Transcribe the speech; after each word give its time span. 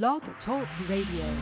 Blog 0.00 0.22
Talk 0.46 0.66
Radio. 0.88 1.36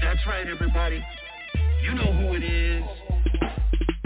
That's 0.00 0.24
right, 0.28 0.46
everybody. 0.46 1.04
You 1.82 1.94
know 1.94 2.12
who 2.12 2.34
it 2.34 2.44
is. 2.44 2.84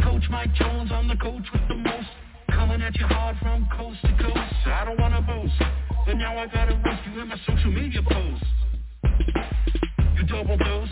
Coach 0.02 0.22
Mike 0.30 0.54
Jones, 0.54 0.90
I'm 0.90 1.06
the 1.06 1.16
coach 1.16 1.42
with 1.52 1.68
the 1.68 1.74
most. 1.74 2.08
Coming 2.48 2.80
at 2.80 2.98
you 2.98 3.06
hard 3.08 3.36
from 3.42 3.68
coast 3.76 3.98
to 4.00 4.16
coast. 4.22 4.38
I 4.64 4.86
don't 4.86 4.98
wanna 4.98 5.20
boast, 5.20 5.52
but 6.06 6.14
now 6.14 6.38
I 6.38 6.46
gotta 6.46 6.80
roast 6.82 7.02
you 7.12 7.20
in 7.20 7.28
my 7.28 7.36
social 7.46 7.72
media 7.72 8.00
posts. 8.08 8.46
You 10.16 10.24
double 10.26 10.56
dose, 10.56 10.88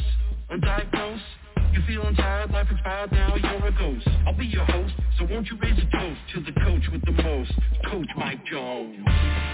undiagnosed. 0.51 1.42
You 1.73 1.83
feeling 1.87 2.15
tired, 2.17 2.51
life 2.51 2.67
expired, 2.71 3.13
now 3.13 3.35
you're 3.35 3.67
a 3.67 3.73
ghost. 3.73 4.07
I'll 4.27 4.37
be 4.37 4.47
your 4.47 4.65
host, 4.67 4.93
so 5.19 5.25
won't 5.25 5.47
you 5.49 5.57
raise 5.59 5.79
a 5.79 5.97
toast 5.97 6.21
to 6.35 6.41
the 6.41 6.53
coach 6.61 6.83
with 6.93 7.03
the 7.07 7.13
most, 7.13 7.53
Coach 7.91 8.09
Mike 8.15 8.45
Jones. 8.45 9.52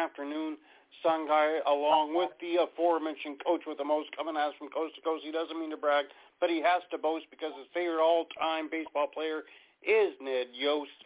Afternoon. 0.00 0.56
Sun 1.04 1.28
Guy, 1.28 1.60
along 1.68 2.16
with 2.16 2.32
the 2.40 2.64
aforementioned 2.64 3.38
coach 3.44 3.62
with 3.68 3.78
the 3.78 3.84
most 3.84 4.08
coming 4.16 4.36
at 4.36 4.56
from 4.56 4.68
coast 4.68 4.96
to 4.96 5.00
coast. 5.00 5.22
He 5.24 5.30
doesn't 5.30 5.58
mean 5.58 5.70
to 5.70 5.76
brag, 5.76 6.06
but 6.40 6.50
he 6.50 6.60
has 6.64 6.82
to 6.90 6.98
boast 6.98 7.26
because 7.30 7.52
his 7.56 7.68
favorite 7.72 8.02
all-time 8.02 8.68
baseball 8.72 9.06
player 9.06 9.44
is 9.84 10.16
Ned 10.20 10.48
Yost. 10.52 10.96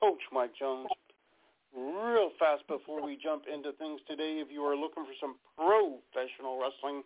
Coach 0.00 0.22
Mike 0.32 0.56
Jones. 0.58 0.88
Real 1.76 2.30
fast 2.38 2.66
before 2.66 3.04
we 3.04 3.18
jump 3.22 3.44
into 3.52 3.72
things 3.72 4.00
today, 4.08 4.40
if 4.40 4.48
you 4.50 4.62
are 4.62 4.74
looking 4.74 5.04
for 5.04 5.14
some 5.20 5.36
professional 5.54 6.58
wrestling, 6.58 7.02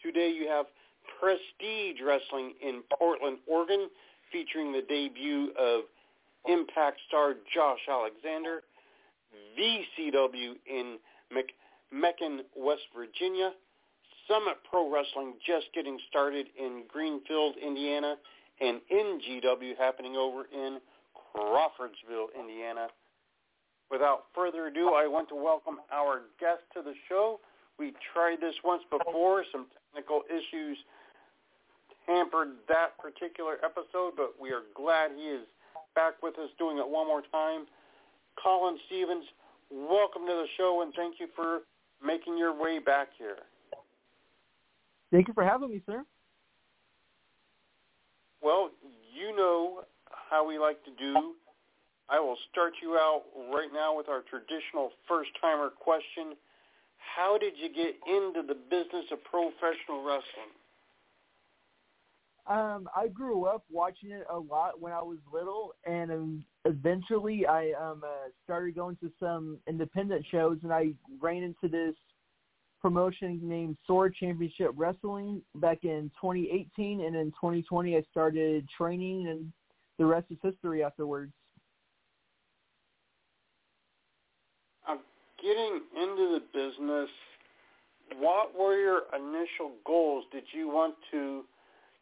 today 0.00 0.30
you 0.30 0.48
have 0.48 0.66
Prestige 1.18 2.00
Wrestling 2.00 2.54
in 2.62 2.82
Portland, 2.96 3.38
Oregon, 3.46 3.90
featuring 4.30 4.72
the 4.72 4.82
debut 4.82 5.50
of 5.58 5.82
Impact 6.46 7.00
star 7.08 7.34
Josh 7.52 7.84
Alexander, 7.90 8.62
VCW 9.58 10.54
in 10.66 10.98
Mc- 11.32 11.54
West 12.56 12.82
Virginia, 12.94 13.52
Summit 14.28 14.56
Pro 14.68 14.90
Wrestling 14.92 15.34
just 15.44 15.66
getting 15.74 15.98
started 16.08 16.46
in 16.58 16.84
Greenfield, 16.88 17.56
Indiana, 17.56 18.16
and 18.60 18.80
NGW 18.92 19.76
happening 19.78 20.16
over 20.16 20.44
in 20.52 20.78
Crawfordsville, 21.32 22.28
Indiana. 22.38 22.88
Without 23.90 24.24
further 24.34 24.66
ado, 24.66 24.92
I 24.94 25.06
want 25.06 25.28
to 25.30 25.34
welcome 25.34 25.78
our 25.90 26.22
guest 26.38 26.60
to 26.74 26.82
the 26.82 26.92
show. 27.08 27.40
We 27.78 27.94
tried 28.12 28.40
this 28.40 28.54
once 28.64 28.82
before. 28.90 29.44
Some 29.50 29.66
technical 29.94 30.22
issues 30.28 30.76
hampered 32.06 32.48
that 32.68 32.98
particular 32.98 33.56
episode, 33.64 34.12
but 34.16 34.34
we 34.40 34.50
are 34.50 34.68
glad 34.74 35.12
he 35.16 35.22
is 35.22 35.46
back 35.94 36.14
with 36.22 36.38
us 36.38 36.50
doing 36.58 36.78
it 36.78 36.88
one 36.88 37.06
more 37.06 37.22
time. 37.32 37.64
Colin 38.42 38.78
Stephens, 38.86 39.24
welcome 39.70 40.22
to 40.26 40.32
the 40.32 40.46
show 40.56 40.82
and 40.82 40.92
thank 40.94 41.20
you 41.20 41.26
for 41.34 41.60
making 42.04 42.38
your 42.38 42.54
way 42.58 42.78
back 42.78 43.08
here. 43.18 43.36
Thank 45.10 45.28
you 45.28 45.34
for 45.34 45.44
having 45.44 45.70
me, 45.70 45.82
sir. 45.86 46.04
Well, 48.42 48.70
you 49.12 49.34
know 49.34 49.82
how 50.30 50.46
we 50.46 50.58
like 50.58 50.84
to 50.84 50.90
do. 50.98 51.34
I 52.08 52.20
will 52.20 52.36
start 52.50 52.74
you 52.80 52.96
out 52.96 53.24
right 53.52 53.68
now 53.72 53.96
with 53.96 54.08
our 54.08 54.22
traditional 54.22 54.92
first-timer 55.08 55.70
question. 55.70 56.36
How 56.96 57.36
did 57.36 57.54
you 57.56 57.68
get 57.68 57.96
into 58.06 58.46
the 58.46 58.54
business 58.54 59.06
of 59.12 59.24
professional 59.24 60.04
wrestling? 60.04 60.54
Um, 62.48 62.88
I 62.96 63.08
grew 63.08 63.44
up 63.44 63.64
watching 63.70 64.10
it 64.10 64.26
a 64.30 64.38
lot 64.38 64.80
when 64.80 64.92
I 64.92 65.02
was 65.02 65.18
little, 65.30 65.74
and 65.86 66.10
um, 66.10 66.44
eventually 66.64 67.46
I 67.46 67.72
um, 67.78 68.02
uh, 68.02 68.30
started 68.42 68.74
going 68.74 68.96
to 69.02 69.10
some 69.20 69.58
independent 69.68 70.24
shows, 70.30 70.56
and 70.62 70.72
I 70.72 70.92
ran 71.20 71.42
into 71.42 71.68
this 71.68 71.94
promotion 72.80 73.38
named 73.42 73.76
Sword 73.86 74.14
Championship 74.18 74.70
Wrestling 74.76 75.42
back 75.56 75.80
in 75.82 76.10
2018, 76.22 77.02
and 77.02 77.14
in 77.14 77.26
2020 77.32 77.96
I 77.96 78.02
started 78.10 78.66
training, 78.74 79.28
and 79.28 79.52
the 79.98 80.06
rest 80.06 80.26
is 80.30 80.38
history 80.42 80.82
afterwards. 80.82 81.32
Getting 85.40 85.82
into 85.94 86.40
the 86.40 86.42
business, 86.52 87.08
what 88.18 88.58
were 88.58 88.76
your 88.76 89.02
initial 89.14 89.72
goals? 89.86 90.24
Did 90.32 90.42
you 90.52 90.68
want 90.68 90.96
to 91.12 91.44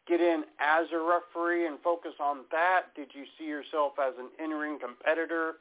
get 0.07 0.21
in 0.21 0.43
as 0.59 0.87
a 0.93 0.97
referee 0.97 1.67
and 1.67 1.77
focus 1.83 2.13
on 2.19 2.45
that? 2.51 2.93
Did 2.95 3.09
you 3.13 3.23
see 3.37 3.45
yourself 3.45 3.93
as 3.99 4.13
an 4.17 4.29
in-ring 4.43 4.79
competitor 4.79 5.55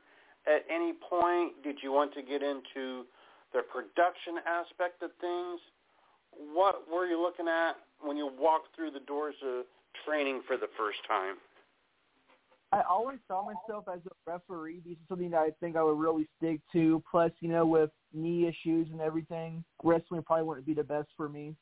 at 0.47 0.65
any 0.71 0.93
point? 0.93 1.63
Did 1.63 1.79
you 1.83 1.93
want 1.93 2.15
to 2.15 2.23
get 2.23 2.43
into 2.43 3.05
the 3.53 3.63
production 3.63 4.39
aspect 4.47 5.03
of 5.03 5.11
things? 5.21 5.61
What 6.53 6.83
were 6.93 7.07
you 7.07 7.21
looking 7.21 7.49
at 7.49 7.77
when 8.01 8.17
you 8.17 8.31
walked 8.39 8.75
through 8.77 8.91
the 8.91 9.01
doors 9.01 9.35
of 9.45 9.65
training 10.05 10.43
for 10.47 10.57
the 10.57 10.69
first 10.77 10.99
time? 11.09 11.37
I 12.73 12.83
always 12.91 13.19
saw 13.29 13.45
myself 13.45 13.85
as 13.93 14.01
a 14.07 14.31
referee. 14.31 14.83
This 14.85 14.93
is 14.95 15.09
something 15.09 15.31
that 15.31 15.41
I 15.41 15.51
think 15.61 15.77
I 15.77 15.83
would 15.83 15.99
really 15.99 16.29
stick 16.37 16.61
to. 16.73 17.03
Plus, 17.11 17.31
you 17.41 17.49
know, 17.49 17.65
with 17.65 17.91
knee 18.13 18.47
issues 18.47 18.89
and 18.91 19.01
everything, 19.01 19.65
wrestling 19.85 20.23
probably 20.23 20.45
wouldn't 20.45 20.67
be 20.67 20.75
the 20.75 20.85
best 20.85 21.09
for 21.17 21.29
me. 21.29 21.55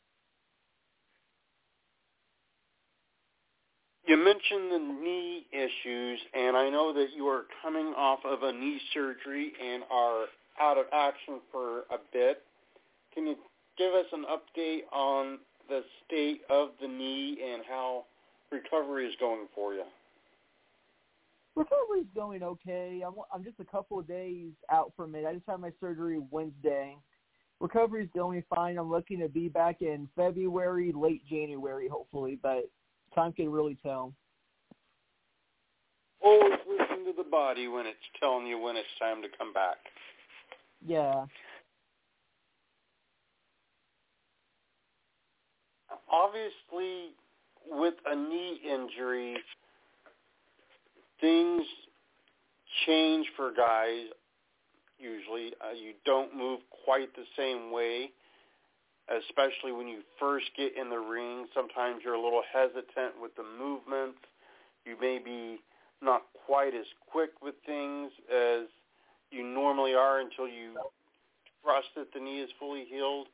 You 4.06 4.18
mentioned 4.18 4.70
the 4.70 4.78
knee 5.02 5.46
issues, 5.50 6.20
and 6.34 6.56
I 6.56 6.68
know 6.68 6.92
that 6.92 7.08
you 7.16 7.26
are 7.26 7.44
coming 7.62 7.94
off 7.96 8.18
of 8.24 8.42
a 8.42 8.52
knee 8.52 8.78
surgery 8.92 9.52
and 9.64 9.82
are 9.90 10.26
out 10.60 10.76
of 10.76 10.84
action 10.92 11.40
for 11.50 11.80
a 11.90 11.96
bit. 12.12 12.42
Can 13.14 13.26
you 13.26 13.36
give 13.78 13.94
us 13.94 14.04
an 14.12 14.24
update 14.24 14.82
on 14.92 15.38
the 15.68 15.82
state 16.04 16.42
of 16.50 16.70
the 16.82 16.88
knee 16.88 17.38
and 17.50 17.62
how 17.66 18.04
recovery 18.52 19.06
is 19.06 19.14
going 19.18 19.46
for 19.54 19.72
you? 19.72 19.84
Recovery's 21.56 22.10
going 22.14 22.42
okay. 22.42 23.02
I'm 23.06 23.14
I'm 23.32 23.44
just 23.44 23.60
a 23.60 23.64
couple 23.64 23.98
of 23.98 24.08
days 24.08 24.50
out 24.70 24.92
from 24.96 25.14
it. 25.14 25.24
I 25.24 25.32
just 25.32 25.46
had 25.48 25.60
my 25.60 25.70
surgery 25.80 26.20
Wednesday. 26.30 26.96
Recovery's 27.60 28.08
going 28.14 28.42
fine. 28.54 28.76
I'm 28.76 28.90
looking 28.90 29.20
to 29.20 29.28
be 29.28 29.48
back 29.48 29.80
in 29.80 30.08
February, 30.16 30.92
late 30.92 31.22
January, 31.26 31.88
hopefully, 31.88 32.38
but 32.42 32.68
time 33.14 33.32
can 33.32 33.50
really 33.50 33.76
tell. 33.82 34.12
Always 36.22 36.58
listen 36.68 37.04
to 37.04 37.12
the 37.16 37.28
body 37.28 37.68
when 37.68 37.86
it's 37.86 37.98
telling 38.18 38.46
you 38.46 38.58
when 38.58 38.76
it's 38.76 38.88
time 38.98 39.20
to 39.22 39.28
come 39.36 39.52
back. 39.52 39.76
Yeah. 40.86 41.26
Obviously, 46.10 47.12
with 47.66 47.94
a 48.06 48.14
knee 48.14 48.60
injury, 48.64 49.36
things 51.20 51.62
change 52.86 53.26
for 53.36 53.52
guys. 53.52 54.06
Usually, 54.98 55.52
uh, 55.60 55.72
you 55.72 55.92
don't 56.06 56.36
move 56.36 56.60
quite 56.84 57.14
the 57.16 57.24
same 57.36 57.70
way, 57.70 58.10
especially 59.08 59.72
when 59.72 59.88
you 59.88 60.00
first 60.18 60.46
get 60.56 60.76
in 60.76 60.88
the 60.88 60.98
ring. 60.98 61.46
Sometimes 61.54 62.02
you're 62.04 62.14
a 62.14 62.22
little 62.22 62.42
hesitant 62.52 63.20
with 63.20 63.34
the 63.36 63.44
movements. 63.58 64.18
You 64.84 64.96
may 65.00 65.18
be 65.18 65.60
not 66.02 66.22
quite 66.46 66.74
as 66.74 66.86
quick 67.10 67.30
with 67.42 67.54
things 67.66 68.12
as 68.32 68.66
you 69.30 69.42
normally 69.42 69.94
are 69.94 70.20
until 70.20 70.46
you 70.46 70.74
trust 71.62 71.88
that 71.96 72.12
the 72.12 72.20
knee 72.20 72.40
is 72.40 72.50
fully 72.58 72.84
healed. 72.88 73.28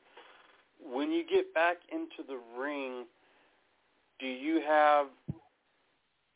When 0.83 1.11
you 1.11 1.25
get 1.29 1.53
back 1.53 1.77
into 1.93 2.27
the 2.27 2.39
ring, 2.59 3.05
do 4.19 4.27
you 4.27 4.63
have 4.67 5.07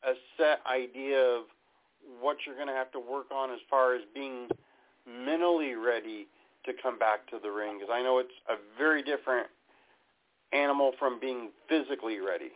a 0.03 0.13
set 0.37 0.61
idea 0.71 1.19
of 1.19 1.45
what 2.21 2.37
you're 2.45 2.57
going 2.57 2.69
to 2.69 2.75
have 2.75 2.93
to 2.93 3.01
work 3.01 3.31
on 3.33 3.51
as 3.51 3.61
far 3.71 3.95
as 3.95 4.03
being 4.15 4.49
mentally 5.07 5.75
ready 5.75 6.27
to 6.67 6.73
come 6.83 6.99
back 6.99 7.27
to 7.31 7.39
the 7.43 7.51
ring? 7.51 7.79
Because 7.79 7.93
I 7.93 8.03
know 8.03 8.19
it's 8.19 8.31
a 8.49 8.55
very 8.79 9.03
different 9.03 9.49
animal 10.53 10.93
from 10.99 11.19
being 11.21 11.51
physically 11.69 12.21
ready. 12.21 12.53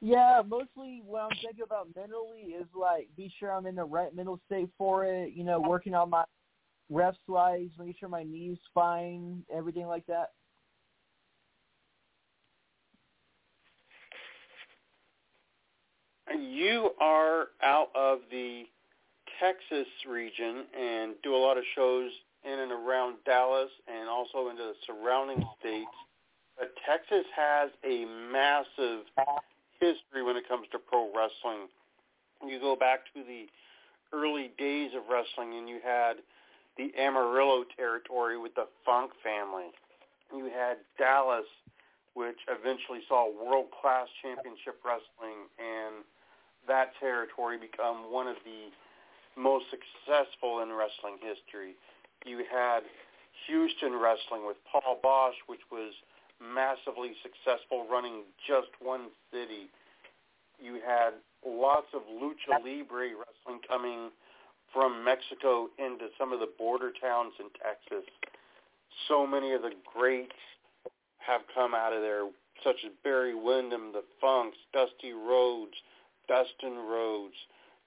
Yeah, 0.00 0.42
mostly 0.44 1.00
what 1.06 1.22
I'm 1.22 1.38
thinking 1.40 1.62
about 1.64 1.88
mentally 1.94 2.54
is 2.58 2.66
like 2.74 3.08
be 3.16 3.32
sure 3.38 3.52
I'm 3.52 3.66
in 3.66 3.76
the 3.76 3.84
right 3.84 4.14
mental 4.14 4.40
state 4.46 4.68
for 4.76 5.04
it. 5.04 5.32
You 5.32 5.44
know, 5.44 5.60
working 5.60 5.94
on 5.94 6.10
my 6.10 6.24
ref 6.90 7.14
slides, 7.24 7.70
making 7.78 7.94
sure 8.00 8.08
my 8.08 8.24
knees 8.24 8.58
fine, 8.74 9.44
everything 9.54 9.86
like 9.86 10.04
that. 10.06 10.30
You 16.36 16.90
are 17.00 17.48
out 17.62 17.90
of 17.94 18.20
the 18.30 18.64
Texas 19.40 19.88
region 20.08 20.64
and 20.78 21.14
do 21.22 21.34
a 21.34 21.38
lot 21.38 21.58
of 21.58 21.64
shows 21.74 22.10
in 22.44 22.58
and 22.58 22.72
around 22.72 23.16
Dallas 23.24 23.70
and 23.86 24.08
also 24.08 24.48
into 24.48 24.62
the 24.62 24.74
surrounding 24.86 25.44
states. 25.60 25.94
But 26.58 26.72
Texas 26.86 27.24
has 27.34 27.70
a 27.84 28.04
massive 28.30 29.06
history 29.80 30.22
when 30.22 30.36
it 30.36 30.48
comes 30.48 30.66
to 30.72 30.78
pro 30.78 31.06
wrestling. 31.06 31.68
You 32.46 32.60
go 32.60 32.76
back 32.76 33.00
to 33.14 33.22
the 33.22 33.46
early 34.12 34.50
days 34.58 34.90
of 34.96 35.02
wrestling 35.08 35.56
and 35.56 35.68
you 35.68 35.78
had 35.82 36.14
the 36.76 36.92
Amarillo 36.98 37.64
territory 37.76 38.38
with 38.38 38.54
the 38.54 38.66
Funk 38.84 39.12
family. 39.22 39.70
You 40.34 40.46
had 40.46 40.78
Dallas, 40.98 41.46
which 42.14 42.38
eventually 42.48 43.00
saw 43.08 43.28
world-class 43.28 44.08
championship 44.22 44.80
wrestling 44.84 45.48
and 45.58 46.04
that 46.68 46.92
territory 47.00 47.58
become 47.58 48.12
one 48.12 48.26
of 48.26 48.36
the 48.44 48.70
most 49.36 49.66
successful 49.70 50.60
in 50.60 50.70
wrestling 50.72 51.18
history. 51.20 51.74
You 52.24 52.44
had 52.50 52.80
Houston 53.46 53.96
wrestling 53.96 54.46
with 54.46 54.56
Paul 54.70 55.00
Boesch, 55.02 55.38
which 55.46 55.64
was 55.70 55.92
massively 56.38 57.14
successful 57.22 57.86
running 57.90 58.22
just 58.46 58.68
one 58.80 59.08
city. 59.32 59.70
You 60.60 60.78
had 60.84 61.14
lots 61.46 61.88
of 61.94 62.02
lucha 62.06 62.58
libre 62.62 63.14
wrestling 63.18 63.60
coming 63.66 64.10
from 64.72 65.04
Mexico 65.04 65.68
into 65.78 66.08
some 66.18 66.32
of 66.32 66.40
the 66.40 66.48
border 66.58 66.92
towns 67.00 67.32
in 67.38 67.46
Texas. 67.60 68.08
So 69.08 69.26
many 69.26 69.52
of 69.52 69.62
the 69.62 69.72
greats 69.92 70.38
have 71.18 71.42
come 71.54 71.74
out 71.74 71.92
of 71.92 72.00
there, 72.00 72.28
such 72.64 72.76
as 72.84 72.92
Barry 73.04 73.34
Windham, 73.34 73.92
the 73.92 74.04
Funks, 74.20 74.56
Dusty 74.72 75.12
Rhodes, 75.12 75.74
Dustin 76.28 76.78
Rhodes, 76.78 77.36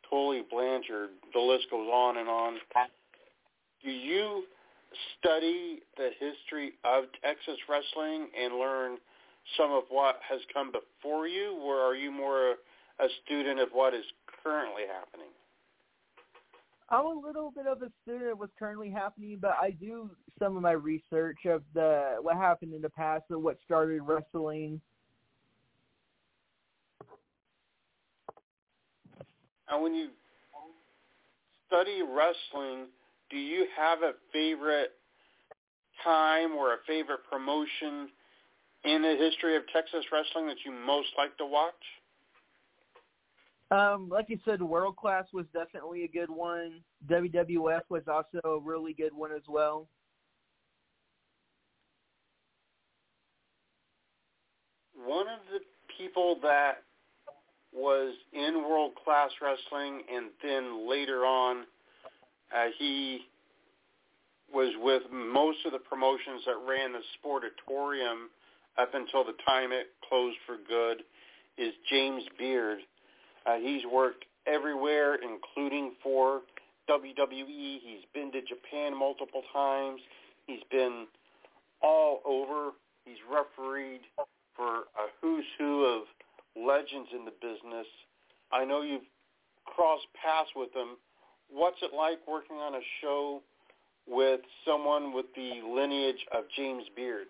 Tully 0.09 0.43
Blanchard. 0.49 1.09
The 1.33 1.39
list 1.39 1.65
goes 1.71 1.87
on 1.87 2.17
and 2.17 2.29
on. 2.29 2.57
Do 3.83 3.91
you 3.91 4.43
study 5.19 5.81
the 5.97 6.09
history 6.19 6.73
of 6.83 7.05
Texas 7.23 7.57
wrestling 7.69 8.29
and 8.39 8.55
learn 8.55 8.97
some 9.57 9.71
of 9.71 9.83
what 9.89 10.19
has 10.27 10.39
come 10.53 10.71
before 10.71 11.27
you, 11.27 11.57
or 11.61 11.79
are 11.79 11.95
you 11.95 12.11
more 12.11 12.55
a 12.99 13.07
student 13.23 13.59
of 13.59 13.69
what 13.73 13.93
is 13.93 14.05
currently 14.43 14.83
happening? 14.91 15.31
I'm 16.89 17.05
a 17.05 17.27
little 17.27 17.51
bit 17.51 17.65
of 17.67 17.81
a 17.81 17.91
student 18.03 18.31
of 18.31 18.39
what's 18.39 18.53
currently 18.57 18.91
happening, 18.91 19.37
but 19.41 19.55
I 19.59 19.71
do 19.71 20.09
some 20.39 20.55
of 20.55 20.61
my 20.61 20.71
research 20.71 21.39
of 21.45 21.63
the 21.73 22.17
what 22.21 22.37
happened 22.37 22.73
in 22.73 22.81
the 22.81 22.89
past 22.89 23.23
and 23.29 23.43
what 23.43 23.57
started 23.65 24.01
wrestling. 24.03 24.79
And 29.69 29.81
when 29.81 29.95
you 29.95 30.09
study 31.67 32.01
wrestling, 32.01 32.87
do 33.29 33.37
you 33.37 33.67
have 33.75 33.99
a 34.03 34.13
favorite 34.31 34.91
time 36.03 36.51
or 36.53 36.73
a 36.73 36.77
favorite 36.87 37.21
promotion 37.29 38.09
in 38.83 39.01
the 39.01 39.15
history 39.17 39.55
of 39.55 39.63
Texas 39.73 40.05
wrestling 40.11 40.47
that 40.47 40.57
you 40.65 40.71
most 40.71 41.09
like 41.17 41.35
to 41.37 41.45
watch? 41.45 41.73
Um, 43.71 44.09
like 44.09 44.29
you 44.29 44.37
said, 44.45 44.61
World 44.61 44.95
Class 44.95 45.25
was 45.33 45.45
definitely 45.51 46.03
a 46.03 46.07
good 46.07 46.29
one. 46.29 46.81
WWF 47.09 47.81
was 47.89 48.03
also 48.07 48.39
a 48.43 48.59
really 48.59 48.93
good 48.93 49.13
one 49.13 49.31
as 49.31 49.41
well. 49.47 49.87
One 54.93 55.27
of 55.27 55.39
the 55.51 55.59
people 55.97 56.37
that 56.43 56.83
was 57.75 58.13
in 58.33 58.63
World 58.63 58.93
Class 59.03 59.31
Wrestling 59.41 60.01
and 60.13 60.27
then 60.41 60.89
later 60.89 61.25
on 61.25 61.65
uh, 62.55 62.67
he 62.77 63.21
was 64.53 64.73
with 64.81 65.03
most 65.11 65.59
of 65.65 65.71
the 65.71 65.79
promotions 65.79 66.43
that 66.45 66.55
ran 66.67 66.93
the 66.93 67.01
Sportatorium 67.19 68.27
up 68.77 68.93
until 68.93 69.23
the 69.23 69.33
time 69.45 69.71
it 69.71 69.87
closed 70.07 70.37
for 70.45 70.57
good 70.67 71.03
is 71.57 71.73
James 71.89 72.23
Beard. 72.37 72.79
Uh, 73.45 73.55
he's 73.57 73.81
worked 73.91 74.25
everywhere, 74.47 75.15
including 75.15 75.93
for 76.03 76.41
WWE. 76.89 77.79
He's 77.81 78.05
been 78.13 78.31
to 78.31 78.41
Japan 78.41 78.97
multiple 78.97 79.41
times. 79.53 80.01
He's 80.47 80.63
been 80.71 81.07
all 81.81 82.21
over. 82.25 82.71
He's 83.05 83.17
refereed 83.29 84.01
for 84.55 84.67
a 84.67 85.07
who's 85.21 85.45
who 85.57 85.85
of 85.85 86.03
legends 86.65 87.09
in 87.13 87.25
the 87.25 87.33
business. 87.41 87.87
I 88.51 88.65
know 88.65 88.81
you've 88.81 89.07
crossed 89.65 90.07
paths 90.13 90.49
with 90.55 90.73
him. 90.73 90.97
What's 91.49 91.77
it 91.81 91.91
like 91.95 92.19
working 92.27 92.57
on 92.57 92.75
a 92.75 92.83
show 93.01 93.41
with 94.07 94.41
someone 94.65 95.13
with 95.13 95.25
the 95.35 95.61
lineage 95.65 96.23
of 96.33 96.43
James 96.55 96.83
Beard? 96.95 97.27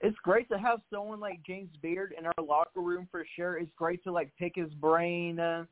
it's 0.00 0.16
great 0.22 0.48
to 0.48 0.58
have 0.58 0.80
someone 0.92 1.20
like 1.20 1.40
James 1.46 1.70
Beard 1.82 2.14
in 2.18 2.26
our 2.26 2.32
locker 2.42 2.80
room 2.80 3.06
for 3.10 3.24
sure. 3.36 3.58
It's 3.58 3.70
great 3.76 4.02
to 4.04 4.12
like 4.12 4.30
pick 4.38 4.52
his 4.56 4.72
brain, 4.74 5.38
uh, 5.38 5.64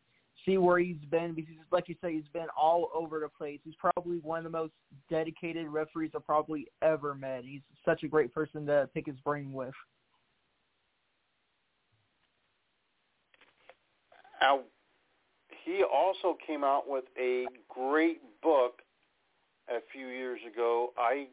see 0.45 0.59
where 0.59 0.79
he's 0.79 1.03
been 1.11 1.35
because, 1.35 1.55
like 1.73 1.89
you 1.89 1.95
say, 2.03 2.13
he's 2.13 2.29
been 2.33 2.47
all 2.57 2.91
over 2.95 3.21
the 3.21 3.29
place. 3.29 3.61
He's 3.65 3.75
probably 3.77 4.19
one 4.19 4.39
of 4.39 4.45
the 4.45 4.51
most 4.51 4.73
dedicated 5.11 5.69
referees 5.69 6.11
I've 6.15 6.27
probably 6.27 6.67
ever 6.83 7.15
met. 7.15 7.45
He's 7.45 7.63
such 7.85 8.03
a 8.03 8.09
great 8.09 8.33
person 8.35 8.67
to 8.67 8.89
pick 8.93 9.07
his 9.07 9.17
brain 9.25 9.53
with. 9.53 9.75
Now, 14.41 14.61
he 15.65 15.83
also 15.83 16.37
came 16.47 16.65
out 16.65 16.89
with 16.89 17.05
a 17.19 17.47
great 17.69 18.21
book 18.43 18.83
a 19.69 19.79
few 19.93 20.07
years 20.09 20.41
ago. 20.51 20.93
I 20.97 21.27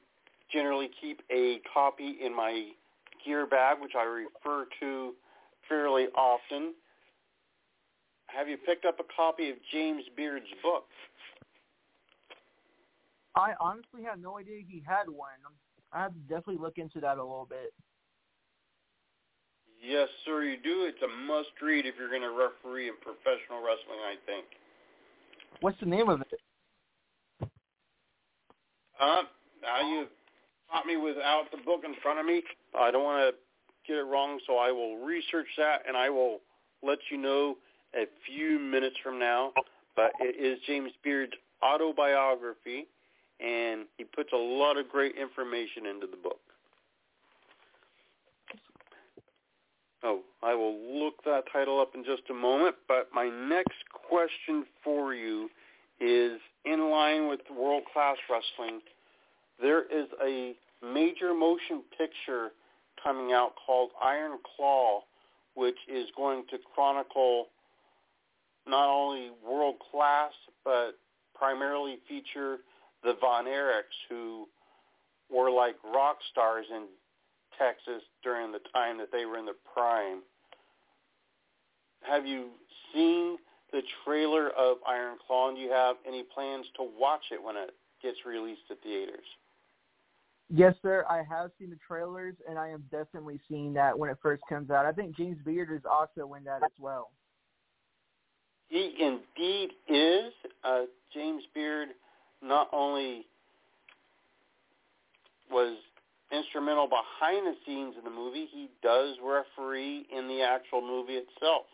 generally 0.51 0.89
keep 1.01 1.21
a 1.31 1.59
copy 1.73 2.17
in 2.23 2.35
my 2.35 2.69
gear 3.23 3.45
bag, 3.45 3.77
which 3.81 3.93
I 3.97 4.03
refer 4.03 4.65
to 4.79 5.13
fairly 5.67 6.05
often. 6.15 6.73
Have 8.27 8.47
you 8.47 8.57
picked 8.57 8.85
up 8.85 8.99
a 8.99 9.15
copy 9.15 9.49
of 9.49 9.55
James 9.71 10.03
Beard's 10.15 10.45
book? 10.61 10.85
I 13.35 13.53
honestly 13.59 14.03
had 14.03 14.21
no 14.21 14.37
idea 14.37 14.61
he 14.67 14.83
had 14.85 15.09
one. 15.09 15.27
I 15.91 16.01
have 16.01 16.13
to 16.13 16.19
definitely 16.21 16.57
look 16.57 16.77
into 16.77 16.99
that 17.01 17.17
a 17.17 17.23
little 17.23 17.47
bit. 17.49 17.73
Yes, 19.85 20.09
sir, 20.25 20.43
you 20.43 20.57
do. 20.57 20.89
It's 20.89 21.01
a 21.03 21.27
must 21.27 21.49
read 21.61 21.85
if 21.85 21.93
you're 21.97 22.09
going 22.09 22.23
to 22.23 22.31
referee 22.31 22.87
in 22.87 22.95
professional 23.01 23.61
wrestling, 23.61 24.01
I 24.01 24.15
think. 24.25 24.45
What's 25.61 25.79
the 25.79 25.85
name 25.85 26.09
of 26.09 26.21
it? 26.21 26.39
Uh, 28.99 29.23
now 29.61 29.87
you 29.87 30.07
caught 30.71 30.85
me 30.85 30.97
without 30.97 31.51
the 31.51 31.57
book 31.63 31.81
in 31.85 31.93
front 32.01 32.19
of 32.19 32.25
me. 32.25 32.41
I 32.77 32.89
don't 32.89 33.03
want 33.03 33.29
to 33.29 33.35
get 33.87 33.99
it 33.99 34.05
wrong, 34.05 34.39
so 34.47 34.57
I 34.57 34.71
will 34.71 35.05
research 35.05 35.47
that 35.57 35.83
and 35.87 35.95
I 35.95 36.09
will 36.09 36.39
let 36.81 36.97
you 37.11 37.17
know 37.17 37.57
a 37.95 38.05
few 38.25 38.57
minutes 38.57 38.95
from 39.03 39.19
now. 39.19 39.51
But 39.95 40.13
it 40.19 40.35
is 40.35 40.59
James 40.65 40.91
Beard's 41.03 41.33
autobiography, 41.63 42.87
and 43.39 43.85
he 43.97 44.03
puts 44.03 44.31
a 44.33 44.37
lot 44.37 44.77
of 44.77 44.89
great 44.89 45.15
information 45.15 45.85
into 45.85 46.07
the 46.07 46.17
book. 46.17 46.39
Oh, 50.07 50.21
I 50.43 50.53
will 50.53 50.77
look 51.03 51.23
that 51.25 51.45
title 51.51 51.81
up 51.81 51.95
in 51.95 52.03
just 52.03 52.21
a 52.29 52.33
moment, 52.33 52.75
but 52.87 53.09
my 53.11 53.27
next 53.27 53.73
question 54.07 54.63
for 54.83 55.15
you 55.15 55.49
is 55.99 56.39
in 56.63 56.91
line 56.91 57.27
with 57.27 57.39
World 57.49 57.81
Class 57.91 58.17
Wrestling. 58.29 58.81
There 59.59 59.81
is 59.81 60.07
a 60.23 60.53
major 60.85 61.33
motion 61.33 61.81
picture 61.97 62.51
coming 63.03 63.33
out 63.33 63.53
called 63.65 63.89
Iron 64.03 64.37
Claw, 64.55 65.01
which 65.55 65.77
is 65.91 66.05
going 66.15 66.43
to 66.51 66.57
chronicle 66.75 67.47
not 68.67 68.87
only 68.87 69.31
world 69.43 69.75
class, 69.91 70.33
but 70.63 70.91
primarily 71.33 71.97
feature 72.07 72.57
the 73.03 73.15
Von 73.19 73.45
Erichs, 73.45 73.97
who 74.07 74.47
were 75.31 75.49
like 75.49 75.75
rock 75.83 76.17
stars 76.31 76.65
in 76.69 76.83
Texas 77.57 78.03
during 78.23 78.51
the 78.51 78.59
time 78.73 78.97
that 78.97 79.11
they 79.11 79.25
were 79.25 79.37
in 79.37 79.45
the 79.45 79.55
prime. 79.73 80.21
Have 82.01 82.25
you 82.25 82.49
seen 82.93 83.37
the 83.71 83.81
trailer 84.03 84.49
of 84.51 84.77
Iron 84.87 85.17
Claw, 85.25 85.49
and 85.49 85.57
do 85.57 85.63
you 85.63 85.71
have 85.71 85.97
any 86.07 86.23
plans 86.23 86.65
to 86.77 86.87
watch 86.97 87.23
it 87.31 87.41
when 87.41 87.55
it 87.55 87.71
gets 88.01 88.17
released 88.25 88.61
at 88.69 88.81
theaters? 88.81 89.25
Yes, 90.49 90.75
sir. 90.83 91.05
I 91.09 91.23
have 91.27 91.49
seen 91.59 91.71
the 91.71 91.79
trailers, 91.87 92.35
and 92.47 92.59
I 92.59 92.69
am 92.69 92.83
definitely 92.91 93.39
seeing 93.49 93.73
that 93.73 93.97
when 93.97 94.09
it 94.09 94.17
first 94.21 94.43
comes 94.47 94.69
out. 94.69 94.85
I 94.85 94.91
think 94.91 95.17
James 95.17 95.37
Beard 95.43 95.69
is 95.71 95.81
also 95.89 96.35
in 96.35 96.43
that 96.43 96.61
as 96.63 96.71
well. 96.79 97.09
He 98.69 98.93
indeed 98.99 99.71
is. 99.87 100.31
Uh, 100.63 100.83
James 101.13 101.43
Beard 101.53 101.89
not 102.41 102.69
only 102.71 103.25
was 105.49 105.77
instrumental 106.31 106.87
behind 106.87 107.45
the 107.45 107.55
scenes 107.65 107.95
in 107.97 108.03
the 108.03 108.09
movie, 108.09 108.47
he 108.51 108.69
does 108.81 109.15
referee 109.23 110.07
in 110.15 110.27
the 110.27 110.41
actual 110.41 110.81
movie 110.81 111.13
itself. 111.13 111.65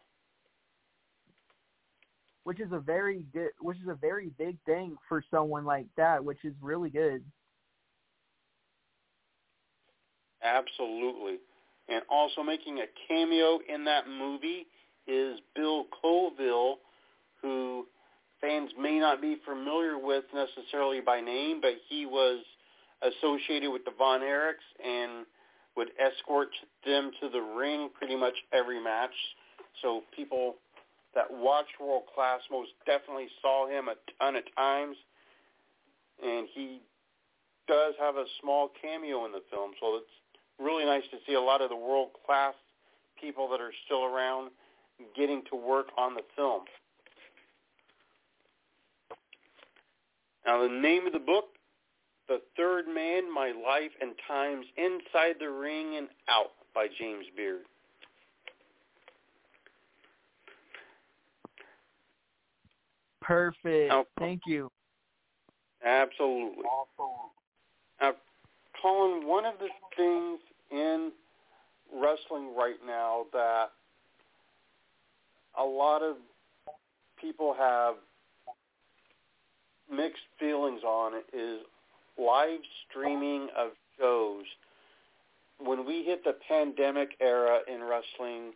Which 2.43 2.60
is 2.60 2.72
a 2.72 2.79
very 2.79 3.25
good, 3.34 3.51
which 3.60 3.77
is 3.77 3.88
a 3.88 3.96
very 3.96 4.31
big 4.38 4.58
thing 4.65 4.98
for 5.08 5.24
someone 5.29 5.63
like 5.63 5.86
that, 5.96 6.24
which 6.24 6.43
is 6.43 6.53
really 6.62 6.89
good. 6.89 7.24
Absolutely. 10.43 11.38
And 11.88 12.01
also 12.10 12.41
making 12.41 12.79
a 12.79 12.86
cameo 13.08 13.60
in 13.72 13.86
that 13.86 14.08
movie 14.08 14.65
is 15.08 15.39
Bill 15.55 15.86
Colville, 16.01 16.77
who 17.41 17.86
fans 18.39 18.72
may 18.79 18.98
not 18.98 19.22
be 19.22 19.38
familiar 19.46 19.98
with 20.00 20.24
necessarily 20.34 21.00
by 21.00 21.22
name, 21.22 21.62
but 21.62 21.74
he 21.89 22.05
was 22.05 22.43
associated 23.01 23.72
with 23.72 23.84
the 23.86 23.91
Von 23.98 24.22
Erichs 24.22 24.67
and 24.84 25.25
would 25.75 25.89
escort 26.00 26.50
them 26.86 27.12
to 27.22 27.29
the 27.29 27.41
ring 27.41 27.89
pretty 27.98 28.15
much 28.15 28.36
every 28.53 28.81
match. 28.81 29.13
So 29.81 30.03
people 30.15 30.55
that 31.15 31.25
watch 31.29 31.67
World 31.79 32.03
Class 32.13 32.41
most 32.51 32.72
definitely 32.86 33.27
saw 33.41 33.67
him 33.67 33.88
a 33.88 33.96
ton 34.20 34.36
of 34.36 34.43
times. 34.55 34.98
And 36.24 36.48
he 36.53 36.81
does 37.67 37.93
have 38.00 38.15
a 38.15 38.25
small 38.41 38.70
cameo 38.81 39.25
in 39.25 39.31
the 39.31 39.41
film, 39.50 39.72
so 39.79 39.96
it's 39.96 40.05
really 40.60 40.86
nice 40.86 41.03
to 41.12 41.17
see 41.25 41.34
a 41.34 41.41
lot 41.41 41.62
of 41.62 41.70
the 41.70 41.75
world 41.75 42.10
class 42.25 42.53
people 43.20 43.50
that 43.50 43.62
are 43.62 43.72
still 43.86 44.03
around 44.03 44.51
getting 45.15 45.41
to 45.50 45.55
work 45.55 45.88
on 45.98 46.13
the 46.13 46.22
film. 46.36 46.63
Now, 50.46 50.62
the 50.62 50.70
name 50.70 51.05
of 51.05 51.13
the 51.13 51.20
book, 51.20 51.46
The 52.31 52.39
Third 52.55 52.85
Man, 52.88 53.23
My 53.33 53.47
Life 53.47 53.91
and 54.00 54.13
Times 54.25 54.65
Inside 54.77 55.35
the 55.41 55.50
Ring 55.50 55.97
and 55.97 56.07
Out 56.29 56.51
by 56.73 56.88
James 56.97 57.25
Beard. 57.35 57.63
Perfect. 63.21 63.89
Now, 63.89 64.05
Thank 64.17 64.43
you. 64.47 64.71
Absolutely. 65.85 66.63
Now, 68.00 68.13
Colin, 68.81 69.27
one 69.27 69.43
of 69.43 69.55
the 69.59 69.67
things 69.97 70.39
in 70.71 71.11
wrestling 71.93 72.55
right 72.55 72.79
now 72.88 73.25
that 73.33 73.71
a 75.59 75.63
lot 75.65 76.01
of 76.01 76.15
people 77.19 77.53
have 77.59 77.95
mixed 79.91 80.23
feelings 80.39 80.81
on 80.85 81.15
is 81.33 81.59
live 82.18 82.60
streaming 82.88 83.50
of 83.58 83.72
shows. 84.00 84.46
When 85.60 85.86
we 85.86 86.03
hit 86.03 86.24
the 86.24 86.36
pandemic 86.48 87.12
era 87.20 87.60
in 87.68 87.84
wrestling, 87.84 88.53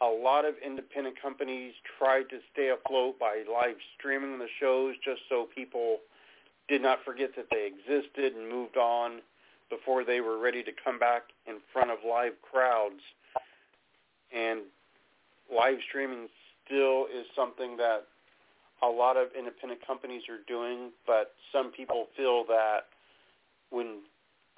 a 0.00 0.06
lot 0.06 0.44
of 0.44 0.54
independent 0.64 1.20
companies 1.20 1.72
tried 1.98 2.28
to 2.30 2.38
stay 2.52 2.70
afloat 2.70 3.18
by 3.18 3.44
live 3.50 3.76
streaming 3.96 4.38
the 4.38 4.48
shows 4.60 4.94
just 5.04 5.22
so 5.28 5.48
people 5.54 5.98
did 6.68 6.82
not 6.82 6.98
forget 7.04 7.30
that 7.36 7.46
they 7.50 7.66
existed 7.66 8.34
and 8.34 8.48
moved 8.48 8.76
on 8.76 9.20
before 9.70 10.04
they 10.04 10.20
were 10.20 10.38
ready 10.38 10.62
to 10.62 10.72
come 10.84 10.98
back 10.98 11.22
in 11.46 11.56
front 11.72 11.90
of 11.90 11.98
live 12.08 12.34
crowds. 12.42 13.00
And 14.34 14.60
live 15.54 15.78
streaming 15.88 16.28
still 16.66 17.06
is 17.06 17.26
something 17.36 17.76
that 17.76 18.06
a 18.84 18.90
lot 18.90 19.16
of 19.16 19.28
independent 19.38 19.80
companies 19.86 20.22
are 20.28 20.40
doing, 20.46 20.90
but 21.06 21.32
some 21.52 21.72
people 21.72 22.08
feel 22.16 22.44
that 22.48 22.86
when 23.70 24.00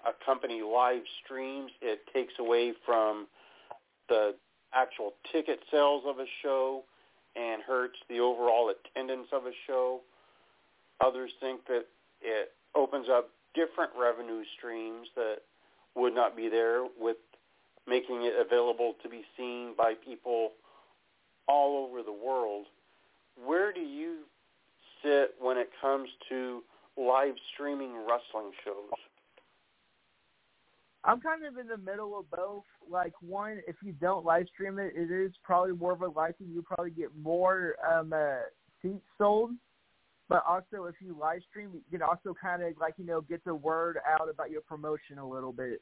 a 0.06 0.12
company 0.24 0.62
live 0.62 1.02
streams, 1.24 1.70
it 1.80 2.00
takes 2.12 2.34
away 2.38 2.72
from 2.84 3.26
the 4.08 4.34
actual 4.74 5.14
ticket 5.32 5.60
sales 5.70 6.02
of 6.06 6.18
a 6.18 6.26
show 6.42 6.82
and 7.36 7.62
hurts 7.62 7.98
the 8.08 8.18
overall 8.18 8.70
attendance 8.70 9.28
of 9.32 9.46
a 9.46 9.52
show. 9.66 10.00
Others 11.00 11.30
think 11.40 11.66
that 11.66 11.86
it 12.20 12.52
opens 12.74 13.08
up 13.10 13.30
different 13.54 13.90
revenue 13.98 14.42
streams 14.56 15.08
that 15.14 15.38
would 15.94 16.14
not 16.14 16.36
be 16.36 16.48
there 16.48 16.86
with 16.98 17.16
making 17.88 18.22
it 18.22 18.34
available 18.38 18.94
to 19.02 19.08
be 19.08 19.22
seen 19.36 19.72
by 19.76 19.94
people 19.94 20.52
all 21.48 21.86
over 21.86 22.02
the 22.02 22.12
world. 22.12 22.66
Where 23.44 23.72
do 23.72 23.80
you 23.80 24.20
sit 25.02 25.34
when 25.40 25.58
it 25.58 25.70
comes 25.80 26.08
to 26.28 26.62
live 26.96 27.34
streaming 27.54 27.92
wrestling 27.92 28.52
shows? 28.64 28.98
I'm 31.04 31.20
kind 31.20 31.44
of 31.44 31.56
in 31.58 31.68
the 31.68 31.76
middle 31.76 32.18
of 32.18 32.28
both. 32.30 32.64
Like 32.90 33.12
one, 33.20 33.60
if 33.68 33.76
you 33.82 33.92
don't 33.92 34.24
live 34.24 34.46
stream 34.52 34.78
it, 34.78 34.92
it 34.96 35.12
is 35.12 35.32
probably 35.44 35.72
more 35.72 35.92
of 35.92 36.02
a 36.02 36.08
likely 36.08 36.46
you 36.46 36.62
probably 36.62 36.90
get 36.90 37.08
more 37.16 37.76
um, 37.88 38.12
uh, 38.12 38.38
seats 38.82 39.04
sold 39.18 39.50
but 40.28 40.42
also 40.46 40.86
if 40.86 40.96
you 41.00 41.16
live 41.18 41.40
stream, 41.48 41.70
you 41.72 41.98
can 41.98 42.02
also 42.02 42.34
kind 42.40 42.62
of 42.62 42.72
like 42.80 42.94
you 42.96 43.06
know 43.06 43.20
get 43.20 43.44
the 43.44 43.54
word 43.54 43.98
out 44.06 44.28
about 44.28 44.50
your 44.50 44.62
promotion 44.62 45.18
a 45.18 45.28
little 45.28 45.52
bit. 45.52 45.80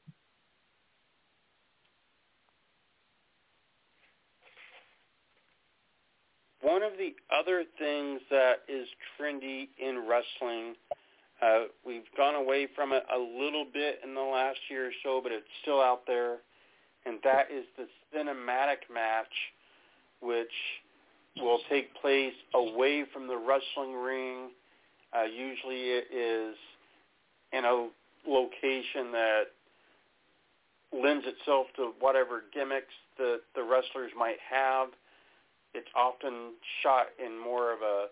One 6.64 6.83
of 6.83 6.92
the 6.97 7.14
other 7.30 7.64
things 7.78 8.23
that 8.30 8.62
is 8.68 8.88
trendy 9.21 9.68
in 9.78 10.09
wrestling, 10.09 10.76
uh, 11.42 11.64
we've 11.85 12.09
gone 12.16 12.35
away 12.35 12.68
from 12.75 12.92
it 12.92 13.04
a 13.14 13.18
little 13.18 13.66
bit 13.71 14.00
in 14.02 14.14
the 14.14 14.23
last 14.23 14.59
year 14.71 14.87
or 14.87 14.92
so, 15.04 15.21
but 15.23 15.30
it's 15.30 15.44
still 15.61 15.83
out 15.83 16.06
there, 16.06 16.38
and 17.04 17.18
that 17.23 17.49
is 17.54 17.66
the 17.76 17.87
cinematic 18.16 18.88
match, 18.92 19.26
which 20.23 20.49
will 21.37 21.59
take 21.68 21.94
place 22.00 22.33
away 22.54 23.04
from 23.12 23.26
the 23.26 23.37
wrestling 23.37 23.94
ring. 23.94 24.49
Uh, 25.14 25.25
usually 25.25 25.90
it 25.90 26.06
is 26.11 26.56
in 27.52 27.66
a 27.66 27.88
location 28.26 29.12
that 29.12 29.42
lends 30.94 31.26
itself 31.26 31.66
to 31.76 31.92
whatever 32.00 32.44
gimmicks 32.54 32.94
that 33.18 33.40
the 33.54 33.62
wrestlers 33.62 34.12
might 34.16 34.38
have. 34.50 34.88
It's 35.75 35.88
often 35.97 36.52
shot 36.83 37.07
in 37.25 37.38
more 37.38 37.73
of 37.73 37.81
a 37.83 38.07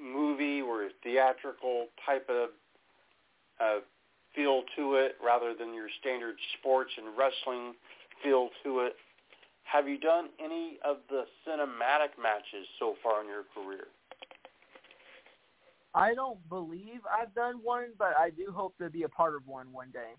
movie 0.00 0.60
or 0.60 0.88
theatrical 1.02 1.86
type 2.06 2.28
of 2.28 2.50
uh, 3.60 3.80
feel 4.34 4.62
to 4.76 4.94
it 4.94 5.16
rather 5.24 5.54
than 5.54 5.74
your 5.74 5.88
standard 6.00 6.36
sports 6.58 6.90
and 6.96 7.08
wrestling 7.16 7.74
feel 8.22 8.50
to 8.64 8.80
it. 8.80 8.94
Have 9.64 9.88
you 9.88 9.98
done 9.98 10.28
any 10.42 10.78
of 10.84 10.98
the 11.08 11.24
cinematic 11.46 12.20
matches 12.20 12.66
so 12.78 12.94
far 13.02 13.22
in 13.22 13.28
your 13.28 13.44
career? 13.54 13.86
I 15.94 16.14
don't 16.14 16.38
believe 16.48 17.00
I've 17.10 17.34
done 17.34 17.60
one, 17.62 17.88
but 17.98 18.14
I 18.18 18.30
do 18.30 18.52
hope 18.52 18.76
to 18.78 18.90
be 18.90 19.02
a 19.02 19.08
part 19.08 19.34
of 19.34 19.46
one 19.46 19.72
one 19.72 19.90
day. 19.92 20.12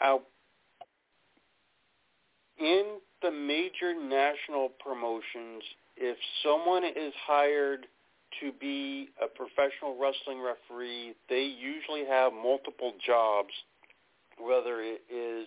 Uh, 0.00 0.18
in 2.58 2.98
the 3.22 3.30
major 3.30 3.94
national 3.94 4.70
promotions, 4.82 5.62
if 5.96 6.16
someone 6.42 6.84
is 6.84 7.12
hired 7.26 7.86
to 8.40 8.52
be 8.60 9.08
a 9.22 9.26
professional 9.26 9.96
wrestling 9.98 10.42
referee, 10.42 11.14
they 11.28 11.42
usually 11.42 12.04
have 12.06 12.32
multiple 12.32 12.92
jobs, 13.04 13.50
whether 14.38 14.80
it 14.80 15.02
is 15.12 15.46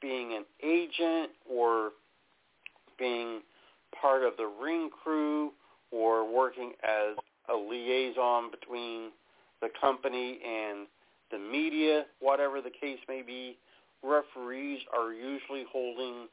being 0.00 0.34
an 0.34 0.44
agent 0.64 1.30
or 1.48 1.90
being 2.98 3.40
part 4.00 4.22
of 4.22 4.32
the 4.36 4.50
ring 4.60 4.90
crew 4.90 5.52
or 5.90 6.30
working 6.30 6.72
as 6.82 7.16
a 7.52 7.56
liaison 7.56 8.50
between 8.50 9.10
the 9.60 9.68
company 9.80 10.38
and 10.44 10.86
the 11.30 11.38
media, 11.38 12.04
whatever 12.20 12.60
the 12.60 12.70
case 12.70 12.98
may 13.08 13.22
be, 13.22 13.56
referees 14.02 14.80
are 14.96 15.12
usually 15.12 15.64
holding 15.70 16.28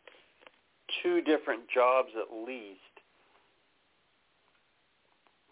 two 1.03 1.21
different 1.21 1.63
jobs 1.73 2.09
at 2.15 2.35
least. 2.45 2.79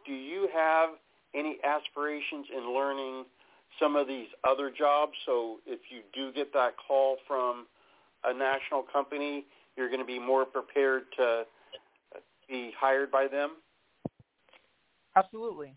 Do 0.06 0.14
you 0.14 0.50
have 0.54 0.90
any 1.36 1.58
aspirations 1.64 2.48
in 2.56 2.74
learning 2.74 3.26
some 3.80 3.96
of 3.96 4.08
these 4.08 4.28
other 4.44 4.72
jobs? 4.72 5.14
So 5.26 5.58
if 5.66 5.80
you 5.90 6.02
do 6.14 6.32
get 6.34 6.54
that 6.54 6.74
call 6.88 7.18
from 7.28 7.68
a 8.24 8.34
national 8.34 8.84
company, 8.84 9.46
you're 9.76 9.90
going 9.90 10.00
to 10.00 10.06
be 10.06 10.20
more 10.20 10.46
prepared 10.46 11.04
to 11.18 11.44
be 12.50 12.72
hired 12.80 13.12
by 13.12 13.28
them? 13.28 13.52
Absolutely. 15.16 15.74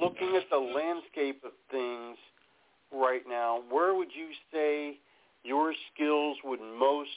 Looking 0.00 0.36
at 0.36 0.48
the 0.50 0.58
landscape 0.58 1.42
of 1.44 1.52
things 1.70 2.16
right 2.92 3.22
now, 3.26 3.62
where 3.70 3.94
would 3.94 4.10
you 4.14 4.28
say 4.52 4.98
your 5.42 5.72
skills 5.92 6.36
would 6.44 6.60
most 6.60 7.10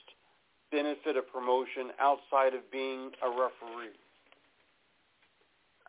benefit 0.71 1.17
a 1.17 1.21
promotion 1.21 1.91
outside 1.99 2.53
of 2.53 2.71
being 2.71 3.11
a 3.21 3.29
referee? 3.29 3.97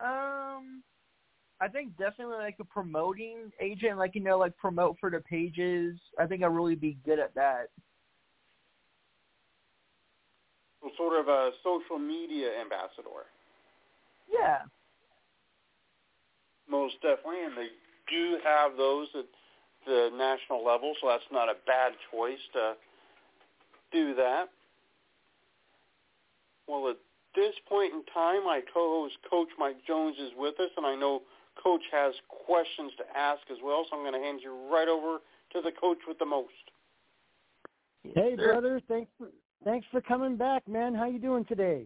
Um, 0.03 0.83
I 1.61 1.67
think 1.71 1.95
definitely 1.97 2.37
like 2.37 2.57
a 2.59 2.65
promoting 2.65 3.51
agent, 3.61 3.97
like 3.97 4.15
you 4.15 4.21
know, 4.21 4.37
like 4.37 4.57
promote 4.57 4.97
for 4.99 5.09
the 5.09 5.19
pages. 5.19 5.97
I 6.19 6.25
think 6.25 6.43
I'd 6.43 6.47
really 6.47 6.75
be 6.75 6.97
good 7.05 7.19
at 7.19 7.33
that. 7.35 7.67
sort 10.97 11.19
of 11.19 11.27
a 11.27 11.51
social 11.63 11.97
media 11.97 12.49
ambassador. 12.59 13.25
Yeah. 14.31 14.59
Most 16.71 16.95
definitely, 17.01 17.43
and 17.43 17.57
they 17.57 17.67
do 18.09 18.37
have 18.45 18.77
those 18.77 19.07
at 19.13 19.25
the 19.85 20.09
national 20.15 20.65
level, 20.65 20.93
so 21.01 21.09
that's 21.09 21.27
not 21.31 21.49
a 21.49 21.55
bad 21.67 21.91
choice 22.09 22.39
to 22.53 22.73
do 23.91 24.15
that. 24.15 24.45
Well, 26.67 26.89
at 26.89 26.97
this 27.35 27.53
point 27.67 27.93
in 27.93 28.03
time, 28.13 28.45
my 28.45 28.61
co-host 28.73 29.15
Coach 29.29 29.49
Mike 29.59 29.85
Jones 29.85 30.15
is 30.17 30.31
with 30.37 30.57
us, 30.61 30.69
and 30.77 30.85
I 30.85 30.95
know 30.95 31.21
Coach 31.61 31.81
has 31.91 32.13
questions 32.45 32.93
to 32.97 33.03
ask 33.17 33.41
as 33.51 33.57
well, 33.61 33.85
so 33.89 33.97
I'm 33.97 34.03
going 34.03 34.13
to 34.13 34.25
hand 34.25 34.39
you 34.41 34.55
right 34.71 34.87
over 34.87 35.17
to 35.53 35.61
the 35.61 35.71
coach 35.71 35.99
with 36.07 36.19
the 36.19 36.25
most. 36.25 36.47
Hey, 38.03 38.35
brother, 38.35 38.81
thanks 38.87 39.11
for 39.17 39.27
thanks 39.63 39.85
for 39.91 40.01
coming 40.01 40.35
back, 40.35 40.67
man. 40.67 40.95
How 40.95 41.05
you 41.05 41.19
doing 41.19 41.45
today? 41.45 41.85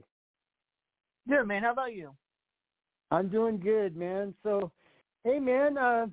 Good, 1.28 1.46
man. 1.46 1.64
How 1.64 1.72
about 1.72 1.94
you? 1.94 2.12
I'm 3.12 3.30
doing 3.30 3.60
good, 3.60 3.96
man. 3.96 4.34
So, 4.44 4.72
hey, 5.24 5.40
man, 5.40 5.78
uh, 5.78 6.08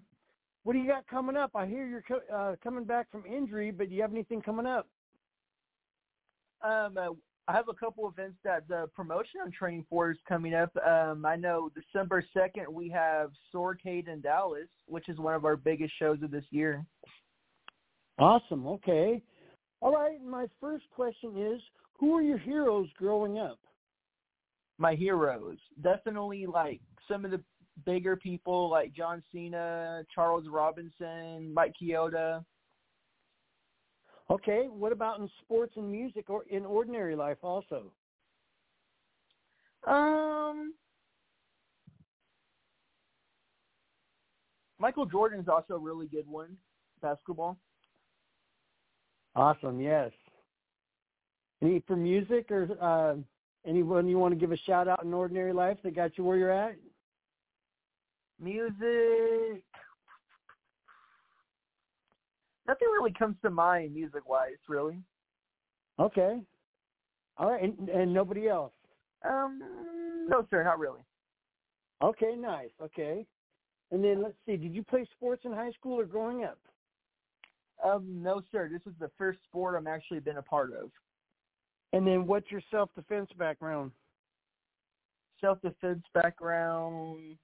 what 0.64 0.74
do 0.74 0.78
you 0.78 0.86
got 0.86 1.06
coming 1.06 1.36
up? 1.36 1.52
I 1.54 1.66
hear 1.66 1.86
you're 1.86 2.02
co- 2.02 2.34
uh, 2.34 2.56
coming 2.62 2.84
back 2.84 3.10
from 3.10 3.24
injury, 3.26 3.70
but 3.70 3.88
do 3.88 3.94
you 3.94 4.02
have 4.02 4.12
anything 4.12 4.42
coming 4.42 4.66
up? 4.66 4.88
Um, 6.62 6.96
uh, 6.96 7.08
I 7.48 7.52
have 7.52 7.68
a 7.68 7.74
couple 7.74 8.08
events 8.08 8.38
that 8.44 8.68
the 8.68 8.88
promotion 8.94 9.40
I'm 9.44 9.50
training 9.50 9.84
for 9.90 10.12
is 10.12 10.18
coming 10.28 10.54
up. 10.54 10.70
Um, 10.76 11.26
I 11.26 11.34
know 11.34 11.70
December 11.74 12.24
2nd 12.36 12.68
we 12.68 12.88
have 12.90 13.32
Swordcade 13.52 14.08
in 14.08 14.20
Dallas, 14.20 14.68
which 14.86 15.08
is 15.08 15.18
one 15.18 15.34
of 15.34 15.44
our 15.44 15.56
biggest 15.56 15.92
shows 15.98 16.22
of 16.22 16.30
this 16.30 16.44
year. 16.50 16.84
Awesome. 18.18 18.66
Okay. 18.66 19.20
All 19.80 19.92
right. 19.92 20.22
My 20.22 20.46
first 20.60 20.84
question 20.94 21.36
is, 21.36 21.60
who 21.98 22.14
are 22.14 22.22
your 22.22 22.38
heroes 22.38 22.88
growing 22.96 23.38
up? 23.38 23.58
My 24.78 24.94
heroes, 24.94 25.58
definitely 25.82 26.46
like 26.46 26.80
some 27.08 27.24
of 27.24 27.30
the 27.30 27.40
bigger 27.84 28.16
people 28.16 28.68
like 28.68 28.92
John 28.92 29.22
Cena, 29.32 30.02
Charles 30.14 30.46
Robinson, 30.50 31.52
Mike 31.54 31.72
Chioda. 31.80 32.44
Okay. 34.30 34.66
What 34.68 34.92
about 34.92 35.20
in 35.20 35.28
sports 35.42 35.74
and 35.76 35.90
music 35.90 36.30
or 36.30 36.44
in 36.50 36.64
ordinary 36.64 37.16
life 37.16 37.38
also? 37.42 37.92
Um, 39.86 40.74
Michael 44.78 45.06
Jordan 45.06 45.40
is 45.40 45.48
also 45.48 45.74
a 45.74 45.78
really 45.78 46.06
good 46.06 46.26
one. 46.26 46.56
Basketball. 47.00 47.58
Awesome. 49.34 49.80
Yes. 49.80 50.12
Any 51.62 51.82
for 51.86 51.96
music 51.96 52.50
or 52.50 52.68
uh, 52.80 53.14
anyone 53.66 54.08
you 54.08 54.18
want 54.18 54.32
to 54.32 54.40
give 54.40 54.52
a 54.52 54.56
shout 54.56 54.88
out 54.88 55.04
in 55.04 55.12
ordinary 55.12 55.52
life 55.52 55.78
that 55.82 55.94
got 55.94 56.16
you 56.18 56.24
where 56.24 56.36
you're 56.36 56.50
at? 56.50 56.76
Music. 58.40 59.62
Nothing 62.66 62.88
really 62.92 63.12
comes 63.12 63.36
to 63.42 63.50
mind 63.50 63.94
music 63.94 64.28
wise, 64.28 64.52
really. 64.68 65.00
Okay. 65.98 66.40
All 67.38 67.50
right, 67.50 67.62
and, 67.62 67.88
and 67.88 68.12
nobody 68.12 68.48
else. 68.48 68.72
Um, 69.28 69.60
no, 70.28 70.46
sir, 70.50 70.62
not 70.64 70.78
really. 70.78 71.00
Okay, 72.02 72.34
nice. 72.36 72.70
Okay. 72.82 73.26
And 73.90 74.02
then 74.02 74.22
let's 74.22 74.34
see, 74.46 74.56
did 74.56 74.74
you 74.74 74.82
play 74.82 75.06
sports 75.16 75.42
in 75.44 75.52
high 75.52 75.70
school 75.72 76.00
or 76.00 76.04
growing 76.04 76.44
up? 76.44 76.58
Um, 77.84 78.22
no, 78.22 78.42
sir. 78.50 78.68
This 78.72 78.82
is 78.86 78.98
the 78.98 79.10
first 79.18 79.40
sport 79.44 79.74
I'm 79.76 79.86
actually 79.86 80.20
been 80.20 80.38
a 80.38 80.42
part 80.42 80.72
of. 80.72 80.90
And 81.92 82.06
then 82.06 82.26
what's 82.26 82.50
your 82.50 82.62
self 82.70 82.90
defense 82.94 83.30
background? 83.38 83.92
Self 85.40 85.60
defense 85.60 86.02
background. 86.14 87.36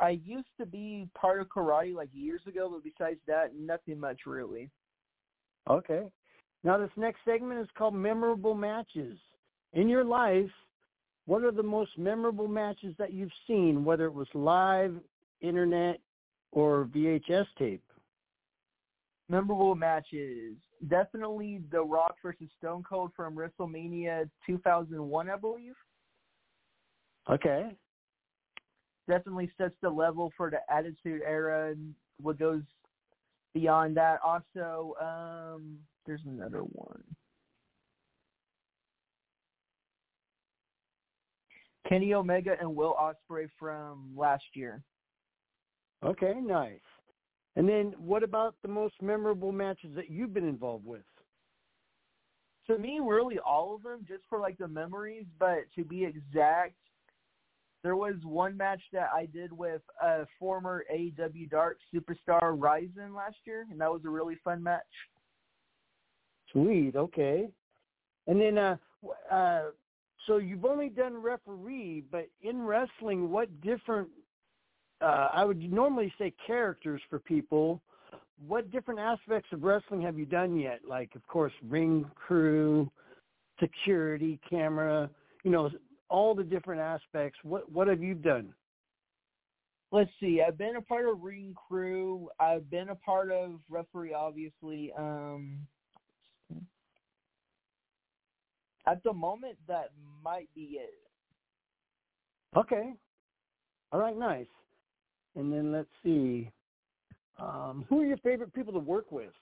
I 0.00 0.10
used 0.24 0.48
to 0.58 0.66
be 0.66 1.08
part 1.14 1.40
of 1.40 1.48
karate 1.48 1.94
like 1.94 2.08
years 2.12 2.40
ago, 2.48 2.68
but 2.70 2.82
besides 2.82 3.20
that, 3.28 3.52
nothing 3.58 4.00
much 4.00 4.20
really. 4.26 4.68
Okay. 5.70 6.02
Now 6.64 6.78
this 6.78 6.90
next 6.96 7.18
segment 7.24 7.60
is 7.60 7.68
called 7.76 7.94
memorable 7.94 8.54
matches. 8.54 9.18
In 9.72 9.88
your 9.88 10.04
life, 10.04 10.50
what 11.26 11.42
are 11.42 11.52
the 11.52 11.62
most 11.62 11.96
memorable 11.96 12.48
matches 12.48 12.94
that 12.98 13.12
you've 13.12 13.30
seen, 13.46 13.84
whether 13.84 14.06
it 14.06 14.14
was 14.14 14.28
live, 14.34 14.94
internet, 15.40 16.00
or 16.52 16.88
VHS 16.94 17.46
tape? 17.58 17.82
Memorable 19.28 19.74
matches. 19.74 20.56
Definitely 20.88 21.60
The 21.70 21.82
Rock 21.82 22.16
versus 22.22 22.48
Stone 22.58 22.84
Cold 22.88 23.12
from 23.16 23.36
WrestleMania 23.36 24.28
2001, 24.46 25.30
I 25.30 25.36
believe. 25.36 25.74
Okay. 27.30 27.70
Definitely 29.08 29.50
sets 29.56 29.74
the 29.82 29.88
level 29.88 30.32
for 30.36 30.50
the 30.50 30.58
Attitude 30.72 31.22
Era 31.26 31.70
and 31.70 31.94
what 32.20 32.38
goes 32.38 32.62
beyond 33.54 33.96
that. 33.96 34.18
Also, 34.22 34.94
um, 35.00 35.78
there's 36.06 36.22
another 36.26 36.60
one. 36.60 37.02
Kenny 41.88 42.14
Omega 42.14 42.56
and 42.60 42.74
Will 42.74 42.96
Ospreay 42.98 43.48
from 43.58 44.10
last 44.16 44.44
year. 44.54 44.82
Okay, 46.02 46.34
nice. 46.42 46.80
And 47.56 47.68
then 47.68 47.94
what 47.98 48.22
about 48.22 48.56
the 48.62 48.68
most 48.68 48.94
memorable 49.00 49.52
matches 49.52 49.90
that 49.94 50.10
you've 50.10 50.34
been 50.34 50.48
involved 50.48 50.84
with? 50.84 51.02
To 52.66 52.78
me, 52.78 52.98
really 53.02 53.38
all 53.38 53.74
of 53.74 53.82
them, 53.82 54.04
just 54.08 54.22
for 54.28 54.40
like 54.40 54.58
the 54.58 54.66
memories. 54.66 55.26
But 55.38 55.64
to 55.76 55.84
be 55.84 56.04
exact, 56.04 56.74
there 57.82 57.96
was 57.96 58.14
one 58.24 58.56
match 58.56 58.80
that 58.92 59.10
I 59.14 59.26
did 59.26 59.52
with 59.52 59.82
a 60.02 60.26
former 60.38 60.84
AEW 60.92 61.50
Dark 61.50 61.78
superstar 61.94 62.58
Ryzen 62.58 63.14
last 63.14 63.36
year, 63.44 63.66
and 63.70 63.80
that 63.80 63.92
was 63.92 64.00
a 64.06 64.10
really 64.10 64.36
fun 64.42 64.62
match. 64.62 64.82
Sweet. 66.50 66.96
Okay. 66.96 67.48
And 68.26 68.40
then, 68.40 68.56
uh, 68.56 68.76
uh, 69.30 69.62
so 70.26 70.38
you've 70.38 70.64
only 70.64 70.88
done 70.88 71.20
referee, 71.20 72.04
but 72.10 72.26
in 72.40 72.62
wrestling, 72.62 73.30
what 73.30 73.60
different? 73.60 74.08
Uh, 75.04 75.28
I 75.34 75.44
would 75.44 75.60
normally 75.70 76.12
say 76.18 76.32
characters 76.46 77.02
for 77.10 77.18
people. 77.18 77.82
What 78.46 78.70
different 78.70 79.00
aspects 79.00 79.50
of 79.52 79.62
wrestling 79.62 80.00
have 80.02 80.18
you 80.18 80.24
done 80.24 80.58
yet? 80.58 80.80
Like, 80.88 81.14
of 81.14 81.26
course, 81.26 81.52
ring 81.68 82.10
crew, 82.14 82.90
security, 83.60 84.40
camera. 84.48 85.10
You 85.42 85.50
know, 85.50 85.70
all 86.08 86.34
the 86.34 86.42
different 86.42 86.80
aspects. 86.80 87.38
What 87.42 87.70
what 87.70 87.86
have 87.86 88.02
you 88.02 88.14
done? 88.14 88.54
Let's 89.92 90.10
see. 90.18 90.42
I've 90.42 90.56
been 90.56 90.76
a 90.76 90.80
part 90.80 91.06
of 91.06 91.20
ring 91.20 91.54
crew. 91.68 92.30
I've 92.40 92.68
been 92.70 92.88
a 92.88 92.96
part 92.96 93.30
of 93.30 93.60
referee, 93.68 94.14
obviously. 94.14 94.90
Um, 94.96 95.66
At 98.86 99.02
the 99.02 99.12
moment, 99.12 99.56
that 99.68 99.90
might 100.22 100.48
be 100.54 100.78
it. 100.80 100.94
Okay. 102.56 102.92
All 103.92 104.00
right, 104.00 104.16
nice. 104.16 104.46
And 105.36 105.52
then 105.52 105.72
let's 105.72 105.88
see. 106.02 106.50
Um, 107.38 107.84
who 107.88 108.00
are 108.00 108.04
your 108.04 108.16
favorite 108.18 108.52
people 108.52 108.72
to 108.72 108.78
work 108.78 109.10
with? 109.10 109.32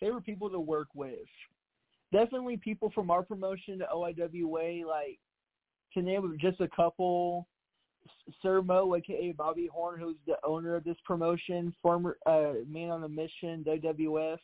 Favorite 0.00 0.24
people 0.24 0.50
to 0.50 0.58
work 0.58 0.88
with? 0.94 1.18
Definitely 2.12 2.56
people 2.56 2.90
from 2.94 3.10
our 3.10 3.22
promotion, 3.22 3.78
the 3.78 3.86
OIWA, 3.94 4.84
like 4.84 5.18
to 5.94 6.02
name 6.02 6.36
just 6.40 6.60
a 6.60 6.68
couple. 6.68 7.46
Sir 8.42 8.62
Mo, 8.62 8.94
aka 8.96 9.32
Bobby 9.32 9.68
Horn, 9.72 10.00
who's 10.00 10.16
the 10.26 10.36
owner 10.42 10.74
of 10.74 10.84
this 10.84 10.96
promotion, 11.04 11.74
former 11.82 12.16
uh, 12.26 12.54
man 12.68 12.90
on 12.90 13.04
a 13.04 13.08
mission, 13.08 13.64
WWF. 13.64 14.38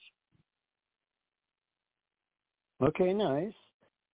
Okay, 2.83 3.13
nice. 3.13 3.55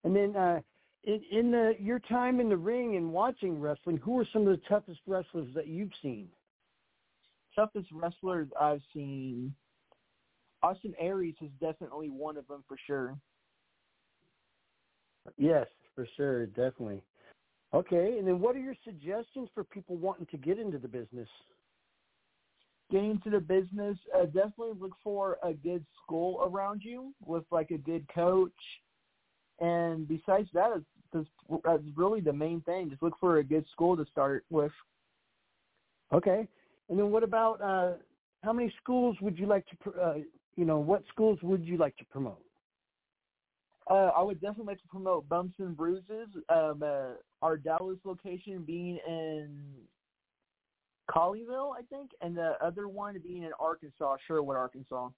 And 0.05 0.15
then 0.15 0.37
uh, 0.37 0.61
in, 1.05 1.21
in 1.31 1.51
the 1.51 1.75
your 1.79 1.99
time 1.99 2.41
in 2.41 2.49
the 2.49 2.57
ring 2.57 2.97
and 2.97 3.13
watching 3.13 3.61
wrestling, 3.61 3.99
who 3.99 4.19
are 4.19 4.27
some 4.33 4.47
of 4.47 4.49
the 4.49 4.63
toughest 4.69 5.01
wrestlers 5.07 5.49
that 5.55 5.67
you've 5.67 5.91
seen? 6.01 6.29
Toughest 7.55 7.89
wrestlers 7.93 8.49
I've 8.61 8.83
seen. 8.95 9.55
Austin 10.63 10.95
Aries 10.99 11.35
is 11.43 11.51
definitely 11.61 12.09
one 12.09 12.37
of 12.37 12.47
them 12.47 12.63
for 12.69 12.77
sure. 12.87 13.19
Yes, 15.37 15.67
for 15.95 16.07
sure, 16.17 16.47
definitely. 16.47 17.03
Okay, 17.75 18.17
and 18.19 18.27
then 18.27 18.39
what 18.39 18.55
are 18.55 18.61
your 18.61 18.77
suggestions 18.85 19.49
for 19.55 19.65
people 19.65 19.97
wanting 19.97 20.27
to 20.27 20.37
get 20.37 20.59
into 20.59 20.79
the 20.79 20.89
business? 20.89 21.29
Getting 22.91 23.13
into 23.13 23.31
the 23.31 23.41
business, 23.41 23.97
uh, 24.15 24.27
definitely 24.27 24.75
look 24.79 24.93
for 25.03 25.39
a 25.43 25.55
good 25.55 25.85
school 26.03 26.43
around 26.45 26.83
you 26.85 27.15
with 27.25 27.45
like 27.51 27.71
a 27.71 27.79
good 27.79 28.07
coach. 28.15 28.53
And 29.61 30.09
besides 30.09 30.49
that, 30.55 30.73
it's, 31.13 31.29
that's 31.65 31.83
really 31.95 32.21
the 32.21 32.33
main 32.33 32.61
thing. 32.63 32.91
Just 32.91 33.03
look 33.03 33.15
for 33.21 33.39
a 33.39 33.45
good 33.45 33.67
school 33.73 33.97
to 33.97 34.05
start 34.07 34.45
with. 34.51 34.73
Okay, 36.13 36.47
and 36.89 36.99
then 36.99 37.11
what 37.11 37.23
about 37.23 37.61
uh, 37.63 37.93
how 38.43 38.53
many 38.53 38.73
schools 38.83 39.17
would 39.21 39.39
you 39.39 39.47
like 39.47 39.65
to, 39.67 40.01
uh, 40.01 40.15
you 40.57 40.65
know, 40.65 40.79
what 40.79 41.03
schools 41.09 41.39
would 41.43 41.65
you 41.65 41.77
like 41.77 41.97
to 41.97 42.05
promote? 42.07 42.43
Uh, 43.91 44.11
I 44.17 44.23
would 44.23 44.41
definitely 44.41 44.67
like 44.67 44.83
to 44.83 44.89
promote 44.89 45.29
Bumps 45.29 45.55
and 45.59 45.77
Bruises. 45.77 46.29
Um, 46.49 46.83
uh, 46.85 47.15
our 47.41 47.57
Dallas 47.57 47.99
location 48.05 48.63
being 48.65 48.99
in 49.07 49.59
Colleyville, 51.11 51.73
I 51.77 51.83
think, 51.91 52.11
and 52.21 52.37
the 52.37 52.55
other 52.63 52.89
one 52.89 53.19
being 53.23 53.43
in 53.43 53.51
Arkansas, 53.59 54.17
Sherwood, 54.27 54.57
Arkansas. 54.57 55.09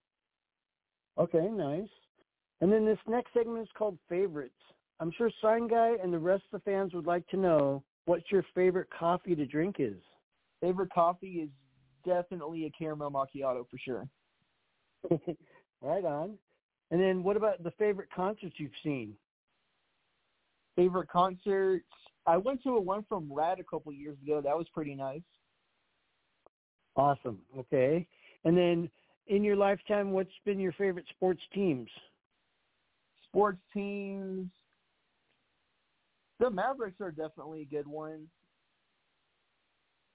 Okay, 1.18 1.49
nice. 1.51 1.88
And 2.61 2.73
then 2.73 2.85
this 2.85 2.99
next 3.07 3.33
segment 3.35 3.62
is 3.62 3.69
called 3.77 3.99
Favorites. 4.09 4.55
I'm 5.01 5.11
sure 5.17 5.31
Sign 5.43 5.69
Guy 5.69 5.97
and 6.03 6.12
the 6.12 6.19
rest 6.19 6.45
of 6.53 6.61
the 6.61 6.71
fans 6.71 6.95
would 6.95 7.07
like 7.07 7.27
to 7.29 7.37
know 7.37 7.83
what 8.07 8.23
your 8.31 8.45
favorite 8.55 8.88
coffee 8.97 9.35
to 9.35 9.47
drink 9.47 9.77
is. 9.79 9.97
Favorite 10.61 10.90
coffee 10.93 11.43
is 11.43 11.49
definitely 12.07 12.67
a 12.67 12.71
caramel 12.71 13.11
macchiato 13.11 13.64
for 13.69 13.79
sure. 13.79 14.09
right 15.83 16.05
on. 16.05 16.38
And 16.90 17.01
then 17.01 17.23
what 17.23 17.37
about 17.37 17.62
the 17.62 17.73
favorite 17.73 18.09
concerts 18.14 18.55
you've 18.59 18.71
seen? 18.83 19.14
Favorite 20.77 21.09
concerts? 21.09 21.85
I 22.27 22.37
went 22.37 22.62
to 22.62 22.77
a 22.77 22.81
one 22.81 23.05
from 23.09 23.31
Rad 23.31 23.59
a 23.61 23.64
couple 23.64 23.93
years 23.93 24.17
ago. 24.23 24.40
That 24.40 24.57
was 24.57 24.67
pretty 24.73 24.95
nice. 24.95 25.23
Awesome. 26.97 27.40
Okay. 27.59 28.07
And 28.45 28.57
then 28.57 28.88
in 29.27 29.43
your 29.43 29.57
lifetime, 29.57 30.12
what's 30.12 30.31
been 30.45 30.61
your 30.61 30.73
favorite 30.73 31.07
sports 31.11 31.43
teams? 31.53 31.88
Sports 33.35 33.59
teams. 33.73 34.49
The 36.38 36.49
Mavericks 36.49 37.01
are 37.01 37.11
definitely 37.11 37.62
a 37.62 37.64
good 37.64 37.87
one. 37.88 38.29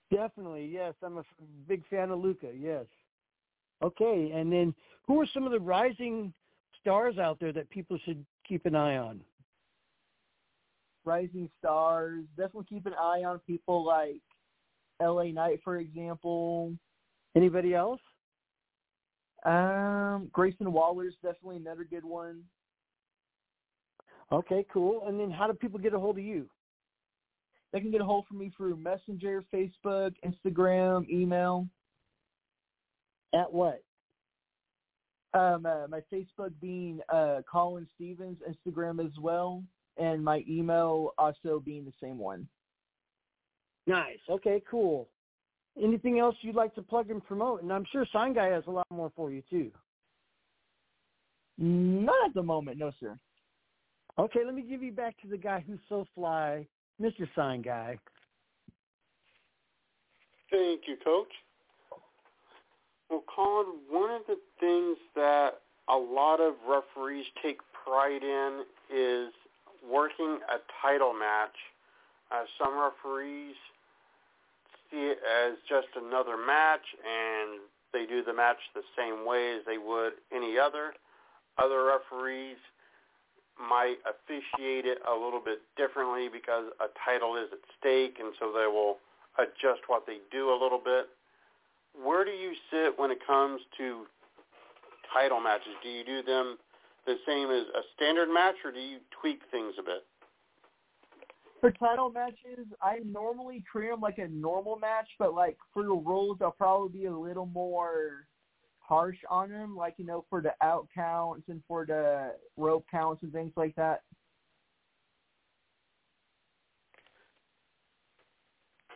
Definitely, 0.10 0.70
yes. 0.72 0.94
I'm 1.04 1.18
a 1.18 1.24
big 1.68 1.84
fan 1.90 2.12
of 2.12 2.20
Luka. 2.20 2.48
Yes. 2.58 2.86
Okay, 3.84 4.32
and 4.34 4.52
then 4.52 4.74
who 5.06 5.22
are 5.22 5.28
some 5.34 5.46
of 5.46 5.52
the 5.52 5.60
rising 5.60 6.34
stars 6.80 7.18
out 7.18 7.42
there 7.42 7.52
that 7.52 7.70
people 7.70 7.98
should 8.06 8.26
keep 8.48 8.66
an 8.66 8.76
eye 8.76 8.98
on? 8.98 9.20
Rising 11.04 11.50
stars. 11.60 12.24
Definitely 12.38 12.68
keep 12.70 12.86
an 12.86 12.94
eye 12.94 13.24
on 13.26 13.40
people 13.40 13.86
like 13.86 14.22
LA 15.02 15.26
Knight, 15.26 15.60
for 15.64 15.78
example. 15.78 16.74
Anybody 17.36 17.74
else? 17.76 18.02
Um, 19.46 20.30
Grayson 20.32 20.72
Waller's 20.72 21.16
definitely 21.22 21.58
another 21.58 21.84
good 21.84 22.06
one. 22.06 22.44
Okay, 24.32 24.66
cool. 24.72 25.08
And 25.08 25.20
then 25.20 25.32
how 25.32 25.48
do 25.48 25.54
people 25.54 25.80
get 25.80 25.94
a 25.94 26.00
hold 26.00 26.18
of 26.18 26.24
you? 26.24 26.50
They 27.72 27.80
can 27.80 27.92
get 27.92 28.02
a 28.02 28.06
hold 28.06 28.26
of 28.30 28.38
me 28.38 28.52
through 28.56 28.78
Messenger, 28.78 29.44
Facebook, 29.54 30.14
Instagram, 30.26 31.08
email. 31.10 31.68
At 33.34 33.52
what? 33.52 33.84
Um, 35.34 35.66
uh, 35.66 35.88
my 35.88 36.02
Facebook 36.12 36.52
being 36.60 37.02
uh, 37.14 37.42
Colin 37.52 37.88
Stephens, 37.96 38.38
Instagram 38.50 39.04
as 39.06 39.12
well, 39.20 39.64
and 39.98 40.24
my 40.24 40.44
email 40.50 41.12
also 41.20 41.62
being 41.64 41.86
the 41.86 41.94
same 42.02 42.18
one. 42.18 42.48
Nice. 43.86 44.20
Okay, 44.28 44.64
cool. 44.70 45.08
Anything 45.82 46.20
else 46.20 46.36
you'd 46.42 46.56
like 46.56 46.74
to 46.76 46.82
plug 46.82 47.12
and 47.12 47.24
promote? 47.24 47.62
And 47.62 47.72
I'm 47.72 47.86
sure 47.92 48.06
Sign 48.12 48.34
Guy 48.34 48.48
has 48.48 48.64
a 48.68 48.72
lot 48.72 48.88
more 48.92 49.12
for 49.16 49.32
you 49.32 49.44
too. 49.50 49.72
Not 51.60 52.30
at 52.30 52.34
the 52.34 52.44
moment, 52.44 52.80
no, 52.80 52.92
sir. 53.00 53.18
Okay, 54.20 54.42
let 54.46 54.54
me 54.54 54.64
give 54.64 54.84
you 54.84 54.92
back 54.92 55.16
to 55.22 55.30
the 55.30 55.38
guy 55.38 55.64
who's 55.66 55.80
so 55.88 56.06
fly, 56.14 56.68
Mr. 57.02 57.26
Sign 57.38 57.62
Guy. 57.62 57.98
Thank 60.52 60.82
you, 60.88 60.98
Coach. 61.02 61.32
Well, 63.10 63.24
Colin, 63.34 63.68
one 63.90 64.12
of 64.12 64.24
the 64.28 64.38
things 64.60 64.98
that 65.16 65.62
a 65.88 65.96
lot 65.96 66.42
of 66.42 66.56
referees 66.68 67.26
take 67.42 67.60
pride 67.86 68.22
in 68.22 68.64
is 68.94 69.30
working 69.90 70.40
a 70.50 70.60
title 70.82 71.14
match. 71.14 71.56
Uh, 72.30 72.44
some 72.62 72.74
referees 72.78 73.56
see 74.92 74.98
it 74.98 75.20
as 75.24 75.54
just 75.70 75.88
another 75.96 76.36
match 76.36 76.84
and 77.08 77.62
they 77.94 78.06
do 78.06 78.22
the 78.22 78.34
match 78.34 78.58
the 78.76 78.84
same 78.98 79.26
way 79.26 79.56
as 79.56 79.62
they 79.66 79.78
would 79.78 80.14
any 80.36 80.58
other. 80.60 80.94
Other 81.58 81.86
referees 81.86 82.58
might 83.60 84.00
officiate 84.08 84.86
it 84.88 85.00
a 85.04 85.14
little 85.14 85.42
bit 85.44 85.60
differently 85.76 86.30
because 86.32 86.72
a 86.80 86.88
title 87.04 87.36
is 87.36 87.52
at 87.52 87.60
stake 87.78 88.18
and 88.20 88.34
so 88.40 88.52
they 88.56 88.68
will 88.68 88.98
adjust 89.38 89.84
what 89.88 90.08
they 90.08 90.18
do 90.32 90.50
a 90.50 90.58
little 90.58 90.80
bit 90.80 91.12
where 91.94 92.24
do 92.26 92.32
you 92.32 92.54
sit 92.72 92.98
when 92.98 93.12
it 93.12 93.20
comes 93.26 93.62
to 93.78 94.06
title 95.14 95.40
matches? 95.40 95.74
Do 95.84 95.90
you 95.90 96.04
do 96.04 96.24
them 96.24 96.58
the 97.06 97.16
same 97.28 97.50
as 97.50 97.64
a 97.76 97.82
standard 97.96 98.30
match, 98.30 98.56
or 98.64 98.72
do 98.72 98.80
you 98.80 99.00
tweak 99.20 99.42
things 99.52 99.74
a 99.80 99.84
bit? 99.84 100.06
For 101.62 101.72
title 101.72 102.10
matches, 102.10 102.68
I 102.82 103.00
normally 103.06 103.64
treat 103.70 103.90
them 103.90 104.00
like 104.00 104.18
a 104.18 104.28
normal 104.30 104.78
match, 104.78 105.08
but 105.18 105.34
like 105.34 105.58
for 105.74 105.84
the 105.84 105.90
rules, 105.90 106.38
I'll 106.42 106.52
probably 106.52 107.00
be 107.00 107.06
a 107.06 107.18
little 107.18 107.48
more 107.48 108.28
harsh 108.90 109.18
on 109.30 109.52
them, 109.52 109.78
like 109.78 109.94
you 109.98 110.06
know, 110.06 110.26
for 110.32 110.42
the 110.42 110.52
out 110.62 110.88
counts 110.94 111.44
and 111.48 111.62
for 111.68 111.86
the 111.86 112.34
rope 112.58 112.86
counts 112.90 113.22
and 113.22 113.32
things 113.32 113.54
like 113.56 113.76
that. 113.76 114.02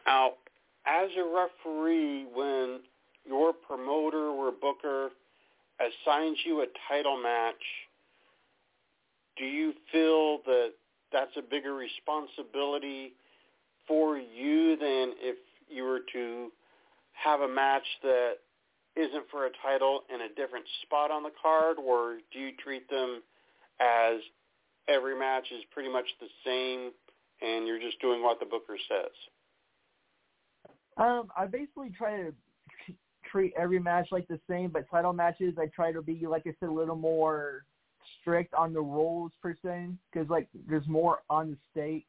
Now, 0.07 0.31
as 0.87 1.09
a 1.15 1.23
referee, 1.23 2.25
when 2.33 2.79
your 3.25 3.53
promoter 3.53 4.29
or 4.29 4.51
booker 4.51 5.09
assigns 5.79 6.37
you 6.43 6.61
a 6.61 6.65
title 6.89 7.21
match, 7.21 7.53
do 9.37 9.45
you 9.45 9.73
feel 9.91 10.39
that 10.45 10.71
that's 11.11 11.31
a 11.37 11.41
bigger 11.41 11.75
responsibility 11.75 13.13
for 13.87 14.17
you 14.17 14.75
than 14.75 15.13
if 15.19 15.37
you 15.69 15.83
were 15.83 16.01
to 16.13 16.51
have 17.13 17.41
a 17.41 17.47
match 17.47 17.85
that 18.01 18.33
isn't 18.95 19.25
for 19.31 19.47
a 19.47 19.49
title 19.61 20.01
in 20.13 20.21
a 20.21 20.29
different 20.35 20.65
spot 20.83 21.11
on 21.11 21.23
the 21.23 21.31
card, 21.41 21.77
or 21.77 22.17
do 22.31 22.39
you 22.39 22.51
treat 22.63 22.89
them 22.89 23.21
as 23.79 24.19
every 24.87 25.17
match 25.17 25.45
is 25.51 25.63
pretty 25.71 25.89
much 25.89 26.05
the 26.19 26.27
same 26.45 26.91
and 27.41 27.67
you're 27.67 27.79
just 27.79 27.99
doing 27.99 28.21
what 28.21 28.39
the 28.39 28.45
booker 28.45 28.77
says? 28.87 29.11
Um, 30.97 31.29
I 31.37 31.47
basically 31.47 31.89
try 31.97 32.17
to 32.17 32.33
treat 33.31 33.53
every 33.57 33.79
match 33.79 34.07
like 34.11 34.27
the 34.27 34.39
same, 34.49 34.69
but 34.69 34.89
title 34.89 35.13
matches 35.13 35.55
I 35.59 35.65
try 35.67 35.91
to 35.91 36.01
be 36.01 36.25
like 36.27 36.43
I 36.45 36.53
said 36.59 36.69
a 36.69 36.71
little 36.71 36.95
more 36.95 37.65
strict 38.21 38.53
on 38.53 38.73
the 38.73 38.81
rules 38.81 39.31
per 39.41 39.55
se 39.63 39.89
because 40.11 40.29
like 40.29 40.47
there's 40.67 40.87
more 40.87 41.19
on 41.29 41.51
the 41.51 41.57
stake. 41.71 42.05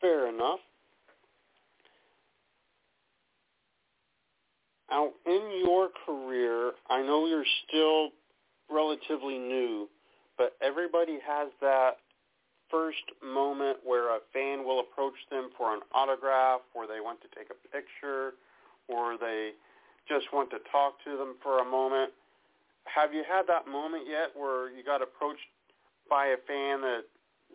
Fair 0.00 0.28
enough. 0.28 0.60
Now, 4.90 5.10
in 5.26 5.62
your 5.64 5.88
career, 6.06 6.72
I 6.88 7.02
know 7.02 7.26
you're 7.26 7.44
still 7.66 8.10
relatively 8.70 9.38
new, 9.38 9.88
but 10.38 10.56
everybody 10.62 11.18
has 11.26 11.48
that 11.60 11.98
first 12.70 13.02
moment 13.22 13.78
where 13.84 14.14
a 14.14 14.18
fan 14.32 14.64
will 14.64 14.80
approach 14.80 15.14
them 15.30 15.50
for 15.56 15.74
an 15.74 15.80
autograph, 15.94 16.60
or 16.74 16.86
they 16.86 17.00
want 17.00 17.20
to 17.22 17.28
take 17.36 17.48
a 17.50 17.68
picture, 17.68 18.34
or 18.88 19.16
they 19.18 19.52
just 20.08 20.26
want 20.32 20.50
to 20.50 20.58
talk 20.70 20.94
to 21.04 21.16
them 21.16 21.34
for 21.42 21.58
a 21.58 21.64
moment. 21.64 22.12
Have 22.84 23.12
you 23.12 23.24
had 23.28 23.46
that 23.48 23.66
moment 23.66 24.04
yet 24.08 24.30
where 24.34 24.70
you 24.70 24.84
got 24.84 25.02
approached 25.02 25.46
by 26.08 26.26
a 26.26 26.38
fan 26.46 26.80
that 26.82 27.02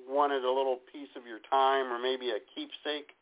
wanted 0.07 0.43
a 0.43 0.51
little 0.51 0.79
piece 0.91 1.11
of 1.15 1.25
your 1.25 1.39
time 1.49 1.91
or 1.91 1.99
maybe 1.99 2.31
a 2.31 2.39
keepsake? 2.53 3.15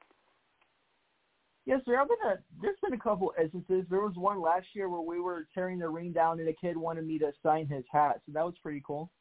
Yes, 1.65 1.82
sir. 1.86 2.00
I've 2.00 2.08
been 2.08 2.17
a, 2.26 2.38
there's 2.62 2.78
been 2.82 2.93
a 2.93 3.00
couple 3.00 3.32
instances. 3.39 3.86
There 3.89 4.02
was 4.02 4.15
one 4.15 4.41
last 4.41 4.67
year 4.74 4.89
where 4.89 5.02
we 5.02 5.19
were 5.19 5.48
tearing 5.54 5.78
the 5.80 5.89
ring 5.89 6.12
down 6.12 6.39
and 6.39 6.50
a 6.50 6.54
kid 6.54 6.76
wanted 6.76 7.06
me 7.06 7.19
to 7.19 7.32
sign 7.43 7.67
his 7.67 7.84
hat, 7.91 8.22
so 8.26 8.32
that 8.34 8.43
was 8.43 8.56
pretty 8.63 8.82
cool. 8.86 9.12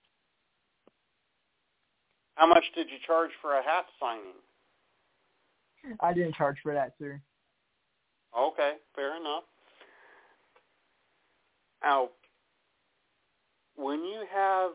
How 2.36 2.46
much 2.46 2.64
did 2.74 2.88
you 2.88 2.96
charge 3.06 3.30
for 3.42 3.58
a 3.58 3.62
hat 3.62 3.86
signing? 3.98 4.34
I 6.00 6.12
didn't 6.12 6.34
charge 6.36 6.56
for 6.62 6.72
that, 6.72 6.92
sir. 6.98 7.20
Okay, 8.38 8.74
fair 8.94 9.16
enough. 9.16 9.44
Now, 11.82 12.08
when 13.76 14.04
you 14.04 14.24
have 14.32 14.72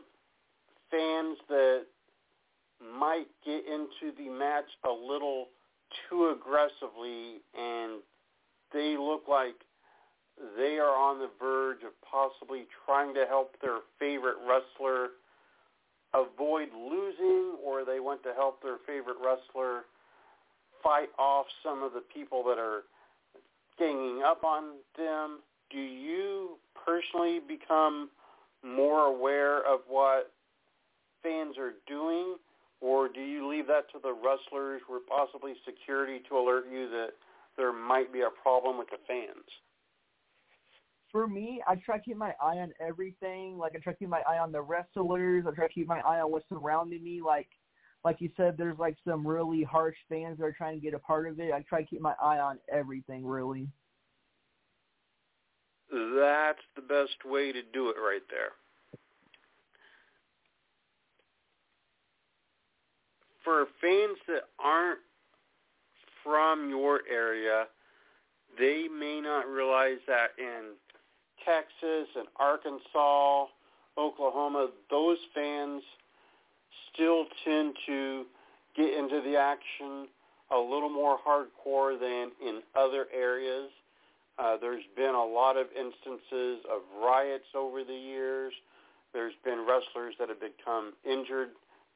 fans 0.90 1.38
that 1.48 1.86
might 2.98 3.26
get 3.44 3.64
into 3.66 4.14
the 4.16 4.28
match 4.28 4.68
a 4.84 4.90
little 4.90 5.48
too 6.08 6.34
aggressively 6.36 7.40
and 7.58 8.00
they 8.72 8.96
look 8.98 9.24
like 9.28 9.54
they 10.56 10.78
are 10.78 10.96
on 10.96 11.18
the 11.18 11.30
verge 11.40 11.82
of 11.84 11.92
possibly 12.02 12.66
trying 12.84 13.14
to 13.14 13.24
help 13.28 13.54
their 13.60 13.78
favorite 13.98 14.36
wrestler 14.46 15.10
avoid 16.14 16.68
losing 16.74 17.56
or 17.64 17.84
they 17.84 18.00
want 18.00 18.22
to 18.22 18.32
help 18.34 18.62
their 18.62 18.78
favorite 18.86 19.16
wrestler 19.24 19.82
fight 20.82 21.08
off 21.18 21.46
some 21.62 21.82
of 21.82 21.92
the 21.92 22.02
people 22.14 22.44
that 22.44 22.58
are 22.58 22.82
ganging 23.78 24.22
up 24.24 24.44
on 24.44 24.74
them, 24.96 25.40
do 25.70 25.78
you 25.78 26.56
personally 26.84 27.40
become 27.46 28.10
more 28.62 29.06
aware 29.06 29.58
of 29.58 29.80
what 29.88 30.30
fans 31.22 31.56
are 31.58 31.72
doing 31.88 32.36
or 32.84 33.08
do 33.08 33.22
you 33.22 33.48
leave 33.48 33.66
that 33.68 33.90
to 33.92 33.98
the 34.02 34.12
wrestlers 34.12 34.82
or 34.90 35.00
possibly 35.08 35.54
security 35.64 36.20
to 36.28 36.36
alert 36.36 36.66
you 36.70 36.90
that 36.90 37.12
there 37.56 37.72
might 37.72 38.12
be 38.12 38.20
a 38.20 38.42
problem 38.42 38.76
with 38.76 38.88
the 38.90 38.98
fans? 39.08 39.48
For 41.10 41.26
me, 41.26 41.62
I 41.66 41.76
try 41.76 41.96
to 41.96 42.04
keep 42.04 42.18
my 42.18 42.34
eye 42.42 42.58
on 42.58 42.74
everything. 42.86 43.56
Like 43.56 43.72
I 43.74 43.78
try 43.78 43.94
to 43.94 43.98
keep 43.98 44.10
my 44.10 44.20
eye 44.28 44.38
on 44.38 44.52
the 44.52 44.60
wrestlers. 44.60 45.44
I 45.48 45.52
try 45.52 45.66
to 45.66 45.72
keep 45.72 45.86
my 45.86 46.00
eye 46.00 46.20
on 46.20 46.30
what's 46.30 46.46
surrounding 46.50 47.02
me. 47.02 47.22
Like, 47.24 47.48
like 48.04 48.20
you 48.20 48.28
said, 48.36 48.56
there's 48.58 48.78
like 48.78 48.96
some 49.08 49.26
really 49.26 49.62
harsh 49.62 49.96
fans 50.10 50.36
that 50.36 50.44
are 50.44 50.52
trying 50.52 50.78
to 50.78 50.84
get 50.84 50.92
a 50.92 50.98
part 50.98 51.26
of 51.26 51.40
it. 51.40 51.54
I 51.54 51.62
try 51.62 51.80
to 51.80 51.88
keep 51.88 52.02
my 52.02 52.14
eye 52.20 52.38
on 52.38 52.58
everything, 52.70 53.24
really. 53.24 53.66
That's 55.90 56.60
the 56.76 56.82
best 56.82 57.24
way 57.24 57.50
to 57.52 57.62
do 57.72 57.88
it 57.88 57.96
right 57.96 58.22
there. 58.28 58.52
For 63.44 63.66
fans 63.80 64.18
that 64.26 64.44
aren't 64.58 65.00
from 66.24 66.70
your 66.70 67.00
area, 67.10 67.64
they 68.58 68.86
may 68.88 69.20
not 69.20 69.46
realize 69.46 69.98
that 70.08 70.30
in 70.38 70.72
Texas 71.44 72.08
and 72.16 72.26
Arkansas, 72.40 73.46
Oklahoma, 73.98 74.68
those 74.90 75.18
fans 75.34 75.82
still 76.92 77.26
tend 77.44 77.74
to 77.86 78.24
get 78.76 78.92
into 78.94 79.20
the 79.20 79.36
action 79.36 80.08
a 80.50 80.58
little 80.58 80.88
more 80.88 81.18
hardcore 81.26 81.98
than 81.98 82.30
in 82.46 82.60
other 82.74 83.06
areas. 83.14 83.70
Uh, 84.38 84.56
there's 84.60 84.84
been 84.96 85.14
a 85.14 85.24
lot 85.24 85.56
of 85.56 85.66
instances 85.76 86.64
of 86.70 86.80
riots 87.00 87.46
over 87.54 87.84
the 87.84 87.94
years. 87.94 88.52
There's 89.12 89.34
been 89.44 89.60
wrestlers 89.60 90.14
that 90.18 90.28
have 90.28 90.40
become 90.40 90.92
injured 91.04 91.50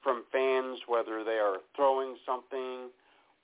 from 0.08 0.24
fans, 0.32 0.78
whether 0.86 1.22
they 1.22 1.36
are 1.36 1.58
throwing 1.76 2.16
something 2.24 2.88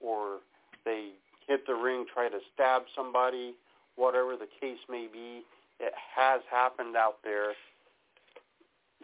or 0.00 0.38
they 0.86 1.10
hit 1.46 1.66
the 1.66 1.74
ring, 1.74 2.06
try 2.10 2.30
to 2.30 2.38
stab 2.54 2.84
somebody, 2.96 3.54
whatever 3.96 4.34
the 4.34 4.48
case 4.62 4.78
may 4.88 5.06
be. 5.12 5.42
It 5.78 5.92
has 6.16 6.40
happened 6.50 6.96
out 6.96 7.16
there. 7.22 7.52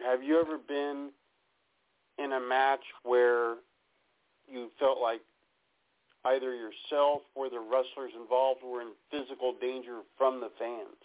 Have 0.03 0.23
you 0.23 0.39
ever 0.41 0.57
been 0.57 1.09
in 2.17 2.31
a 2.33 2.39
match 2.39 2.81
where 3.03 3.57
you 4.51 4.71
felt 4.79 4.99
like 4.99 5.21
either 6.25 6.55
yourself 6.55 7.21
or 7.35 7.47
the 7.51 7.59
wrestlers 7.59 8.13
involved 8.19 8.61
were 8.63 8.81
in 8.81 8.93
physical 9.11 9.53
danger 9.61 9.99
from 10.17 10.39
the 10.39 10.49
fans? 10.57 10.97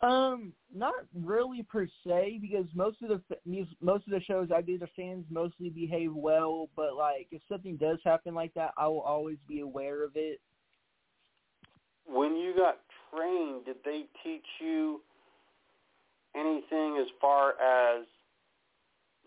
Um, 0.00 0.52
not 0.72 0.94
really 1.12 1.64
per 1.64 1.88
se, 2.06 2.38
because 2.40 2.66
most 2.72 3.02
of 3.02 3.08
the 3.08 3.66
most 3.80 4.06
of 4.06 4.12
the 4.12 4.20
shows 4.20 4.48
I 4.54 4.62
do, 4.62 4.78
the 4.78 4.86
fans 4.94 5.24
mostly 5.28 5.70
behave 5.70 6.14
well. 6.14 6.68
But 6.76 6.94
like, 6.94 7.26
if 7.32 7.42
something 7.48 7.76
does 7.76 7.98
happen 8.04 8.32
like 8.34 8.54
that, 8.54 8.74
I 8.76 8.86
will 8.86 9.00
always 9.00 9.38
be 9.48 9.60
aware 9.60 10.04
of 10.04 10.12
it. 10.14 10.40
When 12.06 12.36
you 12.36 12.54
got 12.56 12.78
trained, 13.12 13.64
did 13.64 13.76
they 13.84 14.04
teach 14.22 14.46
you 14.60 15.00
anything 16.36 16.98
as 17.00 17.08
far 17.20 17.60
as 17.60 18.06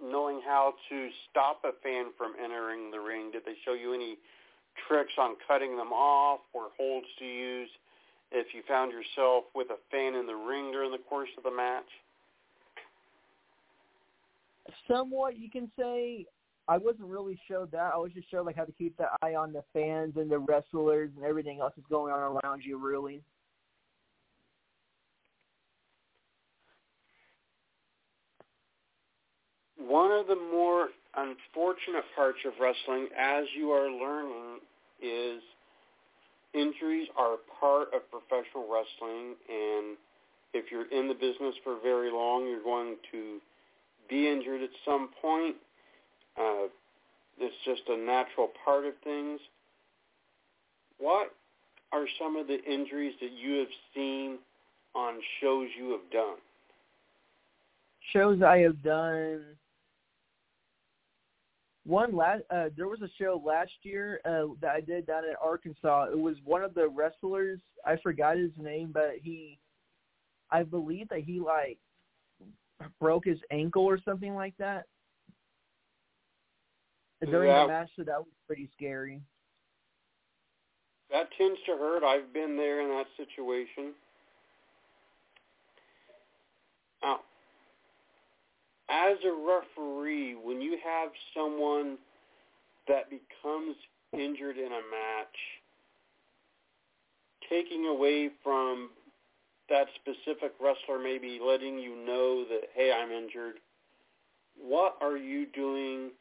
knowing 0.02 0.42
how 0.46 0.74
to 0.90 1.10
stop 1.30 1.62
a 1.66 1.74
fan 1.84 2.12
from 2.18 2.34
entering 2.42 2.92
the 2.92 3.00
ring? 3.00 3.30
Did 3.32 3.44
they 3.46 3.56
show 3.66 3.74
you 3.74 3.94
any 3.94 4.18
tricks 4.88 5.14
on 5.20 5.36
cutting 5.48 5.76
them 5.76 5.92
off 5.92 6.40
or 6.54 6.70
holds 6.78 7.08
to 7.20 7.26
use? 7.26 7.70
If 8.32 8.48
you 8.54 8.62
found 8.68 8.92
yourself 8.92 9.46
with 9.54 9.68
a 9.70 9.78
fan 9.90 10.16
in 10.16 10.26
the 10.26 10.36
ring 10.36 10.72
during 10.72 10.92
the 10.92 10.98
course 11.10 11.30
of 11.38 11.44
the 11.44 11.52
match? 11.52 11.86
Somewhat, 14.88 15.38
you 15.38 15.50
can 15.50 15.70
say. 15.78 16.26
I 16.68 16.78
wasn't 16.78 17.08
really 17.08 17.38
showed 17.50 17.72
that. 17.72 17.92
I 17.94 17.98
was 17.98 18.12
just 18.14 18.30
showed 18.32 18.46
like 18.46 18.56
how 18.56 18.64
to 18.64 18.72
keep 18.72 18.96
the 18.96 19.08
eye 19.22 19.36
on 19.36 19.52
the 19.52 19.64
fans 19.74 20.14
and 20.16 20.32
the 20.32 20.38
wrestlers 20.40 21.10
and 21.16 21.26
everything 21.26 21.60
else 21.60 21.74
that's 21.76 21.90
going 21.90 22.14
on 22.14 22.20
around 22.20 22.62
you. 22.64 22.78
Really. 22.78 23.22
One 29.78 30.12
of 30.12 30.28
the 30.28 30.36
more 30.36 30.90
unfortunate 31.18 32.06
parts 32.16 32.38
of 32.46 32.54
wrestling, 32.62 33.10
as 33.20 33.46
you 33.58 33.72
are 33.72 33.90
learning, 33.90 34.60
is 35.02 35.42
injuries 36.54 37.08
are 37.18 37.38
part 37.60 37.88
of 37.94 38.02
professional 38.10 38.68
wrestling, 38.70 39.36
and 39.50 39.98
if 40.54 40.72
you're 40.72 40.90
in 40.92 41.08
the 41.08 41.14
business 41.14 41.56
for 41.64 41.78
very 41.82 42.12
long, 42.12 42.48
you're 42.48 42.64
going 42.64 42.96
to 43.12 43.40
be 44.10 44.28
injured 44.28 44.62
at 44.62 44.70
some 44.86 45.10
point. 45.22 45.56
Uh, 46.38 46.68
it's 47.40 47.56
just 47.66 47.82
a 47.88 47.98
natural 47.98 48.50
part 48.66 48.86
of 48.86 48.94
things. 49.04 49.40
What 51.00 51.32
are 51.92 52.06
some 52.20 52.36
of 52.36 52.48
the 52.48 52.62
injuries 52.64 53.14
that 53.22 53.32
you 53.32 53.60
have 53.60 53.68
seen 53.96 54.38
on 54.94 55.16
shows 55.42 55.68
you 55.78 55.92
have 55.92 56.12
done? 56.12 56.38
Shows 58.14 58.42
I 58.44 58.60
have 58.60 58.84
done 58.84 59.42
one 61.86 62.16
last 62.16 62.44
uh 62.52 62.70
there 62.78 62.88
was 62.88 63.02
a 63.02 63.10
show 63.18 63.42
last 63.44 63.72
year 63.82 64.22
uh 64.26 64.54
that 64.62 64.72
I 64.76 64.82
did 64.82 65.08
down 65.08 65.24
in 65.26 65.34
Arkansas. 65.42 66.08
It 66.12 66.20
was 66.20 66.36
one 66.46 66.64
of 66.64 66.74
the 66.74 66.88
wrestlers, 66.88 67.60
I 67.86 67.98
forgot 67.98 68.38
his 68.38 68.52
name, 68.58 68.92
but 68.94 69.16
he 69.22 69.58
I 70.52 70.64
believe 70.64 71.10
that 71.10 71.22
he 71.22 71.40
like 71.40 71.78
broke 73.00 73.26
his 73.26 73.40
ankle 73.52 73.84
or 73.84 74.00
something 74.04 74.36
like 74.36 74.56
that. 74.58 74.86
During 77.24 77.50
yeah. 77.50 77.64
the 77.64 77.68
match, 77.68 77.90
so 77.96 78.04
that 78.04 78.18
was 78.18 78.34
pretty 78.48 78.68
scary. 78.76 79.22
That 81.12 81.28
tends 81.38 81.60
to 81.68 81.74
hurt. 81.74 82.04
I've 82.04 82.34
been 82.34 82.58
there 82.58 82.82
in 82.82 82.90
that 82.90 83.06
situation. 83.16 83.94
Now, 87.04 87.20
as 88.92 89.18
a 89.24 89.32
referee, 89.32 90.36
when 90.36 90.62
you 90.62 90.78
have 90.84 91.10
someone 91.34 91.98
that 92.88 93.10
becomes 93.10 93.76
injured 94.14 94.58
in 94.58 94.68
a 94.68 94.84
match, 94.92 95.38
taking 97.50 97.86
away 97.88 98.30
from 98.44 98.90
that 99.70 99.88
specific 99.96 100.54
wrestler 100.60 101.00
maybe 101.02 101.40
letting 101.42 101.80
you 101.80 101.96
know 101.96 102.44
that, 102.44 102.64
hey, 102.76 102.92
I'm 102.92 103.12
injured, 103.12 103.56
what 104.62 104.98
are 105.02 105.16
you 105.16 105.46
doing 105.46 106.12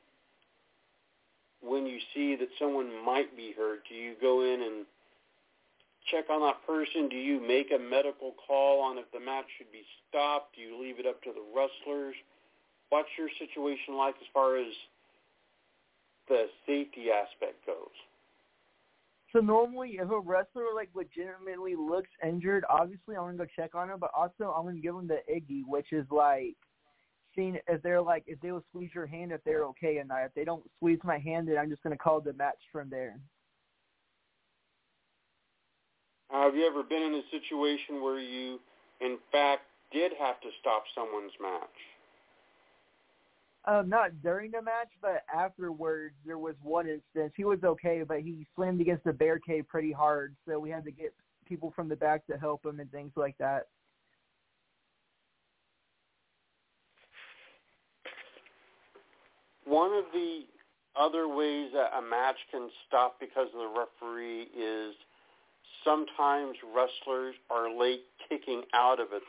when 1.60 1.86
you 1.86 1.98
see 2.14 2.36
that 2.36 2.48
someone 2.58 3.04
might 3.04 3.36
be 3.36 3.52
hurt? 3.56 3.80
Do 3.88 3.94
you 3.96 4.14
go 4.20 4.42
in 4.42 4.62
and 4.62 4.86
check 6.10 6.30
on 6.30 6.40
that 6.42 6.64
person? 6.64 7.08
Do 7.08 7.16
you 7.16 7.40
make 7.40 7.72
a 7.72 7.78
medical 7.78 8.34
call 8.46 8.80
on 8.80 8.98
if 8.98 9.10
the 9.12 9.20
match 9.20 9.46
should 9.58 9.72
be 9.72 9.82
stopped? 10.08 10.54
Do 10.54 10.62
you 10.62 10.80
leave 10.80 11.00
it 11.00 11.06
up 11.06 11.20
to 11.24 11.32
the 11.32 11.42
wrestlers? 11.54 12.14
What's 12.90 13.08
your 13.16 13.28
situation 13.38 13.96
like 13.96 14.16
as 14.20 14.26
far 14.34 14.56
as 14.56 14.72
the 16.28 16.46
safety 16.66 17.06
aspect 17.10 17.64
goes? 17.66 17.94
So 19.32 19.38
normally, 19.38 19.98
if 20.00 20.10
a 20.10 20.18
wrestler 20.18 20.74
like 20.74 20.90
legitimately 20.94 21.76
looks 21.76 22.10
injured, 22.26 22.64
obviously 22.68 23.16
I'm 23.16 23.26
gonna 23.26 23.38
go 23.38 23.46
check 23.56 23.74
on 23.74 23.88
him, 23.88 23.98
but 24.00 24.10
also 24.14 24.52
I'm 24.56 24.64
gonna 24.64 24.80
give 24.80 24.94
him 24.94 25.06
the 25.06 25.20
Iggy, 25.32 25.62
which 25.66 25.92
is 25.92 26.04
like 26.10 26.56
seeing 27.36 27.56
if 27.68 27.80
they're 27.82 28.02
like 28.02 28.24
if 28.26 28.40
they 28.40 28.50
will 28.50 28.64
squeeze 28.70 28.90
your 28.92 29.06
hand 29.06 29.30
if 29.30 29.42
they're 29.44 29.64
okay 29.66 29.98
or 29.98 30.04
not. 30.04 30.24
If 30.24 30.34
they 30.34 30.44
don't 30.44 30.68
squeeze 30.76 30.98
my 31.04 31.18
hand, 31.18 31.46
then 31.46 31.58
I'm 31.58 31.70
just 31.70 31.82
gonna 31.82 31.96
call 31.96 32.20
the 32.20 32.32
match 32.32 32.58
from 32.72 32.90
there. 32.90 33.20
Have 36.30 36.56
you 36.56 36.66
ever 36.66 36.82
been 36.82 37.02
in 37.02 37.14
a 37.14 37.22
situation 37.30 38.02
where 38.02 38.18
you, 38.18 38.58
in 39.00 39.18
fact, 39.30 39.62
did 39.92 40.12
have 40.18 40.40
to 40.40 40.48
stop 40.60 40.84
someone's 40.94 41.32
match? 41.40 41.68
Um, 43.66 43.90
not 43.90 44.22
during 44.22 44.50
the 44.52 44.62
match, 44.62 44.88
but 45.02 45.22
afterwards, 45.34 46.14
there 46.24 46.38
was 46.38 46.54
one 46.62 46.86
instance. 46.86 47.32
He 47.36 47.44
was 47.44 47.58
okay, 47.62 48.02
but 48.06 48.20
he 48.20 48.46
slammed 48.56 48.80
against 48.80 49.04
the 49.04 49.12
barricade 49.12 49.68
pretty 49.68 49.92
hard, 49.92 50.34
so 50.48 50.58
we 50.58 50.70
had 50.70 50.84
to 50.86 50.90
get 50.90 51.12
people 51.46 51.72
from 51.76 51.88
the 51.88 51.96
back 51.96 52.26
to 52.28 52.38
help 52.38 52.64
him 52.64 52.80
and 52.80 52.90
things 52.90 53.12
like 53.16 53.36
that. 53.38 53.66
One 59.66 59.92
of 59.92 60.04
the 60.12 60.44
other 60.98 61.28
ways 61.28 61.70
that 61.74 61.90
a 61.96 62.02
match 62.02 62.36
can 62.50 62.70
stop 62.88 63.20
because 63.20 63.48
of 63.54 63.60
the 63.60 63.68
referee 63.68 64.48
is 64.58 64.94
sometimes 65.84 66.56
wrestlers 66.74 67.34
are 67.50 67.70
late 67.70 68.04
kicking 68.28 68.62
out 68.74 69.00
of 69.00 69.08
a 69.12 69.20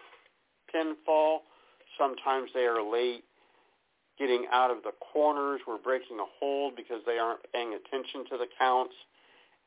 pinfall. 0.75 1.39
Sometimes 1.99 2.49
they 2.53 2.61
are 2.61 2.81
late 2.81 3.23
getting 4.21 4.45
out 4.51 4.69
of 4.69 4.83
the 4.83 4.91
corners. 5.11 5.61
We're 5.67 5.79
breaking 5.79 6.19
a 6.19 6.29
hold 6.39 6.75
because 6.75 7.01
they 7.07 7.17
aren't 7.17 7.41
paying 7.51 7.73
attention 7.73 8.23
to 8.29 8.37
the 8.37 8.45
counts. 8.59 8.93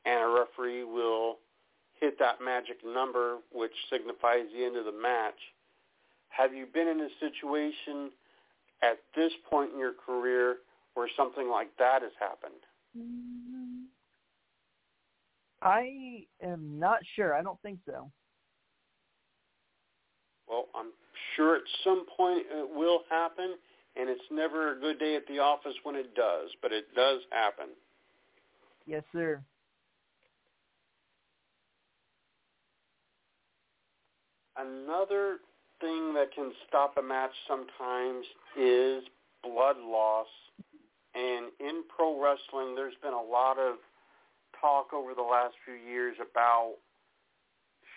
And 0.06 0.22
a 0.22 0.28
referee 0.28 0.84
will 0.84 1.38
hit 2.00 2.18
that 2.20 2.36
magic 2.40 2.76
number, 2.86 3.38
which 3.52 3.72
signifies 3.90 4.44
the 4.54 4.64
end 4.64 4.76
of 4.76 4.84
the 4.84 4.92
match. 4.92 5.38
Have 6.28 6.54
you 6.54 6.66
been 6.72 6.86
in 6.86 7.00
a 7.00 7.08
situation 7.18 8.12
at 8.82 8.98
this 9.16 9.32
point 9.50 9.72
in 9.72 9.78
your 9.78 9.94
career 9.94 10.56
where 10.94 11.08
something 11.16 11.48
like 11.48 11.70
that 11.78 12.02
has 12.02 12.12
happened? 12.20 12.62
I 15.62 16.26
am 16.42 16.78
not 16.78 16.98
sure. 17.16 17.34
I 17.34 17.42
don't 17.42 17.60
think 17.62 17.80
so. 17.86 18.10
Well, 20.46 20.66
I'm 20.76 20.92
sure 21.34 21.56
at 21.56 21.62
some 21.82 22.04
point 22.16 22.42
it 22.50 22.68
will 22.76 23.00
happen, 23.08 23.54
and 23.96 24.08
it's 24.08 24.24
never 24.30 24.72
a 24.72 24.80
good 24.80 24.98
day 24.98 25.16
at 25.16 25.26
the 25.26 25.38
office 25.38 25.74
when 25.82 25.94
it 25.94 26.14
does, 26.14 26.50
but 26.62 26.72
it 26.72 26.94
does 26.94 27.20
happen. 27.30 27.66
Yes, 28.86 29.02
sir. 29.12 29.40
Another 34.56 35.38
thing 35.80 36.14
that 36.14 36.32
can 36.34 36.52
stop 36.68 36.96
a 36.96 37.02
match 37.02 37.32
sometimes 37.48 38.24
is 38.58 39.02
blood 39.42 39.76
loss. 39.78 40.28
And 41.14 41.46
in 41.60 41.84
pro 41.88 42.20
wrestling, 42.20 42.74
there's 42.74 42.94
been 43.02 43.12
a 43.12 43.22
lot 43.22 43.58
of 43.58 43.76
talk 44.60 44.92
over 44.92 45.14
the 45.14 45.22
last 45.22 45.54
few 45.64 45.74
years 45.74 46.16
about 46.20 46.74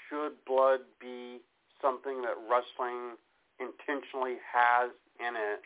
should 0.10 0.34
blood 0.46 0.82
be 1.00 1.40
something 1.82 2.22
that 2.22 2.36
wrestling 2.50 3.18
intentionally 3.60 4.38
has 4.54 4.92
in 5.20 5.36
it. 5.36 5.62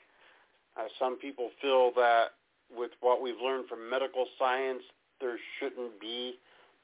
Uh, 0.78 0.88
some 1.00 1.18
people 1.18 1.50
feel 1.62 1.92
that 1.96 2.38
with 2.76 2.92
what 3.02 3.22
we've 3.22 3.40
learned 3.44 3.68
from 3.68 3.90
medical 3.90 4.26
science, 4.40 4.84
there 5.20 5.38
shouldn't 5.60 6.00
be 6.00 6.36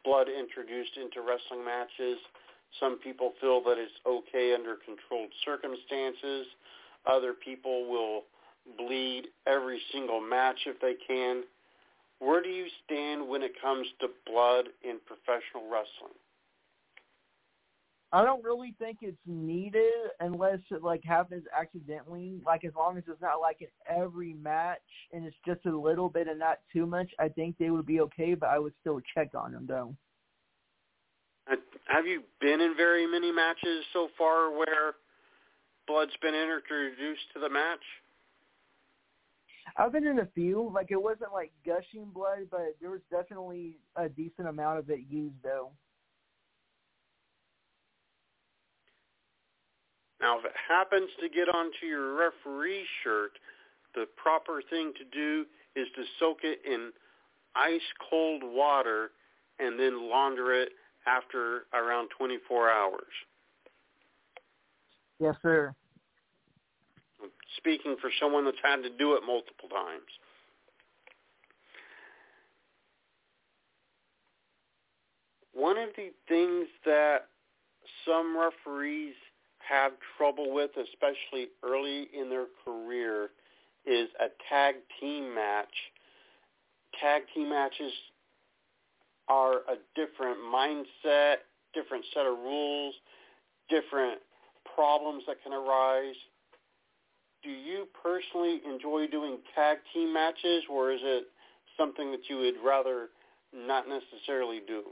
blood 0.04 0.28
introduced 0.28 0.98
into 0.98 1.22
wrestling 1.22 1.64
matches. 1.66 2.18
Some 2.80 3.00
people 3.00 3.34
feel 3.40 3.62
that 3.64 3.78
it's 3.78 3.96
okay 4.06 4.54
under 4.54 4.76
controlled 4.76 5.32
circumstances. 5.46 6.48
Other 7.06 7.34
people 7.34 7.90
will 7.90 8.24
bleed 8.78 9.28
every 9.48 9.82
single 9.92 10.20
match 10.20 10.60
if 10.66 10.80
they 10.82 10.96
can. 11.08 11.44
Where 12.20 12.42
do 12.42 12.50
you 12.50 12.66
stand 12.84 13.28
when 13.28 13.44
it 13.44 13.54
comes 13.62 13.88
to 14.02 14.08
blood 14.26 14.70
in 14.84 14.98
professional 15.06 15.70
wrestling? 15.72 16.18
I 18.14 18.24
don't 18.24 18.44
really 18.44 18.74
think 18.80 19.00
it's 19.02 19.18
needed 19.26 19.92
unless 20.22 20.60
it 20.72 20.82
like 20.82 21.04
happens 21.04 21.44
accidentally. 21.58 22.40
Like 22.46 22.64
as 22.64 22.72
long 22.76 22.98
as 22.98 23.04
it's 23.08 23.22
not 23.22 23.42
like 23.42 23.62
in 23.62 23.68
every 23.90 24.34
match 24.34 24.78
and 25.12 25.26
it's 25.26 25.36
just 25.46 25.66
a 25.66 25.78
little 25.78 26.08
bit 26.08 26.28
and 26.28 26.40
not 26.40 26.60
too 26.72 26.86
much, 26.86 27.10
I 27.20 27.28
think 27.28 27.58
they 27.58 27.70
would 27.70 27.86
be 27.86 28.00
okay. 28.02 28.34
But 28.34 28.50
I 28.50 28.60
would 28.60 28.74
still 28.80 29.02
check 29.14 29.32
on 29.36 29.52
them 29.52 29.66
though. 29.68 29.94
Uh, 31.52 31.56
have 31.88 32.06
you 32.06 32.24
been 32.40 32.62
in 32.62 32.76
very 32.78 33.06
many 33.06 33.32
matches 33.32 33.84
so 33.92 34.08
far 34.18 34.52
where 34.52 34.96
blood's 35.86 36.16
been 36.22 36.36
introduced 36.36 37.34
to 37.34 37.40
the 37.42 37.50
match? 37.50 37.84
I've 39.76 39.92
been 39.92 40.08
in 40.08 40.20
a 40.20 40.28
few. 40.34 40.72
Like 40.74 40.92
it 40.92 41.02
wasn't 41.02 41.34
like 41.34 41.52
gushing 41.66 42.06
blood, 42.14 42.48
but 42.50 42.78
there 42.80 42.90
was 42.90 43.02
definitely 43.12 43.80
a 43.98 44.08
decent 44.08 44.48
amount 44.48 44.80
of 44.80 44.90
it 44.90 45.02
used 45.10 45.36
though. 45.44 45.72
Now, 50.20 50.40
if 50.40 50.46
it 50.46 50.54
happens 50.68 51.10
to 51.22 51.30
get 51.30 51.48
onto 51.48 51.86
your 51.86 52.16
referee 52.16 52.86
shirt, 53.04 53.32
the 53.94 54.06
proper 54.16 54.62
thing 54.70 54.94
to 54.98 55.06
do 55.06 55.46
is 55.76 55.88
to 55.96 56.04
soak 56.20 56.40
it 56.44 56.60
in 56.66 56.92
ice 57.56 57.82
cold 58.10 58.42
water 58.44 59.12
and 59.60 59.80
then 59.80 60.10
launder 60.10 60.54
it 60.54 60.70
after 61.06 61.66
around 61.74 62.10
24 62.18 62.70
hours. 62.70 63.04
Yes, 65.20 65.36
sir. 65.42 65.74
Speaking 67.58 67.96
for 68.00 68.12
someone 68.20 68.46
that's 68.46 68.58
had 68.64 68.84
to 68.84 68.90
do 68.90 69.14
it 69.14 69.22
multiple 69.26 69.70
times. 69.70 70.06
One 75.54 75.78
of 75.78 75.90
the 75.96 76.12
things 76.28 76.68
that 76.86 77.30
some 78.06 78.38
referees 78.38 79.16
have 79.70 79.94
trouble 80.18 80.54
with, 80.54 80.72
especially 80.78 81.50
early 81.64 82.08
in 82.18 82.30
their 82.30 82.48
career, 82.64 83.30
is 83.86 84.10
a 84.20 84.28
tag 84.50 84.76
team 85.00 85.34
match. 85.34 85.74
Tag 87.02 87.24
team 87.34 87.50
matches 87.50 87.92
are 89.28 89.58
a 89.70 89.78
different 89.96 90.38
mindset, 90.54 91.38
different 91.74 92.06
set 92.14 92.26
of 92.26 92.38
rules, 92.40 92.96
different 93.70 94.20
problems 94.76 95.24
that 95.28 95.38
can 95.44 95.54
arise. 95.54 96.16
Do 97.44 97.50
you 97.50 97.88
personally 98.04 98.62
enjoy 98.68 99.08
doing 99.08 99.38
tag 99.54 99.78
team 99.94 100.14
matches, 100.14 100.64
or 100.70 100.92
is 100.92 101.00
it 101.04 101.26
something 101.78 102.12
that 102.12 102.22
you 102.30 102.38
would 102.38 102.56
rather 102.66 103.10
not 103.54 103.86
necessarily 103.88 104.62
do? 104.68 104.84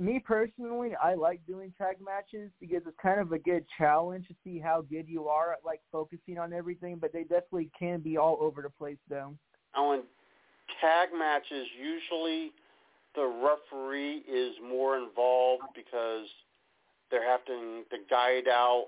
Me 0.00 0.18
personally, 0.18 0.92
I 0.96 1.12
like 1.12 1.40
doing 1.46 1.74
tag 1.76 1.96
matches 2.02 2.50
because 2.58 2.80
it's 2.86 2.96
kind 3.02 3.20
of 3.20 3.32
a 3.32 3.38
good 3.38 3.66
challenge 3.76 4.26
to 4.28 4.34
see 4.42 4.58
how 4.58 4.80
good 4.80 5.06
you 5.06 5.28
are 5.28 5.52
at 5.52 5.58
like 5.62 5.82
focusing 5.92 6.38
on 6.38 6.54
everything. 6.54 6.96
But 6.96 7.12
they 7.12 7.22
definitely 7.22 7.68
can 7.78 8.00
be 8.00 8.16
all 8.16 8.38
over 8.40 8.62
the 8.62 8.70
place, 8.70 8.96
though. 9.10 9.34
And 9.74 10.02
tag 10.80 11.10
matches 11.16 11.66
usually 11.78 12.52
the 13.14 13.26
referee 13.26 14.22
is 14.26 14.54
more 14.66 14.96
involved 14.96 15.64
because 15.76 16.26
they're 17.10 17.28
having 17.28 17.84
to 17.90 17.98
guide 18.08 18.48
out 18.48 18.86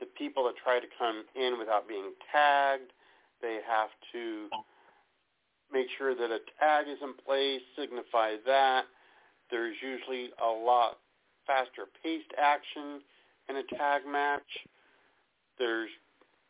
the 0.00 0.06
people 0.16 0.44
that 0.44 0.54
try 0.64 0.80
to 0.80 0.86
come 0.98 1.24
in 1.36 1.58
without 1.58 1.86
being 1.86 2.12
tagged. 2.32 2.90
They 3.42 3.58
have 3.68 3.90
to 4.12 4.48
make 5.70 5.88
sure 5.98 6.14
that 6.14 6.30
a 6.30 6.38
tag 6.58 6.86
is 6.88 6.98
in 7.02 7.12
place, 7.22 7.60
signify 7.76 8.36
that. 8.46 8.84
There's 9.50 9.76
usually 9.82 10.30
a 10.42 10.50
lot 10.50 10.98
faster 11.46 11.84
paced 12.02 12.32
action 12.38 13.00
in 13.48 13.56
a 13.56 13.62
tag 13.76 14.02
match. 14.06 14.42
There's 15.58 15.90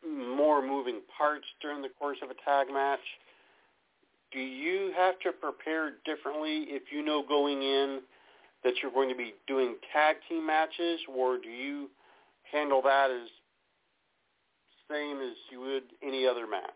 more 0.06 0.60
moving 0.66 1.00
parts 1.16 1.46
during 1.60 1.82
the 1.82 1.88
course 1.98 2.18
of 2.22 2.30
a 2.30 2.34
tag 2.44 2.68
match 2.72 3.00
do 4.32 4.40
you 4.40 4.92
have 4.96 5.18
to 5.20 5.32
prepare 5.32 5.92
differently 6.04 6.66
if 6.68 6.92
you 6.92 7.04
know 7.04 7.24
going 7.26 7.62
in 7.62 8.00
that 8.62 8.74
you're 8.82 8.92
going 8.92 9.08
to 9.08 9.14
be 9.14 9.34
doing 9.46 9.76
tag 9.92 10.16
team 10.28 10.46
matches, 10.46 11.00
or 11.08 11.38
do 11.38 11.48
you 11.48 11.88
handle 12.50 12.82
that 12.82 13.10
as 13.10 13.28
same 14.90 15.20
as 15.20 15.34
you 15.50 15.60
would 15.60 15.84
any 16.02 16.26
other 16.26 16.46
match? 16.46 16.72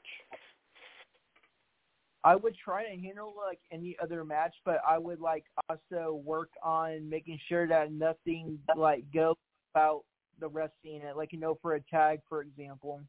I 2.24 2.36
would 2.36 2.56
try 2.56 2.84
to 2.84 3.00
handle 3.00 3.34
like 3.36 3.58
any 3.72 3.96
other 4.00 4.24
match, 4.24 4.54
but 4.64 4.80
I 4.88 4.96
would 4.98 5.20
like 5.20 5.44
also 5.68 6.20
work 6.24 6.50
on 6.62 7.08
making 7.08 7.38
sure 7.48 7.66
that 7.66 7.92
nothing 7.92 8.58
like 8.76 9.04
goes 9.12 9.34
about 9.74 10.04
the 10.38 10.48
wrestling 10.48 11.02
it, 11.02 11.16
like 11.16 11.32
you 11.32 11.40
know, 11.40 11.58
for 11.60 11.74
a 11.74 11.80
tag, 11.80 12.20
for 12.28 12.42
example. 12.42 13.00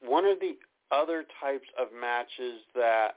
One 0.00 0.24
of 0.24 0.38
the 0.40 0.56
other 0.92 1.24
types 1.40 1.66
of 1.78 1.88
matches 1.98 2.60
that 2.74 3.16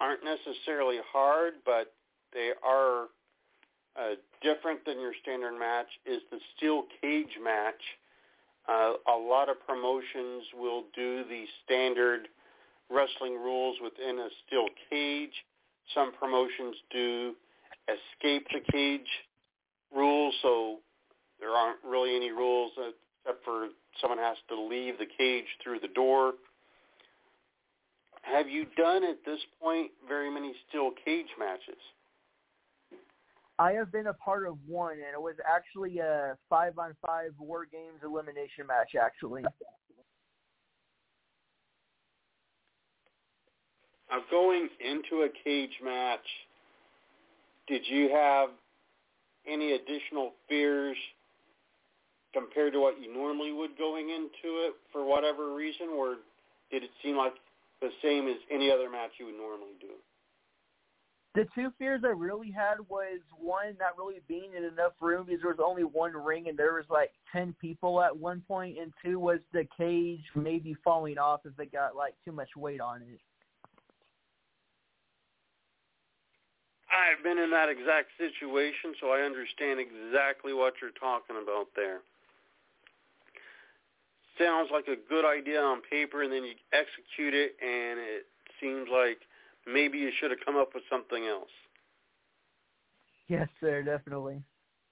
aren't 0.00 0.20
necessarily 0.24 0.98
hard, 1.12 1.54
but 1.64 1.94
they 2.32 2.50
are 2.66 3.08
uh, 3.96 4.14
different 4.42 4.84
than 4.84 5.00
your 5.00 5.12
standard 5.22 5.58
match 5.58 5.88
is 6.06 6.20
the 6.30 6.38
steel 6.56 6.84
cage 7.00 7.38
match. 7.42 7.80
Uh, 8.68 8.94
a 9.12 9.16
lot 9.16 9.48
of 9.48 9.56
promotions 9.66 10.44
will 10.58 10.84
do 10.94 11.24
the 11.28 11.44
standard 11.64 12.28
wrestling 12.90 13.34
rules 13.34 13.76
within 13.82 14.18
a 14.18 14.28
steel 14.46 14.66
cage. 14.90 15.32
Some 15.94 16.12
promotions 16.12 16.76
do 16.90 17.34
escape 17.88 18.46
the 18.52 18.60
cage 18.72 19.08
rules, 19.94 20.34
so 20.42 20.78
there 21.40 21.50
aren't 21.50 21.78
really 21.86 22.16
any 22.16 22.30
rules 22.30 22.72
except 23.24 23.44
for 23.44 23.68
someone 24.00 24.18
has 24.18 24.36
to 24.48 24.60
leave 24.60 24.98
the 24.98 25.06
cage 25.06 25.46
through 25.62 25.80
the 25.80 25.88
door. 25.88 26.32
Have 28.22 28.48
you 28.48 28.66
done 28.76 29.04
at 29.04 29.18
this 29.26 29.40
point 29.62 29.90
very 30.08 30.30
many 30.30 30.54
steel 30.68 30.90
cage 31.04 31.28
matches? 31.38 31.80
I 33.58 33.72
have 33.72 33.92
been 33.92 34.08
a 34.08 34.14
part 34.14 34.48
of 34.48 34.58
one, 34.66 34.94
and 34.94 35.14
it 35.14 35.20
was 35.20 35.36
actually 35.48 35.98
a 35.98 36.36
five-on-five 36.50 37.32
War 37.38 37.66
Games 37.70 38.00
elimination 38.02 38.66
match. 38.66 38.94
Actually, 39.00 39.44
now 44.10 44.18
going 44.30 44.68
into 44.80 45.22
a 45.22 45.28
cage 45.44 45.78
match, 45.84 46.26
did 47.68 47.82
you 47.86 48.10
have 48.10 48.50
any 49.46 49.72
additional 49.72 50.32
fears 50.48 50.96
compared 52.32 52.72
to 52.72 52.80
what 52.80 53.00
you 53.00 53.12
normally 53.14 53.52
would 53.52 53.78
going 53.78 54.10
into 54.10 54.66
it 54.66 54.74
for 54.90 55.04
whatever 55.04 55.54
reason, 55.54 55.90
or 55.96 56.16
did 56.72 56.82
it 56.82 56.90
seem 57.04 57.16
like 57.16 57.34
the 57.80 57.90
same 58.02 58.26
as 58.26 58.36
any 58.50 58.70
other 58.70 58.90
match 58.90 59.12
you 59.20 59.26
would 59.26 59.36
normally 59.36 59.74
do? 59.80 59.94
The 61.34 61.48
two 61.52 61.72
fears 61.78 62.02
I 62.04 62.10
really 62.10 62.52
had 62.52 62.76
was 62.88 63.18
one, 63.36 63.76
not 63.80 63.98
really 63.98 64.20
being 64.28 64.52
in 64.56 64.62
enough 64.62 64.92
room 65.00 65.26
because 65.26 65.40
there 65.42 65.50
was 65.50 65.58
only 65.64 65.82
one 65.82 66.12
ring 66.12 66.48
and 66.48 66.56
there 66.56 66.74
was 66.74 66.84
like 66.88 67.10
ten 67.32 67.54
people 67.60 68.00
at 68.00 68.16
one 68.16 68.42
point, 68.46 68.78
and 68.78 68.92
two 69.04 69.18
was 69.18 69.40
the 69.52 69.66
cage 69.76 70.22
maybe 70.36 70.76
falling 70.84 71.18
off 71.18 71.40
if 71.44 71.58
it 71.58 71.72
got 71.72 71.96
like 71.96 72.14
too 72.24 72.30
much 72.30 72.50
weight 72.56 72.80
on 72.80 73.02
it. 73.02 73.20
I've 76.94 77.24
been 77.24 77.38
in 77.38 77.50
that 77.50 77.68
exact 77.68 78.10
situation, 78.16 78.94
so 79.00 79.10
I 79.10 79.22
understand 79.22 79.80
exactly 79.80 80.54
what 80.54 80.74
you're 80.80 80.94
talking 80.94 81.34
about 81.42 81.66
there. 81.74 81.98
Sounds 84.38 84.70
like 84.70 84.86
a 84.86 84.94
good 85.08 85.24
idea 85.24 85.60
on 85.60 85.82
paper, 85.82 86.22
and 86.22 86.32
then 86.32 86.44
you 86.44 86.54
execute 86.72 87.34
it, 87.34 87.56
and 87.60 87.98
it 87.98 88.26
seems 88.60 88.86
like 88.86 89.18
maybe 89.66 89.98
you 89.98 90.10
should 90.20 90.30
have 90.30 90.40
come 90.44 90.56
up 90.56 90.70
with 90.74 90.84
something 90.90 91.26
else. 91.26 91.50
Yes, 93.28 93.48
sir, 93.60 93.82
definitely. 93.82 94.42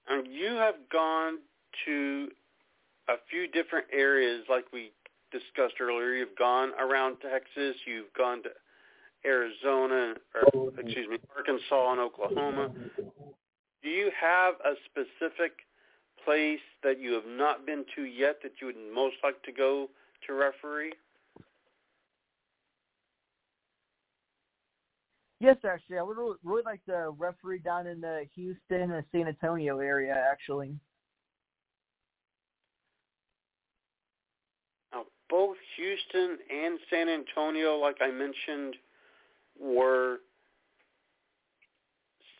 And 0.08 0.26
you 0.26 0.54
have 0.54 0.76
gone 0.90 1.38
to 1.86 2.28
a 3.08 3.14
few 3.30 3.48
different 3.48 3.86
areas, 3.92 4.44
like 4.48 4.64
we 4.72 4.92
discussed 5.30 5.80
earlier. 5.80 6.14
You've 6.14 6.36
gone 6.38 6.72
around 6.80 7.18
Texas. 7.20 7.76
You've 7.86 8.12
gone 8.16 8.42
to 8.42 8.50
Arizona, 9.24 10.14
or 10.34 10.68
excuse 10.78 11.08
me, 11.08 11.18
Arkansas 11.36 11.92
and 11.92 12.00
Oklahoma. 12.00 12.70
Do 13.82 13.88
you 13.88 14.10
have 14.18 14.54
a 14.64 14.74
specific 14.86 15.52
place 16.24 16.60
that 16.82 17.00
you 17.00 17.12
have 17.12 17.26
not 17.26 17.66
been 17.66 17.84
to 17.96 18.02
yet 18.02 18.36
that 18.42 18.52
you 18.60 18.68
would 18.68 18.76
most 18.94 19.16
like 19.22 19.42
to 19.42 19.52
go 19.52 19.88
to 20.26 20.34
referee? 20.34 20.92
Yes, 25.42 25.56
actually, 25.68 25.98
I 25.98 26.02
would 26.02 26.16
really, 26.44 26.62
like 26.64 26.84
to 26.84 27.10
referee 27.18 27.58
down 27.58 27.88
in 27.88 28.00
the 28.00 28.26
Houston 28.36 28.92
and 28.92 29.04
San 29.10 29.26
Antonio 29.26 29.80
area. 29.80 30.14
Actually, 30.30 30.72
now 34.92 35.02
both 35.28 35.56
Houston 35.76 36.38
and 36.48 36.78
San 36.88 37.08
Antonio, 37.08 37.74
like 37.76 37.96
I 38.00 38.12
mentioned, 38.12 38.76
were 39.60 40.18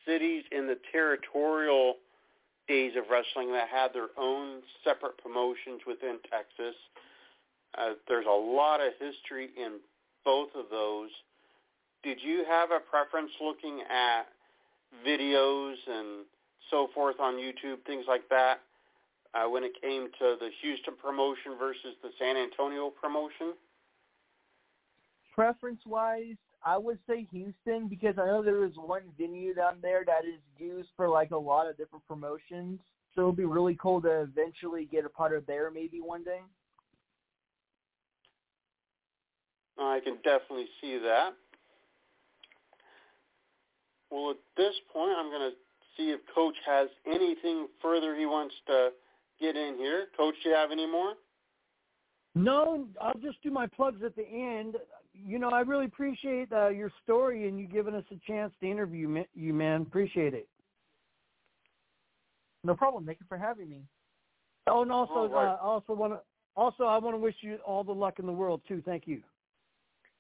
cities 0.07 0.45
in 0.53 0.69
the 0.69 0.79
territorial 0.93 1.97
days 2.69 2.93
of 2.97 3.11
wrestling 3.11 3.51
that 3.51 3.69
had 3.69 3.93
their 3.93 4.11
own 4.17 4.61
separate 4.85 5.19
promotions 5.19 5.81
within 5.89 6.19
Texas. 6.31 6.77
Uh, 7.77 7.95
there's 8.07 8.27
a 8.27 8.31
lot 8.31 8.81
of 8.81 8.93
history 9.01 9.51
in 9.57 9.81
both 10.25 10.51
of 10.55 10.67
those 10.71 11.11
did 12.03 12.19
you 12.23 12.45
have 12.49 12.71
a 12.71 12.81
preference 12.81 13.31
looking 13.41 13.81
at 13.83 14.27
videos 15.07 15.75
and 15.87 16.25
so 16.71 16.89
forth 16.95 17.17
on 17.21 17.35
YouTube, 17.35 17.85
things 17.87 18.05
like 18.09 18.29
that, 18.31 18.61
uh, 19.35 19.49
when 19.49 19.65
it 19.65 19.73
came 19.81 20.09
to 20.19 20.37
the 20.39 20.51
Houston 20.61 20.95
promotion 20.97 21.57
versus 21.59 21.95
the 22.03 22.11
San 22.19 22.37
Antonio 22.37 22.91
promotion? 22.91 23.55
Preference-wise, 25.35 26.37
I 26.65 26.77
would 26.77 26.99
say 27.09 27.27
Houston 27.33 27.89
because 27.89 28.19
I 28.19 28.27
know 28.27 28.43
there 28.43 28.65
is 28.65 28.73
one 28.77 29.03
venue 29.19 29.55
down 29.55 29.77
there 29.81 30.05
that 30.05 30.25
is 30.25 30.41
used 30.59 30.89
for 30.97 31.09
like 31.09 31.31
a 31.31 31.37
lot 31.37 31.69
of 31.69 31.77
different 31.77 32.07
promotions. 32.07 32.81
So 33.15 33.23
it 33.23 33.27
would 33.27 33.37
be 33.37 33.45
really 33.45 33.77
cool 33.81 34.01
to 34.03 34.23
eventually 34.23 34.87
get 34.91 35.05
a 35.05 35.09
part 35.09 35.35
of 35.37 35.47
there 35.47 35.71
maybe 35.71 36.01
one 36.01 36.25
day. 36.25 36.41
I 39.79 40.01
can 40.05 40.17
definitely 40.17 40.69
see 40.81 40.99
that. 40.99 41.35
Well, 44.13 44.33
at 44.33 44.37
this 44.59 44.75
point, 44.93 45.13
I'm 45.17 45.31
going 45.31 45.51
to 45.51 45.57
see 45.97 46.11
if 46.11 46.21
Coach 46.35 46.55
has 46.67 46.89
anything 47.07 47.67
further 47.81 48.15
he 48.15 48.27
wants 48.27 48.55
to 48.67 48.91
get 49.41 49.57
in 49.57 49.77
here. 49.79 50.07
Coach, 50.17 50.35
do 50.43 50.51
you 50.51 50.55
have 50.55 50.71
any 50.71 50.87
more? 50.87 51.15
No, 52.35 52.87
I'll 53.01 53.19
just 53.23 53.43
do 53.43 53.51
my 53.51 53.67
plugs 53.67 54.03
at 54.05 54.15
the 54.15 54.27
end. 54.27 54.77
You 55.15 55.39
know, 55.39 55.49
I 55.49 55.61
really 55.61 55.87
appreciate 55.87 56.53
uh, 56.53 56.69
your 56.69 56.91
story 57.03 57.49
and 57.49 57.59
you 57.59 57.67
giving 57.67 57.95
us 57.95 58.05
a 58.11 58.31
chance 58.31 58.53
to 58.61 58.71
interview 58.71 59.25
you, 59.35 59.55
man. 59.55 59.83
Appreciate 59.83 60.35
it. 60.35 60.49
No 62.65 62.75
problem. 62.75 63.07
Thank 63.07 63.21
you 63.21 63.27
for 63.29 63.39
having 63.39 63.69
me. 63.69 63.83
Oh, 64.67 64.83
and 64.83 64.93
also, 64.93 65.29
right. 65.29 65.55
uh, 65.55 65.57
also 65.61 65.93
want 65.95 66.13
to 66.13 66.21
also 66.55 66.85
I 66.85 66.99
want 66.99 67.15
to 67.15 67.19
wish 67.19 67.35
you 67.41 67.57
all 67.67 67.83
the 67.83 67.93
luck 67.93 68.19
in 68.19 68.27
the 68.27 68.33
world 68.33 68.61
too. 68.69 68.83
Thank 68.85 69.07
you. 69.07 69.23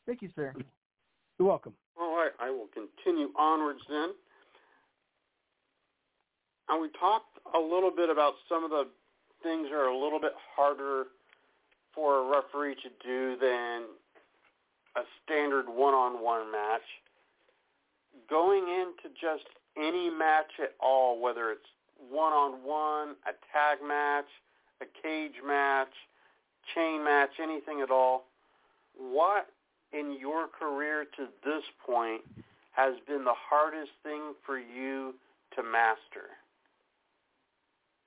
Thank 0.07 0.23
you, 0.23 0.31
sir. 0.35 0.55
You're 1.39 1.49
welcome. 1.49 1.73
All 2.01 2.17
right, 2.17 2.33
I 2.41 2.51
will 2.51 2.69
continue 2.73 3.29
onwards 3.39 3.81
then. 3.89 4.11
And 6.69 6.81
we 6.81 6.89
talked 6.99 7.39
a 7.55 7.59
little 7.59 7.91
bit 7.91 8.09
about 8.09 8.35
some 8.49 8.65
of 8.65 8.71
the 8.71 8.87
things 9.43 9.69
that 9.71 9.77
are 9.77 9.89
a 9.89 9.99
little 9.99 10.21
bit 10.21 10.33
harder 10.57 11.07
for 11.95 12.19
a 12.19 12.31
referee 12.31 12.77
to 12.77 12.89
do 13.05 13.37
than 13.41 13.83
a 14.97 15.03
standard 15.25 15.67
one-on-one 15.69 16.51
match. 16.51 16.83
Going 18.31 18.63
into 18.63 19.15
just 19.21 19.45
any 19.77 20.11
match 20.11 20.53
at 20.63 20.75
all, 20.81 21.21
whether 21.21 21.51
it's 21.51 21.67
one-on-one, 22.11 23.17
a 23.27 23.33
tag 23.53 23.79
match, 23.87 24.27
a 24.81 24.87
cage 25.03 25.43
match, 25.47 25.93
chain 26.75 27.05
match, 27.05 27.31
anything 27.43 27.81
at 27.81 27.91
all, 27.91 28.25
what 28.97 29.49
in 29.93 30.17
your 30.19 30.49
career 30.49 31.05
to 31.17 31.27
this 31.45 31.63
point 31.85 32.23
has 32.73 32.95
been 33.07 33.25
the 33.25 33.35
hardest 33.51 33.93
thing 34.03 34.33
for 34.45 34.59
you 34.59 35.15
to 35.57 35.63
master? 35.63 36.31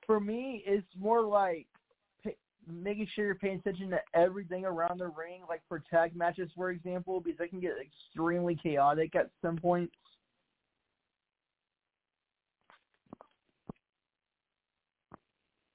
For 0.06 0.20
me, 0.20 0.64
it's 0.66 0.88
more 1.00 1.22
like 1.22 1.68
making 2.68 3.08
sure 3.14 3.26
you're 3.26 3.36
paying 3.36 3.60
attention 3.60 3.90
to 3.92 4.00
everything 4.14 4.66
around 4.66 5.00
the 5.00 5.08
ring, 5.08 5.42
like 5.48 5.62
for 5.68 5.84
tag 5.90 6.16
matches, 6.16 6.50
for 6.56 6.72
example, 6.72 7.20
because 7.20 7.38
they 7.38 7.48
can 7.48 7.60
get 7.60 7.74
extremely 7.80 8.56
chaotic 8.56 9.16
at 9.16 9.30
some 9.42 9.58
points. 9.58 9.94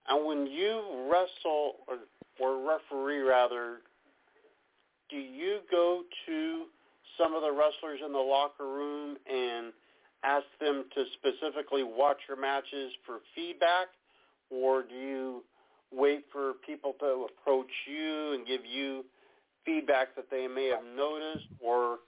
And 0.09 0.27
when 0.27 0.47
you 0.49 1.09
wrestle 1.11 1.77
or, 1.87 1.99
or 2.41 2.69
referee 2.69 3.21
rather 3.21 3.79
do 5.11 5.17
you 5.17 5.59
go 5.71 6.03
to 6.27 6.65
some 7.19 7.35
of 7.35 7.43
the 7.43 7.51
wrestlers 7.51 8.01
in 8.05 8.13
the 8.13 8.19
locker 8.19 8.67
room 8.67 9.17
and 9.31 9.73
ask 10.23 10.45
them 10.61 10.85
to 10.95 11.05
specifically 11.15 11.83
watch 11.83 12.19
your 12.29 12.41
matches 12.41 12.93
for 13.07 13.19
feedback, 13.35 13.89
or 14.51 14.83
do 14.83 14.95
you 14.95 15.43
wait 15.93 16.25
for 16.33 16.53
people 16.67 16.95
to 17.01 17.27
approach 17.29 17.71
you 17.87 18.33
and 18.35 18.47
give 18.47 18.65
you 18.65 19.05
feedback 19.65 20.15
that 20.17 20.31
they 20.31 20.47
may 20.47 20.67
have 20.67 20.85
noticed, 20.97 21.47
or 21.59 21.99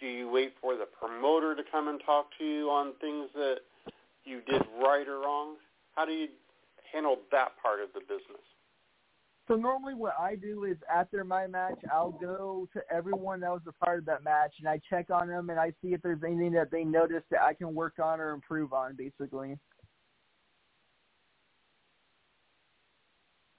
do 0.00 0.06
you 0.06 0.28
wait 0.30 0.54
for 0.60 0.76
the 0.76 0.86
promoter 0.86 1.54
to 1.54 1.62
come 1.70 1.88
and 1.88 2.00
talk 2.04 2.26
to 2.38 2.44
you 2.44 2.70
on 2.70 2.92
things 3.00 3.28
that 3.34 3.58
you 4.24 4.40
did 4.48 4.62
right 4.82 5.06
or 5.08 5.20
wrong? 5.20 5.54
How 5.94 6.04
do 6.04 6.12
you 6.12 6.28
handle 6.92 7.16
that 7.32 7.52
part 7.62 7.80
of 7.80 7.88
the 7.94 8.00
business? 8.00 8.44
So 9.48 9.54
normally 9.54 9.94
what 9.94 10.14
I 10.20 10.36
do 10.36 10.64
is 10.64 10.76
after 10.94 11.24
my 11.24 11.46
match, 11.46 11.78
I'll 11.90 12.12
go 12.12 12.68
to 12.74 12.82
everyone 12.94 13.40
that 13.40 13.50
was 13.50 13.62
a 13.66 13.72
part 13.84 13.98
of 13.98 14.04
that 14.04 14.22
match 14.22 14.52
and 14.58 14.68
I 14.68 14.78
check 14.90 15.08
on 15.08 15.26
them 15.26 15.48
and 15.48 15.58
I 15.58 15.70
see 15.82 15.94
if 15.94 16.02
there's 16.02 16.22
anything 16.22 16.52
that 16.52 16.70
they 16.70 16.84
noticed 16.84 17.24
that 17.30 17.40
I 17.40 17.54
can 17.54 17.74
work 17.74 17.94
on 17.98 18.20
or 18.20 18.32
improve 18.32 18.74
on, 18.74 18.94
basically. 18.94 19.58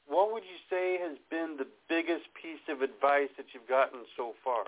What 0.06 0.32
would 0.32 0.44
you 0.44 0.60
say 0.70 1.00
has 1.02 1.18
been 1.32 1.56
the 1.58 1.68
biggest 1.88 2.26
piece 2.40 2.62
of 2.70 2.84
advice 2.84 3.30
that 3.38 3.48
you've 3.54 3.68
gotten 3.68 4.02
so 4.16 4.34
far? 4.44 4.66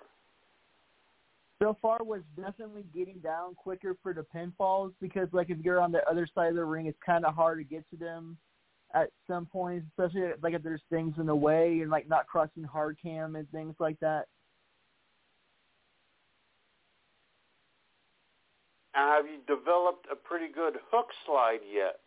So 1.61 1.77
far 1.83 2.03
was 2.03 2.21
definitely 2.35 2.85
getting 2.95 3.19
down 3.19 3.53
quicker 3.53 3.95
for 4.01 4.15
the 4.15 4.25
pinfalls 4.35 4.93
because 4.99 5.27
like 5.31 5.51
if 5.51 5.59
you're 5.59 5.79
on 5.79 5.91
the 5.91 6.03
other 6.09 6.27
side 6.33 6.49
of 6.49 6.55
the 6.55 6.65
ring, 6.65 6.87
it's 6.87 6.97
kind 7.05 7.25
of 7.25 7.35
hard 7.35 7.59
to 7.59 7.63
get 7.63 7.87
to 7.91 7.95
them 7.95 8.37
at 8.93 9.09
some 9.27 9.45
points, 9.45 9.85
especially 9.89 10.31
like 10.41 10.53
if 10.53 10.63
there's 10.63 10.81
things 10.89 11.15
in 11.17 11.25
the 11.25 11.35
way 11.35 11.79
and 11.81 11.89
like 11.89 12.07
not 12.07 12.27
crossing 12.27 12.63
hard 12.63 12.97
cam 13.01 13.35
and 13.35 13.49
things 13.51 13.75
like 13.79 13.99
that. 13.99 14.25
Have 18.93 19.25
you 19.25 19.39
developed 19.47 20.07
a 20.11 20.15
pretty 20.15 20.51
good 20.51 20.75
hook 20.91 21.07
slide 21.25 21.59
yet? 21.71 21.99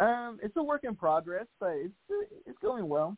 Um, 0.00 0.38
it's 0.42 0.56
a 0.56 0.62
work 0.62 0.84
in 0.84 0.94
progress, 0.94 1.46
but 1.60 1.72
it's 1.76 1.94
it's 2.46 2.58
going 2.62 2.88
well. 2.88 3.16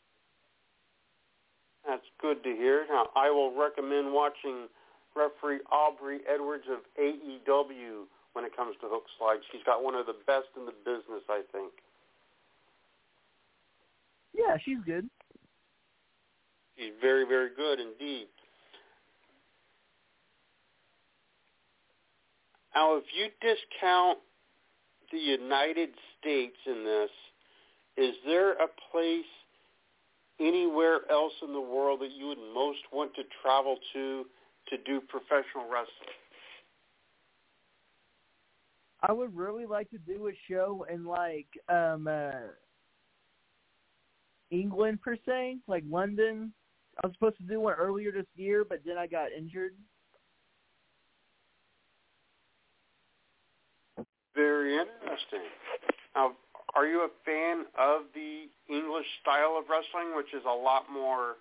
That's 1.86 2.06
good 2.20 2.42
to 2.42 2.50
hear. 2.50 2.86
Now, 2.88 3.08
I 3.14 3.30
will 3.30 3.54
recommend 3.54 4.12
watching 4.12 4.66
referee 5.14 5.60
Aubrey 5.70 6.20
Edwards 6.32 6.64
of 6.70 6.80
AEW 6.98 8.06
when 8.32 8.44
it 8.44 8.56
comes 8.56 8.76
to 8.80 8.88
hook 8.88 9.04
slides. 9.18 9.42
She's 9.52 9.62
got 9.64 9.82
one 9.82 9.94
of 9.94 10.06
the 10.06 10.16
best 10.26 10.48
in 10.56 10.64
the 10.64 10.74
business, 10.84 11.22
I 11.28 11.42
think. 11.52 11.72
Yeah, 14.34 14.56
she's 14.64 14.78
good. 14.84 15.08
She's 16.76 16.92
very, 17.00 17.26
very 17.26 17.50
good 17.54 17.78
indeed. 17.80 18.28
Now, 22.74 22.96
if 22.96 23.04
you 23.14 23.28
discount 23.40 24.18
the 25.10 25.18
United 25.18 25.90
States 26.18 26.56
in 26.66 26.84
this, 26.84 27.10
is 27.98 28.14
there 28.24 28.52
a 28.52 28.66
place 28.90 29.24
anywhere 30.40 31.00
else 31.10 31.34
in 31.42 31.52
the 31.52 31.60
world 31.60 32.00
that 32.00 32.10
you 32.12 32.28
would 32.28 32.38
most 32.54 32.80
want 32.92 33.14
to 33.16 33.22
travel 33.42 33.76
to 33.92 34.24
to 34.68 34.78
do 34.86 35.00
professional 35.00 35.64
wrestling? 35.64 36.16
I 39.02 39.12
would 39.12 39.36
really 39.36 39.66
like 39.66 39.90
to 39.90 39.98
do 39.98 40.28
a 40.28 40.32
show 40.48 40.86
in 40.92 41.04
like 41.04 41.48
um 41.68 42.06
uh 42.06 42.30
England 44.52 45.00
per 45.00 45.16
se, 45.26 45.58
like 45.66 45.82
London. 45.88 46.52
I 47.02 47.06
was 47.06 47.14
supposed 47.14 47.38
to 47.38 47.44
do 47.44 47.58
one 47.58 47.74
earlier 47.74 48.12
this 48.12 48.26
year, 48.36 48.64
but 48.68 48.80
then 48.84 48.98
I 48.98 49.06
got 49.06 49.32
injured. 49.32 49.72
Very 54.34 54.74
interesting. 54.74 55.48
Now, 56.14 56.32
are 56.74 56.86
you 56.86 57.00
a 57.00 57.08
fan 57.24 57.64
of 57.78 58.02
the 58.14 58.48
English 58.68 59.06
style 59.22 59.56
of 59.58 59.64
wrestling, 59.68 60.14
which 60.16 60.32
is 60.34 60.42
a 60.46 60.54
lot 60.54 60.84
more 60.92 61.36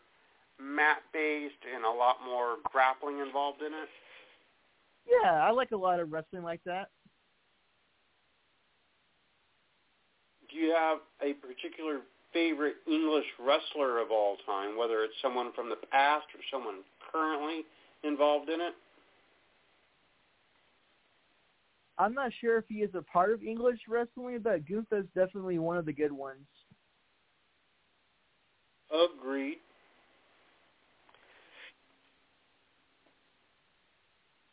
mat-based 0.60 1.64
and 1.74 1.84
a 1.86 1.90
lot 1.90 2.18
more 2.26 2.58
grappling 2.64 3.20
involved 3.20 3.62
in 3.62 3.74
it? 3.74 3.90
Yeah, 5.08 5.32
I 5.32 5.52
like 5.52 5.72
a 5.72 5.78
lot 5.78 6.00
of 6.00 6.12
wrestling 6.12 6.44
like 6.44 6.62
that. 6.66 6.90
Do 10.50 10.58
you 10.58 10.74
have 10.76 11.00
a 11.22 11.34
particular 11.34 12.02
favorite 12.34 12.76
English 12.88 13.26
wrestler 13.40 14.00
of 14.00 14.12
all 14.12 14.38
time, 14.46 14.78
whether 14.78 15.04
it's 15.04 15.14
someone 15.22 15.52
from 15.54 15.70
the 15.70 15.76
past 15.92 16.26
or 16.34 16.42
someone 16.52 16.84
currently 17.12 17.64
involved 18.04 18.50
in 18.50 18.62
it? 18.62 18.74
I'm 21.98 22.14
not 22.14 22.32
sure 22.42 22.58
if 22.58 22.66
he 22.68 22.78
is 22.78 22.90
a 22.96 23.02
part 23.02 23.32
of 23.32 23.44
English 23.44 23.80
wrestling, 23.88 24.40
but 24.42 24.68
Gunther's 24.68 25.06
definitely 25.14 25.60
one 25.60 25.78
of 25.78 25.86
the 25.86 25.94
good 25.94 26.12
ones. 26.12 26.48
Agreed. 28.92 29.58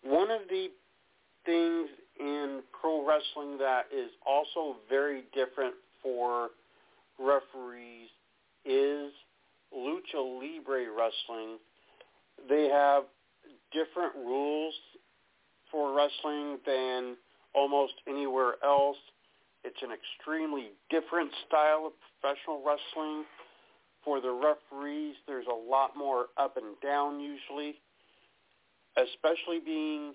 One 0.02 0.30
of 0.30 0.42
the 0.48 0.68
things 1.46 1.88
in 2.20 2.60
pro 2.78 3.06
wrestling 3.06 3.58
that 3.58 3.86
is 3.94 4.10
also 4.26 4.76
very 4.88 5.22
different 5.34 5.74
for 6.02 6.50
referees 7.18 8.08
is 8.64 9.12
lucha 9.74 10.16
libre 10.16 10.86
wrestling. 10.90 11.58
They 12.48 12.68
have 12.68 13.04
different 13.72 14.14
rules 14.16 14.74
for 15.70 15.94
wrestling 15.94 16.58
than 16.66 17.16
almost 17.54 17.94
anywhere 18.06 18.54
else. 18.64 18.96
It's 19.64 19.82
an 19.82 19.90
extremely 19.90 20.70
different 20.90 21.30
style 21.46 21.86
of 21.86 21.92
professional 22.20 22.62
wrestling. 22.64 23.24
For 24.04 24.20
the 24.20 24.30
referees, 24.30 25.16
there's 25.26 25.46
a 25.46 25.70
lot 25.70 25.96
more 25.96 26.26
up 26.38 26.56
and 26.56 26.80
down 26.80 27.20
usually, 27.20 27.74
especially 28.96 29.60
being 29.64 30.14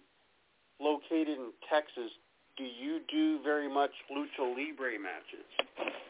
located 0.80 1.38
in 1.38 1.52
Texas. 1.70 2.10
Do 2.58 2.64
you 2.64 3.02
do 3.12 3.40
very 3.44 3.72
much 3.72 3.92
lucha 4.10 4.48
libre 4.48 4.98
matches? 5.00 6.04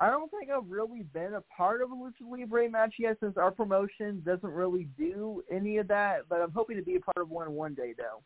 I 0.00 0.10
don't 0.10 0.30
think 0.30 0.50
I've 0.50 0.68
really 0.68 1.02
been 1.12 1.34
a 1.34 1.40
part 1.56 1.80
of 1.80 1.90
a 1.90 1.94
lucha 1.94 2.28
libre 2.28 2.68
match 2.68 2.94
yet, 2.98 3.16
since 3.20 3.36
our 3.36 3.50
promotion 3.50 4.22
doesn't 4.26 4.50
really 4.50 4.88
do 4.98 5.42
any 5.50 5.78
of 5.78 5.88
that. 5.88 6.28
But 6.28 6.40
I'm 6.40 6.50
hoping 6.52 6.76
to 6.76 6.82
be 6.82 6.96
a 6.96 7.00
part 7.00 7.18
of 7.18 7.30
one 7.30 7.52
one 7.52 7.74
day, 7.74 7.94
though. 7.96 8.22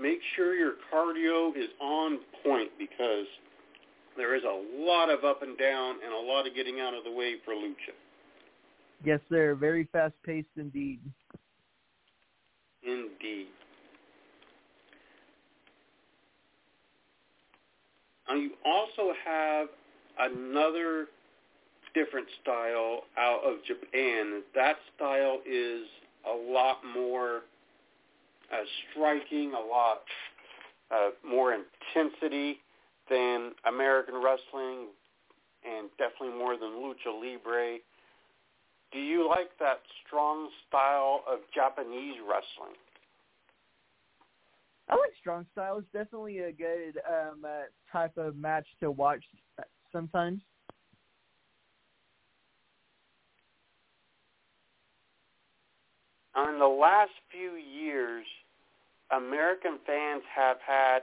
make 0.00 0.20
sure 0.34 0.54
your 0.54 0.74
cardio 0.92 1.50
is 1.56 1.68
on 1.80 2.18
point 2.42 2.70
because 2.78 3.26
there 4.16 4.34
is 4.34 4.42
a 4.44 4.82
lot 4.82 5.10
of 5.10 5.24
up 5.24 5.42
and 5.42 5.56
down 5.58 5.96
and 6.04 6.12
a 6.12 6.32
lot 6.32 6.46
of 6.46 6.54
getting 6.54 6.80
out 6.80 6.94
of 6.94 7.04
the 7.04 7.12
way 7.12 7.34
for 7.44 7.54
lucha. 7.54 7.94
Yes, 9.04 9.20
sir. 9.28 9.54
Very 9.54 9.88
fast 9.92 10.14
paced 10.24 10.48
indeed. 10.56 11.00
Indeed. 12.82 13.48
Now 18.30 18.36
you 18.36 18.50
also 18.64 19.12
have 19.24 19.68
another 20.20 21.06
different 21.94 22.28
style 22.42 23.00
out 23.18 23.40
of 23.44 23.56
Japan. 23.66 24.42
That 24.54 24.76
style 24.94 25.40
is 25.44 25.82
a 26.24 26.52
lot 26.52 26.78
more 26.94 27.42
uh, 28.52 28.56
striking, 28.92 29.52
a 29.54 29.66
lot 29.66 30.02
uh, 30.92 31.10
more 31.28 31.54
intensity 31.54 32.60
than 33.08 33.50
American 33.66 34.14
wrestling, 34.14 34.86
and 35.66 35.88
definitely 35.98 36.38
more 36.38 36.56
than 36.56 36.70
lucha 36.70 37.12
libre. 37.12 37.78
Do 38.92 39.00
you 39.00 39.28
like 39.28 39.50
that 39.58 39.80
strong 40.06 40.50
style 40.68 41.24
of 41.28 41.40
Japanese 41.52 42.14
wrestling? 42.22 42.76
I 44.90 44.96
like 44.96 45.12
strong 45.20 45.46
style. 45.52 45.78
It's 45.78 45.86
definitely 45.92 46.40
a 46.40 46.52
good 46.52 46.98
um, 47.08 47.44
uh, 47.44 47.62
type 47.92 48.16
of 48.16 48.36
match 48.36 48.66
to 48.80 48.90
watch 48.90 49.22
sometimes. 49.92 50.40
In 56.36 56.58
the 56.58 56.66
last 56.66 57.12
few 57.30 57.52
years, 57.52 58.24
American 59.10 59.78
fans 59.86 60.22
have 60.34 60.56
had, 60.66 61.00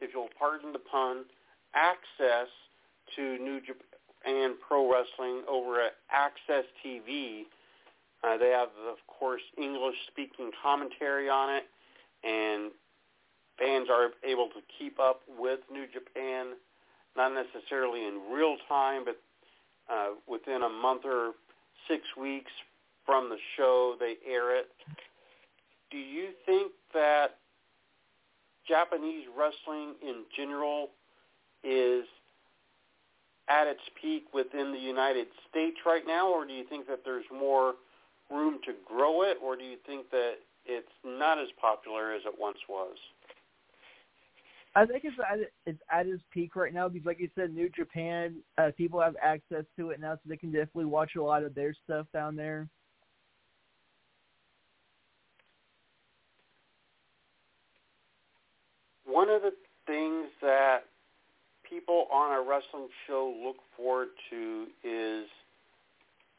if 0.00 0.10
you'll 0.14 0.28
pardon 0.38 0.72
the 0.72 0.78
pun, 0.78 1.24
access 1.74 2.48
to 3.16 3.38
New 3.38 3.60
Japan 3.60 4.54
Pro 4.66 4.90
Wrestling 4.90 5.42
over 5.48 5.80
at 5.80 5.92
AXS 6.12 6.64
TV. 6.84 7.42
Uh, 8.22 8.36
they 8.36 8.50
have, 8.50 8.68
of 8.88 8.98
course, 9.06 9.42
English-speaking 9.56 10.50
commentary 10.62 11.28
on 11.28 11.54
it, 11.54 11.64
and 12.22 12.70
fans 13.60 13.88
are 13.92 14.10
able 14.24 14.48
to 14.48 14.60
keep 14.78 14.98
up 14.98 15.20
with 15.38 15.60
New 15.70 15.84
Japan, 15.86 16.56
not 17.16 17.32
necessarily 17.34 18.06
in 18.06 18.20
real 18.32 18.56
time, 18.68 19.04
but 19.04 19.20
uh, 19.92 20.14
within 20.26 20.62
a 20.62 20.68
month 20.68 21.02
or 21.04 21.32
six 21.86 22.02
weeks 22.18 22.50
from 23.04 23.28
the 23.28 23.36
show, 23.56 23.96
they 24.00 24.14
air 24.26 24.56
it. 24.56 24.68
Do 25.90 25.98
you 25.98 26.28
think 26.46 26.72
that 26.94 27.36
Japanese 28.66 29.24
wrestling 29.36 29.94
in 30.00 30.22
general 30.36 30.90
is 31.62 32.04
at 33.48 33.66
its 33.66 33.80
peak 34.00 34.24
within 34.32 34.72
the 34.72 34.78
United 34.78 35.26
States 35.50 35.78
right 35.84 36.06
now, 36.06 36.28
or 36.28 36.46
do 36.46 36.52
you 36.52 36.64
think 36.64 36.86
that 36.86 37.00
there's 37.04 37.24
more 37.32 37.74
room 38.30 38.60
to 38.64 38.72
grow 38.86 39.22
it, 39.22 39.36
or 39.42 39.56
do 39.56 39.64
you 39.64 39.76
think 39.84 40.08
that 40.10 40.34
it's 40.64 40.92
not 41.04 41.38
as 41.38 41.48
popular 41.60 42.12
as 42.12 42.22
it 42.24 42.34
once 42.38 42.58
was? 42.68 42.96
I 44.76 44.86
think 44.86 45.02
it's 45.04 45.16
at 45.18 45.38
it's 45.66 45.82
at 45.92 46.06
its 46.06 46.22
peak 46.32 46.54
right 46.54 46.72
now 46.72 46.88
because, 46.88 47.06
like 47.06 47.18
you 47.18 47.28
said, 47.34 47.52
New 47.52 47.68
Japan, 47.70 48.36
uh, 48.56 48.70
people 48.76 49.00
have 49.00 49.16
access 49.22 49.64
to 49.76 49.90
it 49.90 50.00
now, 50.00 50.14
so 50.14 50.20
they 50.26 50.36
can 50.36 50.52
definitely 50.52 50.84
watch 50.84 51.16
a 51.16 51.22
lot 51.22 51.42
of 51.42 51.54
their 51.54 51.74
stuff 51.84 52.06
down 52.12 52.36
there. 52.36 52.68
One 59.04 59.28
of 59.28 59.42
the 59.42 59.52
things 59.86 60.28
that 60.40 60.84
people 61.68 62.06
on 62.12 62.32
a 62.32 62.40
wrestling 62.40 62.88
show 63.08 63.34
look 63.44 63.56
forward 63.76 64.08
to 64.30 64.66
is 64.84 65.26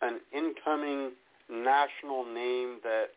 an 0.01 0.19
incoming 0.33 1.11
national 1.49 2.23
name 2.25 2.79
that 2.83 3.07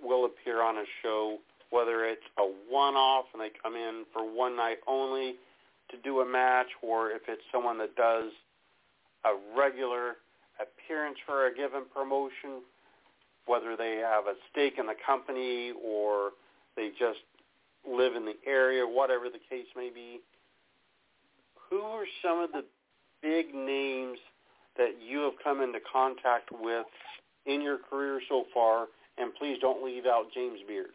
will 0.00 0.26
appear 0.26 0.62
on 0.62 0.76
a 0.76 0.84
show, 1.02 1.38
whether 1.72 2.04
it's 2.04 2.22
a 2.38 2.44
one-off 2.70 3.24
and 3.32 3.42
they 3.42 3.50
come 3.62 3.74
in 3.74 4.04
for 4.12 4.22
one 4.22 4.56
night 4.56 4.78
only 4.86 5.34
to 5.90 5.96
do 6.04 6.20
a 6.20 6.26
match, 6.26 6.68
or 6.82 7.10
if 7.10 7.22
it's 7.28 7.42
someone 7.50 7.78
that 7.78 7.96
does 7.96 8.30
a 9.24 9.32
regular 9.58 10.16
appearance 10.60 11.18
for 11.26 11.46
a 11.46 11.54
given 11.54 11.82
promotion, 11.92 12.62
whether 13.46 13.76
they 13.76 13.96
have 13.96 14.26
a 14.26 14.34
stake 14.50 14.74
in 14.78 14.86
the 14.86 14.94
company 15.04 15.72
or 15.84 16.30
they 16.76 16.90
just 16.90 17.18
live 17.88 18.14
in 18.14 18.24
the 18.24 18.36
area, 18.46 18.86
whatever 18.86 19.24
the 19.28 19.40
case 19.50 19.66
may 19.74 19.90
be 19.90 20.20
who 21.72 21.80
are 21.80 22.04
some 22.22 22.38
of 22.40 22.52
the 22.52 22.64
big 23.22 23.54
names 23.54 24.18
that 24.76 24.90
you 25.02 25.20
have 25.20 25.32
come 25.42 25.62
into 25.62 25.78
contact 25.90 26.50
with 26.52 26.86
in 27.46 27.62
your 27.62 27.78
career 27.78 28.20
so 28.28 28.44
far? 28.52 28.86
And 29.16 29.34
please 29.34 29.58
don't 29.60 29.84
leave 29.84 30.04
out 30.06 30.26
James 30.34 30.60
Beard. 30.68 30.90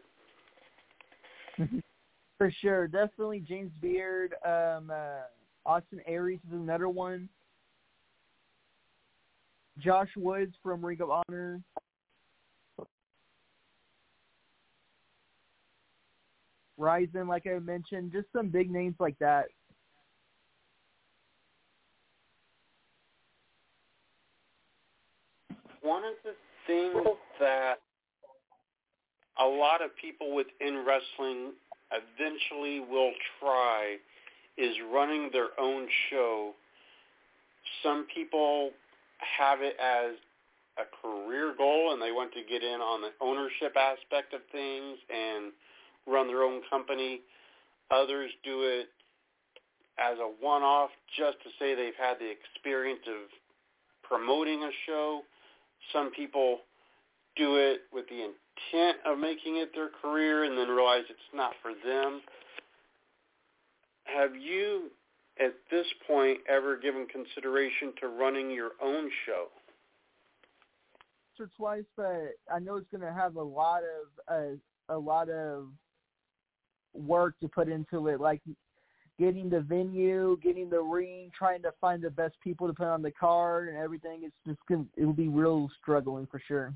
For 2.38 2.52
sure, 2.60 2.86
definitely 2.86 3.40
James 3.40 3.72
Beard. 3.80 4.34
Um, 4.44 4.90
uh, 4.90 5.22
Austin 5.66 6.00
Aries 6.06 6.40
is 6.46 6.52
another 6.52 6.88
one. 6.88 7.28
Josh 9.78 10.10
Woods 10.16 10.54
from 10.62 10.84
Ring 10.84 11.00
of 11.00 11.10
Honor. 11.10 11.60
Ryzen, 16.78 17.28
like 17.28 17.46
I 17.46 17.58
mentioned, 17.58 18.12
just 18.12 18.26
some 18.32 18.48
big 18.48 18.70
names 18.70 18.94
like 19.00 19.18
that. 19.18 19.46
one 25.88 26.04
of 26.04 26.14
the 26.22 26.34
things 26.66 27.16
that 27.40 27.76
a 29.40 29.46
lot 29.46 29.82
of 29.82 29.90
people 29.96 30.34
within 30.34 30.84
wrestling 30.86 31.52
eventually 31.92 32.80
will 32.80 33.12
try 33.40 33.96
is 34.56 34.74
running 34.92 35.30
their 35.32 35.48
own 35.58 35.86
show. 36.10 36.52
Some 37.82 38.06
people 38.12 38.70
have 39.38 39.60
it 39.62 39.76
as 39.80 40.16
a 40.78 40.86
career 41.02 41.54
goal 41.56 41.92
and 41.92 42.02
they 42.02 42.12
want 42.12 42.32
to 42.34 42.42
get 42.48 42.62
in 42.62 42.80
on 42.80 43.00
the 43.00 43.10
ownership 43.20 43.76
aspect 43.76 44.34
of 44.34 44.40
things 44.52 44.98
and 45.10 45.52
run 46.06 46.26
their 46.26 46.42
own 46.42 46.62
company. 46.70 47.20
Others 47.90 48.30
do 48.44 48.62
it 48.62 48.88
as 49.98 50.18
a 50.18 50.30
one-off 50.44 50.90
just 51.16 51.38
to 51.42 51.50
say 51.58 51.74
they've 51.74 51.98
had 51.98 52.18
the 52.18 52.30
experience 52.30 53.02
of 53.06 53.30
promoting 54.02 54.62
a 54.62 54.70
show. 54.86 55.22
Some 55.92 56.10
people 56.12 56.60
do 57.36 57.56
it 57.56 57.80
with 57.92 58.08
the 58.08 58.22
intent 58.72 58.98
of 59.06 59.18
making 59.18 59.56
it 59.56 59.70
their 59.74 59.88
career 59.88 60.44
and 60.44 60.56
then 60.56 60.68
realize 60.68 61.02
it's 61.08 61.20
not 61.34 61.52
for 61.62 61.72
them. 61.86 62.20
Have 64.04 64.34
you, 64.36 64.90
at 65.40 65.54
this 65.70 65.86
point, 66.06 66.38
ever 66.48 66.76
given 66.76 67.06
consideration 67.06 67.92
to 68.00 68.08
running 68.08 68.50
your 68.50 68.70
own 68.82 69.10
show? 69.26 69.46
Or 71.40 71.48
twice, 71.56 71.84
but 71.96 72.32
I 72.52 72.58
know 72.58 72.76
it's 72.76 72.90
going 72.90 73.02
to 73.02 73.12
have 73.12 73.36
a 73.36 73.42
lot 73.42 73.82
of 73.84 74.34
uh, 74.34 74.56
a 74.92 74.98
lot 74.98 75.30
of 75.30 75.68
work 76.92 77.38
to 77.40 77.48
put 77.48 77.68
into 77.68 78.08
it, 78.08 78.20
like 78.20 78.40
getting 79.20 79.48
the 79.48 79.60
venue, 79.60 80.36
getting 80.42 80.68
the 80.68 80.80
ring, 80.80 81.30
trying 81.36 81.62
to 81.62 81.72
find 81.80 82.02
the 82.02 82.10
best 82.10 82.34
people 82.42 82.66
to 82.66 82.72
put 82.72 82.88
on 82.88 83.02
the 83.02 83.12
card 83.12 83.68
and 83.68 83.76
everything. 83.76 84.22
It's 84.24 84.34
just 84.44 84.58
gonna 84.68 84.84
it 84.96 85.04
will 85.04 85.12
be 85.12 85.28
real 85.28 85.68
struggling 85.80 86.26
for 86.28 86.42
sure. 86.48 86.74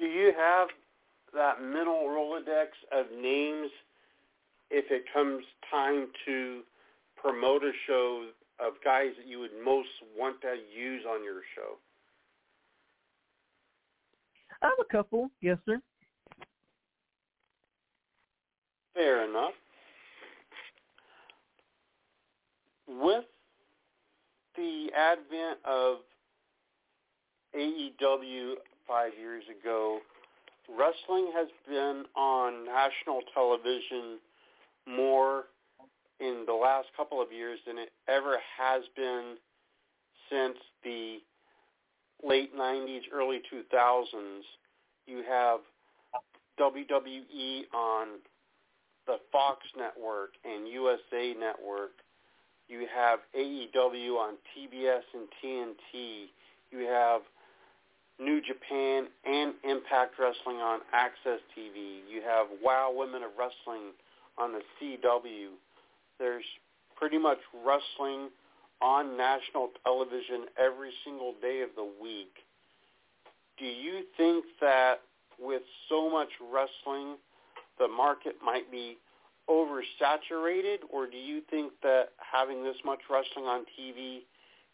Do 0.00 0.06
you 0.06 0.32
have 0.34 0.68
that 1.34 1.62
mental 1.62 2.06
Rolodex 2.08 2.68
of 2.90 3.06
names 3.20 3.70
if 4.70 4.90
it 4.90 5.04
comes 5.12 5.44
time 5.70 6.06
to 6.24 6.62
promote 7.16 7.62
a 7.62 7.72
show 7.86 8.28
of 8.58 8.72
guys 8.82 9.10
that 9.18 9.28
you 9.28 9.38
would 9.40 9.50
most 9.62 9.88
want 10.16 10.40
to 10.40 10.56
use 10.74 11.02
on 11.06 11.22
your 11.22 11.42
show? 11.54 11.76
I 14.62 14.66
have 14.66 14.72
a 14.80 14.90
couple, 14.90 15.30
yes, 15.42 15.58
sir. 15.66 15.80
Fair 18.94 19.28
enough. 19.28 19.52
With 22.88 23.24
the 24.56 24.88
advent 24.96 25.58
of 25.64 25.98
AEW 27.54 28.54
five 28.90 29.12
years 29.16 29.44
ago, 29.48 30.00
wrestling 30.68 31.30
has 31.32 31.46
been 31.68 32.02
on 32.16 32.66
national 32.66 33.20
television 33.32 34.18
more 34.88 35.44
in 36.18 36.42
the 36.46 36.52
last 36.52 36.88
couple 36.96 37.22
of 37.22 37.30
years 37.30 37.60
than 37.66 37.78
it 37.78 37.90
ever 38.08 38.36
has 38.58 38.82
been 38.96 39.36
since 40.28 40.58
the 40.82 41.18
late 42.24 42.56
90s, 42.56 43.02
early 43.12 43.40
2000s. 43.52 44.42
You 45.06 45.22
have 45.28 45.60
WWE 46.58 47.62
on 47.72 48.18
the 49.06 49.18
Fox 49.30 49.60
Network 49.78 50.30
and 50.44 50.66
USA 50.66 51.34
Network. 51.38 51.92
You 52.68 52.86
have 52.94 53.20
AEW 53.38 54.16
on 54.16 54.34
TBS 54.50 55.02
and 55.14 55.28
TNT. 55.42 56.26
You 56.72 56.86
have 56.86 57.22
New 58.20 58.40
Japan 58.42 59.06
and 59.24 59.54
Impact 59.64 60.14
Wrestling 60.18 60.56
on 60.56 60.80
AXS 60.94 61.40
TV. 61.56 62.00
You 62.06 62.20
have 62.20 62.48
Wow 62.62 62.92
Women 62.94 63.22
of 63.22 63.30
Wrestling 63.38 63.92
on 64.36 64.52
the 64.52 64.60
CW. 64.76 65.48
There's 66.18 66.44
pretty 66.96 67.16
much 67.16 67.38
wrestling 67.64 68.28
on 68.82 69.16
national 69.16 69.70
television 69.84 70.44
every 70.58 70.90
single 71.04 71.34
day 71.40 71.62
of 71.62 71.70
the 71.76 71.88
week. 72.02 72.32
Do 73.58 73.64
you 73.64 74.02
think 74.18 74.44
that 74.60 75.00
with 75.38 75.62
so 75.88 76.10
much 76.10 76.28
wrestling 76.40 77.16
the 77.78 77.88
market 77.88 78.36
might 78.44 78.70
be 78.70 78.98
oversaturated, 79.48 80.84
or 80.92 81.06
do 81.06 81.16
you 81.16 81.40
think 81.50 81.72
that 81.82 82.10
having 82.20 82.62
this 82.62 82.76
much 82.84 83.00
wrestling 83.10 83.46
on 83.46 83.64
TV 83.78 84.20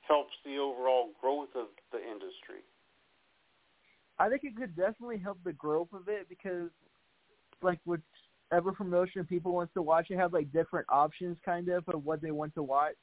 helps 0.07 0.35
the 0.45 0.59
overall 0.59 1.11
growth 1.21 1.55
of 1.55 1.67
the 1.93 1.99
industry? 1.99 2.67
I 4.19 4.29
think 4.29 4.45
it 4.45 4.57
could 4.57 4.75
definitely 4.77 5.19
help 5.19 5.39
the 5.45 5.53
growth 5.53 5.89
of 5.93 6.09
it 6.09 6.29
because, 6.29 6.71
like, 7.62 7.79
whichever 7.85 8.73
promotion 8.73 9.25
people 9.25 9.53
want 9.53 9.73
to 9.75 9.83
watch, 9.83 10.07
they 10.09 10.17
have 10.17 10.33
like 10.33 10.51
different 10.53 10.87
options, 10.89 11.37
kind 11.45 11.69
of, 11.69 11.85
of 11.89 12.05
what 12.05 12.23
they 12.23 12.31
want 12.31 12.55
to 12.55 12.62
watch. 12.62 12.95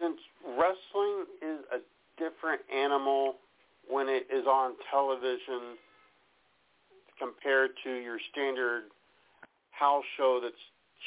Since 0.00 0.18
wrestling 0.46 1.24
is 1.40 1.60
a 1.72 1.78
different 2.18 2.60
animal 2.74 3.36
when 3.88 4.08
it 4.08 4.26
is 4.30 4.46
on 4.46 4.74
television 4.90 5.76
compared 7.18 7.70
to 7.84 7.90
your 7.90 8.18
standard 8.32 8.84
house 9.70 10.04
show 10.16 10.40
that's 10.42 10.54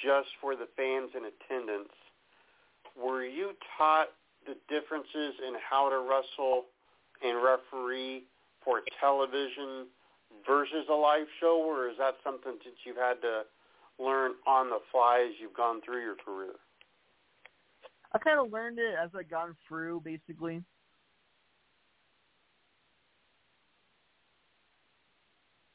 just 0.04 0.30
for 0.41 0.56
the 0.56 0.68
fans 0.76 1.12
in 1.16 1.26
attendance. 1.26 1.93
Were 3.02 3.24
you 3.24 3.52
taught 3.78 4.08
the 4.45 4.56
differences 4.70 5.36
in 5.45 5.54
how 5.70 5.89
to 5.89 6.00
wrestle 6.00 6.66
and 7.24 7.38
referee 7.43 8.24
for 8.64 8.82
television 9.00 9.88
versus 10.45 10.86
a 10.89 10.93
live 10.93 11.28
show, 11.39 11.62
or 11.62 11.89
is 11.89 11.98
that 11.98 12.16
something 12.24 12.54
that 12.64 12.74
you've 12.86 12.98
had 12.98 13.22
to 13.22 13.43
learn 14.00 14.34
on 14.45 14.70
the 14.70 14.80
fly 14.91 15.26
as 15.28 15.36
you've 15.39 15.54
gone 15.54 15.82
through 15.86 16.02
your 16.02 16.16
career? 16.16 16.54
I 18.14 18.20
kind 18.20 18.39
of 18.39 18.52
learned 18.52 18.80
it 18.80 18.95
as 19.02 19.10
I've 19.18 19.30
gone 19.30 19.56
through, 19.68 20.02
basically. 20.04 20.64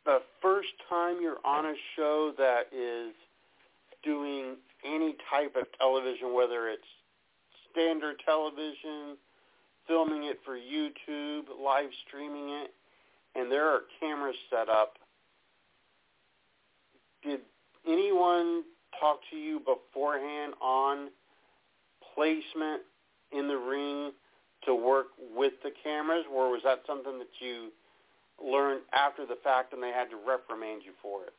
The 0.04 0.18
first 0.40 0.68
time 0.88 1.20
you're 1.20 1.44
on 1.44 1.66
a 1.66 1.74
show 1.94 2.32
that 2.36 2.62
is 2.72 3.14
doing 4.02 4.56
any 4.84 5.14
type 5.30 5.54
of 5.54 5.66
television, 5.78 6.34
whether 6.34 6.68
it's 6.68 6.82
standard 7.72 8.16
television, 8.24 9.16
filming 9.88 10.24
it 10.24 10.38
for 10.44 10.56
YouTube, 10.56 11.44
live 11.62 11.90
streaming 12.06 12.50
it, 12.50 12.72
and 13.34 13.50
there 13.50 13.68
are 13.68 13.82
cameras 14.00 14.36
set 14.50 14.68
up. 14.68 14.98
Did 17.24 17.40
anyone 17.86 18.62
talk 19.00 19.20
to 19.30 19.36
you 19.36 19.60
beforehand 19.60 20.54
on 20.60 21.08
placement 22.14 22.82
in 23.32 23.48
the 23.48 23.56
ring 23.56 24.12
to 24.66 24.74
work 24.74 25.06
with 25.34 25.54
the 25.64 25.70
cameras, 25.82 26.24
or 26.32 26.50
was 26.50 26.60
that 26.64 26.82
something 26.86 27.18
that 27.18 27.30
you 27.40 27.72
learned 28.42 28.82
after 28.92 29.26
the 29.26 29.36
fact 29.42 29.72
and 29.72 29.82
they 29.82 29.90
had 29.90 30.10
to 30.10 30.16
reprimand 30.16 30.82
you 30.84 30.92
for 31.00 31.24
it? 31.24 31.32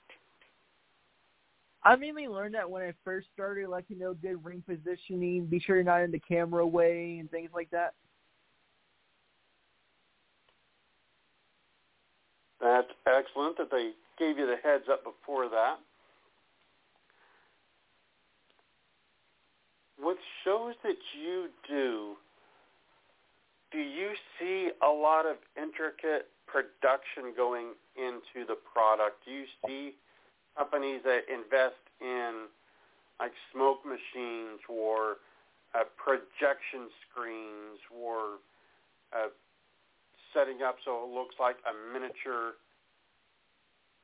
I 1.85 1.95
mainly 1.97 2.27
learned 2.27 2.55
that 2.55 2.69
when 2.69 2.81
I 2.81 2.93
first 3.03 3.27
started, 3.33 3.67
like 3.67 3.85
you 3.89 3.97
know, 3.97 4.13
good 4.13 4.43
ring 4.43 4.63
positioning, 4.65 5.45
be 5.45 5.59
sure 5.59 5.75
you're 5.75 5.83
not 5.83 6.01
in 6.01 6.11
the 6.11 6.19
camera 6.19 6.65
way 6.65 7.17
and 7.19 7.29
things 7.29 7.49
like 7.53 7.69
that. 7.71 7.93
That's 12.61 12.87
excellent 13.05 13.57
that 13.57 13.69
they 13.69 13.91
gave 14.17 14.37
you 14.37 14.47
the 14.47 14.55
heads 14.63 14.85
up 14.89 15.03
before 15.03 15.49
that. 15.49 15.79
With 19.99 20.17
shows 20.45 20.73
that 20.83 20.95
you 21.21 21.47
do, 21.67 22.15
do 23.73 23.79
you 23.79 24.11
see 24.39 24.69
a 24.81 24.89
lot 24.89 25.25
of 25.25 25.37
intricate 25.57 26.29
production 26.47 27.33
going 27.35 27.73
into 27.97 28.47
the 28.47 28.55
product? 28.73 29.25
Do 29.25 29.31
you 29.31 29.45
see 29.67 29.95
companies 30.57 31.01
that 31.03 31.25
invest 31.31 31.81
in 32.01 32.47
like 33.19 33.31
smoke 33.51 33.85
machines 33.85 34.59
or 34.67 35.17
uh, 35.75 35.85
projection 35.97 36.89
screens 37.05 37.79
or 37.89 38.41
uh, 39.13 39.29
setting 40.33 40.61
up 40.61 40.77
so 40.85 41.05
it 41.05 41.13
looks 41.13 41.35
like 41.39 41.57
a 41.65 41.73
miniature 41.93 42.57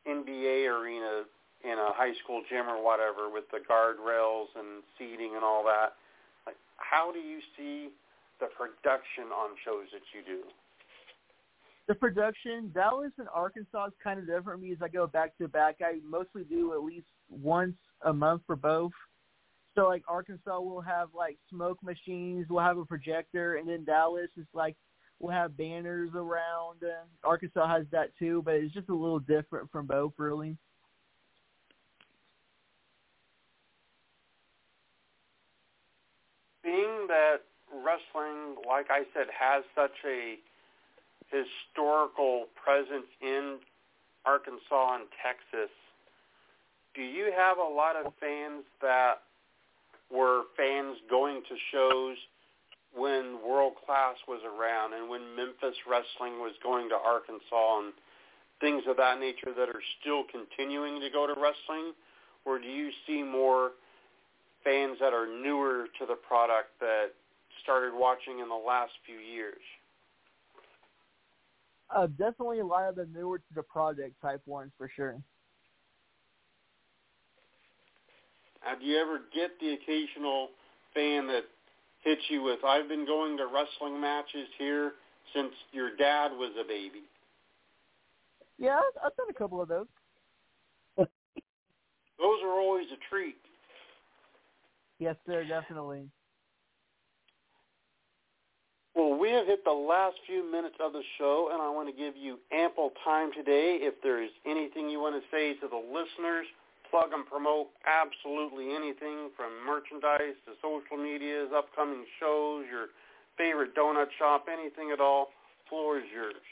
NBA 0.07 0.65
arena 0.69 1.23
in 1.63 1.75
a 1.77 1.91
high 1.91 2.13
school 2.23 2.41
gym 2.49 2.69
or 2.69 2.81
whatever 2.81 3.29
with 3.29 3.49
the 3.51 3.59
guardrails 3.59 4.47
and 4.55 4.81
seating 4.97 5.35
and 5.35 5.43
all 5.43 5.63
that. 5.65 5.93
Like, 6.47 6.55
how 6.77 7.11
do 7.11 7.19
you 7.19 7.39
see 7.57 7.89
the 8.39 8.47
production 8.47 9.35
on 9.35 9.59
shows 9.65 9.91
that 9.91 10.05
you 10.15 10.23
do? 10.23 10.47
The 11.89 11.95
production, 11.95 12.69
Dallas 12.71 13.11
and 13.17 13.27
Arkansas 13.33 13.87
is 13.87 13.93
kind 14.03 14.19
of 14.19 14.27
different 14.27 14.45
for 14.45 14.57
me 14.57 14.71
as 14.71 14.77
I 14.79 14.89
go 14.89 15.07
back 15.07 15.35
to 15.39 15.47
back. 15.47 15.77
I 15.81 15.97
mostly 16.07 16.43
do 16.43 16.71
at 16.73 16.83
least 16.83 17.07
once 17.31 17.73
a 18.05 18.13
month 18.13 18.43
for 18.45 18.55
both. 18.55 18.91
So 19.73 19.87
like 19.87 20.03
Arkansas 20.07 20.59
will 20.59 20.81
have 20.81 21.09
like 21.17 21.39
smoke 21.49 21.81
machines, 21.81 22.45
we'll 22.47 22.63
have 22.63 22.77
a 22.77 22.85
projector, 22.85 23.55
and 23.55 23.67
then 23.67 23.85
Dallas 23.85 24.29
is 24.37 24.45
like 24.53 24.75
we'll 25.17 25.33
have 25.33 25.57
banners 25.57 26.11
around. 26.13 26.83
Uh, 26.83 27.05
Arkansas 27.23 27.67
has 27.67 27.87
that 27.91 28.11
too, 28.19 28.43
but 28.45 28.53
it's 28.53 28.71
just 28.71 28.89
a 28.89 28.93
little 28.93 29.17
different 29.17 29.71
from 29.71 29.87
both, 29.87 30.13
really. 30.19 30.55
Being 36.63 37.07
that 37.07 37.37
wrestling, 37.73 38.57
like 38.67 38.91
I 38.91 39.05
said, 39.15 39.25
has 39.39 39.63
such 39.73 39.97
a 40.05 40.37
historical 41.31 42.45
presence 42.57 43.07
in 43.21 43.57
Arkansas 44.25 44.95
and 44.95 45.05
Texas, 45.23 45.71
do 46.95 47.01
you 47.01 47.31
have 47.35 47.57
a 47.57 47.69
lot 47.73 47.95
of 47.95 48.13
fans 48.19 48.65
that 48.81 49.21
were 50.11 50.43
fans 50.57 50.97
going 51.09 51.41
to 51.47 51.55
shows 51.71 52.17
when 52.95 53.37
World 53.45 53.73
Class 53.85 54.17
was 54.27 54.41
around 54.41 54.93
and 54.93 55.09
when 55.09 55.21
Memphis 55.35 55.77
Wrestling 55.85 56.41
was 56.41 56.53
going 56.63 56.89
to 56.89 56.95
Arkansas 56.95 57.85
and 57.85 57.93
things 58.59 58.83
of 58.89 58.97
that 58.97 59.19
nature 59.19 59.53
that 59.55 59.69
are 59.69 59.83
still 60.01 60.23
continuing 60.25 60.99
to 60.99 61.09
go 61.09 61.27
to 61.27 61.33
wrestling? 61.33 61.93
Or 62.45 62.59
do 62.59 62.67
you 62.67 62.89
see 63.05 63.21
more 63.21 63.71
fans 64.63 64.97
that 64.99 65.13
are 65.13 65.27
newer 65.27 65.87
to 65.99 66.05
the 66.05 66.15
product 66.15 66.73
that 66.79 67.13
started 67.63 67.93
watching 67.93 68.39
in 68.39 68.49
the 68.49 68.55
last 68.55 68.91
few 69.05 69.19
years? 69.19 69.61
Uh, 71.95 72.07
definitely 72.07 72.59
a 72.59 72.65
lot 72.65 72.87
of 72.87 72.95
the 72.95 73.07
newer 73.07 73.39
to 73.39 73.53
the 73.55 73.63
project 73.63 74.13
type 74.21 74.41
ones 74.45 74.71
for 74.77 74.89
sure. 74.95 75.17
Uh, 78.67 78.75
do 78.79 78.85
you 78.85 78.97
ever 78.97 79.21
get 79.33 79.51
the 79.59 79.73
occasional 79.73 80.49
fan 80.93 81.27
that 81.27 81.43
hits 82.03 82.21
you 82.29 82.43
with, 82.43 82.59
I've 82.63 82.87
been 82.87 83.05
going 83.05 83.37
to 83.37 83.45
wrestling 83.45 83.99
matches 83.99 84.47
here 84.57 84.93
since 85.33 85.51
your 85.71 85.95
dad 85.95 86.31
was 86.31 86.51
a 86.59 86.67
baby? 86.67 87.03
Yeah, 88.57 88.79
I've 89.03 89.15
done 89.15 89.27
a 89.29 89.33
couple 89.33 89.61
of 89.61 89.69
those. 89.69 89.87
those 90.97 91.07
are 92.19 92.59
always 92.59 92.87
a 92.91 92.97
treat. 93.09 93.37
Yes, 94.99 95.15
sir, 95.25 95.45
definitely. 95.45 96.09
Well, 98.99 99.15
we 99.17 99.31
have 99.31 99.47
hit 99.47 99.63
the 99.63 99.71
last 99.71 100.17
few 100.27 100.43
minutes 100.43 100.75
of 100.83 100.91
the 100.91 101.03
show, 101.17 101.51
and 101.53 101.61
I 101.61 101.71
want 101.71 101.87
to 101.87 101.95
give 101.95 102.19
you 102.19 102.37
ample 102.51 102.91
time 103.05 103.31
today. 103.31 103.79
If 103.79 103.95
there 104.03 104.21
is 104.21 104.29
anything 104.45 104.89
you 104.89 104.99
want 104.99 105.15
to 105.15 105.23
say 105.31 105.53
to 105.63 105.71
the 105.71 105.79
listeners, 105.79 106.43
plug 106.91 107.15
and 107.15 107.23
promote 107.25 107.71
absolutely 107.87 108.75
anything 108.75 109.31
from 109.39 109.55
merchandise 109.63 110.35
to 110.43 110.51
social 110.59 110.99
medias, 110.99 111.47
upcoming 111.55 112.03
shows, 112.19 112.65
your 112.67 112.91
favorite 113.37 113.71
donut 113.73 114.11
shop, 114.19 114.47
anything 114.51 114.91
at 114.91 114.99
all. 114.99 115.29
Floor 115.69 115.99
is 115.99 116.09
yours. 116.13 116.43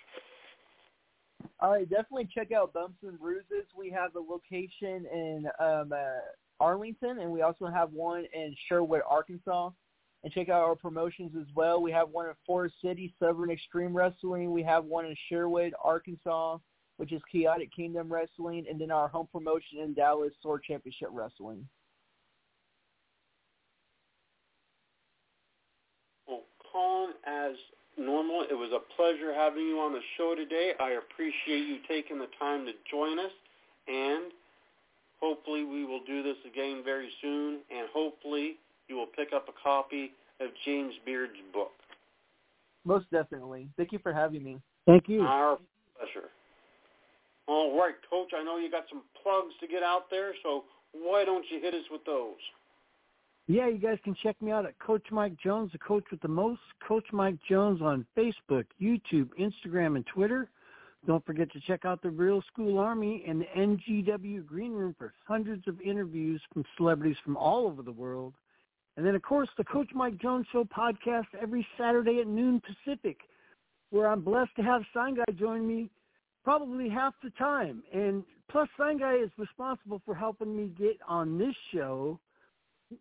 All 1.60 1.72
right, 1.72 1.90
definitely 1.90 2.30
check 2.34 2.54
out 2.54 2.72
Bumps 2.72 3.04
and 3.04 3.20
Bruises. 3.20 3.68
We 3.76 3.92
have 3.92 4.16
a 4.16 4.24
location 4.24 5.04
in 5.12 5.52
um, 5.60 5.92
uh, 5.92 6.64
Arlington, 6.64 7.20
and 7.20 7.30
we 7.30 7.42
also 7.42 7.68
have 7.68 7.92
one 7.92 8.24
in 8.34 8.56
Sherwood, 8.70 9.02
Arkansas. 9.04 9.72
And 10.24 10.34
check 10.34 10.50
out 10.50 10.64
our 10.64 10.76
promotions 10.76 11.32
as 11.40 11.48
well. 11.56 11.82
We 11.82 11.92
have 11.92 12.10
one 12.10 12.26
in 12.26 12.34
Forrest 12.46 12.76
City, 12.84 13.14
Southern 13.20 13.52
Extreme 13.52 13.96
Wrestling. 13.96 14.52
We 14.52 14.64
have 14.64 14.86
one 14.86 15.06
in 15.06 15.16
Sherwood, 15.30 15.74
Arkansas 15.84 16.58
which 16.98 17.12
is 17.14 17.22
Chaotic 17.32 17.74
Kingdom 17.74 18.12
Wrestling, 18.12 18.66
and 18.70 18.82
then 18.82 18.92
our 18.92 19.08
home 19.08 19.28
promotion 19.32 19.80
in 19.80 19.94
Dallas, 19.94 20.34
Sword 20.42 20.64
Championship 20.64 21.10
Wrestling. 21.12 21.68
Well, 26.28 26.42
Colin, 26.72 27.14
as 27.26 27.56
normal, 27.98 28.46
it 28.50 28.56
was 28.56 28.72
a 28.74 28.82
pleasure 28.96 29.34
having 29.34 29.64
you 29.64 29.80
on 29.80 29.94
the 29.94 30.02
show 30.18 30.36
today. 30.36 30.74
I 30.80 30.98
appreciate 30.98 31.68
you 31.68 31.78
taking 31.88 32.18
the 32.18 32.30
time 32.40 32.66
to 32.66 32.74
join 32.90 33.20
us, 33.20 33.32
and 33.88 34.32
hopefully 35.22 35.64
we 35.64 35.86
will 35.86 36.02
do 36.06 36.24
this 36.24 36.38
again 36.52 36.82
very 36.84 37.10
soon, 37.22 37.60
and 37.72 37.88
hopefully 37.94 38.58
you 38.88 38.96
will 38.96 39.08
pick 39.08 39.30
up 39.34 39.48
a 39.50 39.64
copy 39.64 40.12
of 40.40 40.50
James 40.66 40.94
Beard's 41.06 41.34
book. 41.54 41.72
Most 42.86 43.10
definitely. 43.12 43.68
Thank 43.76 43.92
you 43.92 44.00
for 44.00 44.14
having 44.14 44.44
me. 44.44 44.60
Thank 44.86 45.10
you. 45.10 45.22
Our 45.22 45.58
pleasure. 45.98 46.30
All 47.48 47.78
right, 47.80 47.96
Coach, 48.10 48.32
I 48.38 48.44
know 48.44 48.58
you 48.58 48.70
got 48.70 48.86
some 48.90 49.04
plugs 49.22 49.54
to 49.62 49.68
get 49.68 49.84
out 49.84 50.10
there, 50.10 50.34
so 50.44 50.66
why 50.94 51.24
don't 51.26 51.46
you 51.50 51.62
hit 51.62 51.74
us 51.74 51.84
with 51.92 52.04
those? 52.06 52.36
Yeah, 53.48 53.68
you 53.68 53.78
guys 53.78 53.98
can 54.04 54.16
check 54.22 54.42
me 54.42 54.52
out 54.52 54.66
at 54.66 54.78
Coach 54.80 55.06
Mike 55.10 55.38
Jones, 55.42 55.72
the 55.72 55.78
coach 55.78 56.04
with 56.12 56.22
the 56.22 56.28
most. 56.28 56.60
Coach 56.86 57.06
Mike 57.14 57.38
Jones 57.50 57.82
on 57.82 58.06
Facebook, 58.18 58.66
YouTube, 58.82 59.30
Instagram, 59.40 59.96
and 59.96 60.06
Twitter. 60.06 60.50
Don't 61.06 61.26
forget 61.26 61.50
to 61.54 61.62
check 61.62 61.86
out 61.86 62.02
the 62.02 62.10
Real 62.10 62.44
School 62.52 62.78
Army 62.78 63.24
and 63.26 63.40
the 63.40 63.46
NGW 63.58 64.46
Green 64.46 64.74
Room 64.74 64.94
for 64.98 65.14
hundreds 65.26 65.66
of 65.68 65.80
interviews 65.80 66.42
from 66.52 66.66
celebrities 66.76 67.16
from 67.24 67.38
all 67.38 67.66
over 67.66 67.82
the 67.82 67.92
world. 67.92 68.34
And 68.98 69.06
then, 69.06 69.14
of 69.14 69.22
course, 69.22 69.48
the 69.58 69.64
Coach 69.64 69.90
Mike 69.94 70.18
Jones 70.18 70.48
Show 70.52 70.66
podcast 70.66 71.28
every 71.40 71.66
Saturday 71.78 72.20
at 72.20 72.28
noon 72.28 72.60
Pacific, 72.62 73.20
where 73.92 74.08
I'm 74.08 74.22
blessed 74.22 74.56
to 74.58 74.64
have 74.64 74.82
Sign 74.92 75.16
Guy 75.16 75.32
join 75.38 75.68
me 75.68 75.90
probably 76.44 76.90
half 76.90 77.14
the 77.24 77.30
time. 77.32 77.84
And 77.94 78.24
plus, 78.50 78.68
Sign 78.76 78.98
Guy 78.98 79.16
is 79.16 79.30
responsible 79.38 80.02
for 80.04 80.16
helping 80.16 80.58
me 80.58 80.72
get 80.78 80.98
on 81.08 81.38
this 81.38 81.56
show. 81.72 82.20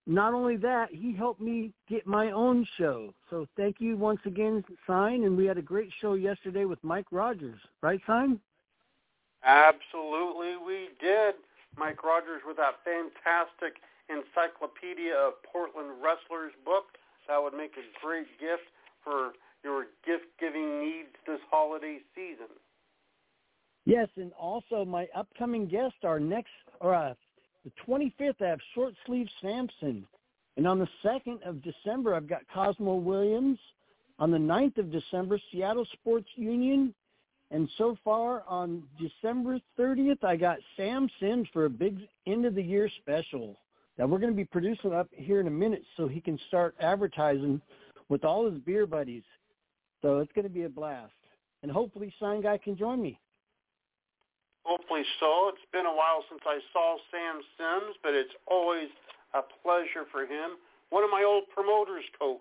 Not 0.06 0.34
only 0.34 0.56
that, 0.58 0.90
he 0.92 1.14
helped 1.14 1.40
me 1.40 1.72
get 1.88 2.06
my 2.06 2.30
own 2.30 2.66
show. 2.76 3.14
So 3.30 3.46
thank 3.56 3.76
you 3.78 3.96
once 3.96 4.20
again, 4.26 4.64
Sign. 4.86 5.24
And 5.24 5.34
we 5.34 5.46
had 5.46 5.56
a 5.56 5.62
great 5.62 5.90
show 6.00 6.12
yesterday 6.12 6.66
with 6.66 6.82
Mike 6.82 7.06
Rogers. 7.10 7.58
Right, 7.82 8.00
Sign? 8.06 8.38
Absolutely, 9.44 10.56
we 10.56 10.88
did. 11.00 11.36
Mike 11.78 12.02
Rogers 12.02 12.42
with 12.46 12.56
that 12.56 12.74
fantastic 12.84 13.80
Encyclopedia 14.08 15.14
of 15.14 15.42
Portland 15.42 15.98
Wrestlers 16.02 16.52
book. 16.64 16.94
That 17.28 17.42
would 17.42 17.54
make 17.54 17.72
a 17.74 17.86
great 18.04 18.26
gift 18.38 18.70
for 19.02 19.32
your 19.64 19.86
gift-giving 20.06 20.80
needs 20.80 21.10
this 21.26 21.40
holiday 21.50 21.98
season. 22.14 22.54
Yes, 23.84 24.08
and 24.16 24.32
also 24.38 24.84
my 24.84 25.06
upcoming 25.14 25.66
guest, 25.66 25.94
our 26.04 26.20
next, 26.20 26.50
or 26.80 26.94
uh, 26.94 27.14
the 27.64 27.72
25th, 27.86 28.42
I 28.42 28.48
have 28.48 28.60
Short 28.74 28.94
Sleeve 29.06 29.28
Samson. 29.40 30.06
And 30.56 30.66
on 30.66 30.78
the 30.78 30.88
2nd 31.04 31.42
of 31.46 31.62
December, 31.62 32.14
I've 32.14 32.28
got 32.28 32.42
Cosmo 32.52 32.94
Williams. 32.94 33.58
On 34.18 34.30
the 34.30 34.38
9th 34.38 34.78
of 34.78 34.90
December, 34.90 35.38
Seattle 35.52 35.86
Sports 35.92 36.28
Union. 36.36 36.94
And 37.50 37.68
so 37.76 37.96
far 38.04 38.42
on 38.48 38.82
December 38.98 39.60
30th, 39.78 40.24
I 40.24 40.36
got 40.36 40.58
Sam 40.76 41.08
Sims 41.20 41.48
for 41.52 41.66
a 41.66 41.70
big 41.70 41.98
end 42.26 42.44
of 42.44 42.54
the 42.54 42.62
year 42.62 42.88
special 43.00 43.56
that 43.96 44.08
we're 44.08 44.18
going 44.18 44.32
to 44.32 44.36
be 44.36 44.44
producing 44.44 44.92
up 44.92 45.08
here 45.12 45.40
in 45.40 45.46
a 45.46 45.50
minute 45.50 45.82
so 45.96 46.06
he 46.06 46.20
can 46.20 46.38
start 46.48 46.74
advertising 46.80 47.60
with 48.08 48.24
all 48.24 48.50
his 48.50 48.58
beer 48.60 48.86
buddies. 48.86 49.22
So 50.02 50.18
it's 50.18 50.32
going 50.32 50.44
to 50.44 50.52
be 50.52 50.64
a 50.64 50.68
blast. 50.68 51.12
And 51.62 51.72
hopefully 51.72 52.12
Sign 52.20 52.42
Guy 52.42 52.58
can 52.58 52.76
join 52.76 53.02
me. 53.02 53.18
Hopefully 54.64 55.02
so. 55.20 55.48
It's 55.48 55.66
been 55.72 55.86
a 55.86 55.94
while 55.94 56.24
since 56.28 56.42
I 56.44 56.58
saw 56.72 56.96
Sam 57.10 57.40
Sims, 57.56 57.96
but 58.02 58.14
it's 58.14 58.32
always 58.46 58.88
a 59.34 59.40
pleasure 59.62 60.06
for 60.10 60.22
him. 60.22 60.58
One 60.90 61.04
of 61.04 61.10
my 61.10 61.24
old 61.26 61.44
promoters, 61.54 62.04
coach. 62.18 62.40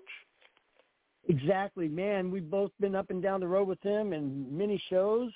Exactly, 1.27 1.87
man. 1.87 2.29
We've 2.29 2.49
both 2.49 2.71
been 2.79 2.95
up 2.95 3.09
and 3.09 3.21
down 3.21 3.39
the 3.39 3.47
road 3.47 3.67
with 3.67 3.81
him 3.81 4.13
and 4.13 4.51
many 4.51 4.81
shows. 4.89 5.31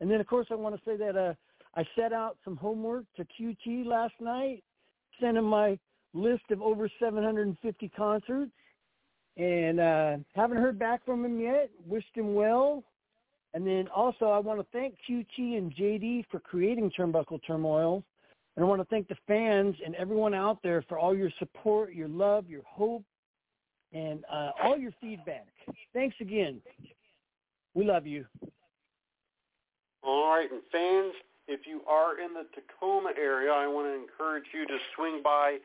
And 0.00 0.10
then, 0.10 0.20
of 0.20 0.26
course, 0.26 0.46
I 0.50 0.54
want 0.54 0.74
to 0.74 0.80
say 0.84 0.96
that 0.96 1.16
uh, 1.16 1.34
I 1.76 1.84
set 1.96 2.12
out 2.12 2.38
some 2.44 2.56
homework 2.56 3.04
to 3.16 3.26
QT 3.38 3.84
last 3.86 4.14
night, 4.20 4.62
sent 5.20 5.36
him 5.36 5.44
my 5.44 5.78
list 6.12 6.44
of 6.50 6.62
over 6.62 6.88
750 7.00 7.88
concerts, 7.90 8.52
and 9.36 9.80
uh, 9.80 10.16
haven't 10.34 10.58
heard 10.58 10.78
back 10.78 11.04
from 11.04 11.24
him 11.24 11.40
yet. 11.40 11.70
Wished 11.86 12.14
him 12.14 12.34
well. 12.34 12.84
And 13.52 13.66
then 13.66 13.88
also, 13.94 14.26
I 14.26 14.38
want 14.38 14.60
to 14.60 14.66
thank 14.72 14.96
QT 15.08 15.26
and 15.38 15.74
JD 15.74 16.24
for 16.30 16.40
creating 16.40 16.90
Turnbuckle 16.98 17.40
Turmoil. 17.46 18.02
And 18.56 18.64
I 18.64 18.68
want 18.68 18.80
to 18.80 18.86
thank 18.86 19.08
the 19.08 19.16
fans 19.26 19.76
and 19.84 19.94
everyone 19.96 20.34
out 20.34 20.58
there 20.62 20.82
for 20.88 20.98
all 20.98 21.14
your 21.14 21.30
support, 21.38 21.92
your 21.92 22.08
love, 22.08 22.48
your 22.48 22.62
hope, 22.64 23.04
and 23.92 24.24
uh, 24.32 24.50
all 24.62 24.76
your 24.76 24.92
feedback. 25.00 25.46
Thanks 25.92 26.16
again. 26.20 26.60
We 27.74 27.84
love 27.84 28.06
you. 28.06 28.24
All 30.02 30.30
right, 30.30 30.50
and 30.50 30.60
fans, 30.70 31.14
if 31.46 31.66
you 31.66 31.82
are 31.88 32.20
in 32.20 32.32
the 32.32 32.46
Tacoma 32.54 33.12
area, 33.20 33.52
I 33.52 33.66
want 33.66 33.86
to 33.88 33.94
encourage 33.94 34.48
you 34.52 34.66
to 34.66 34.78
swing 34.96 35.20
by 35.22 35.58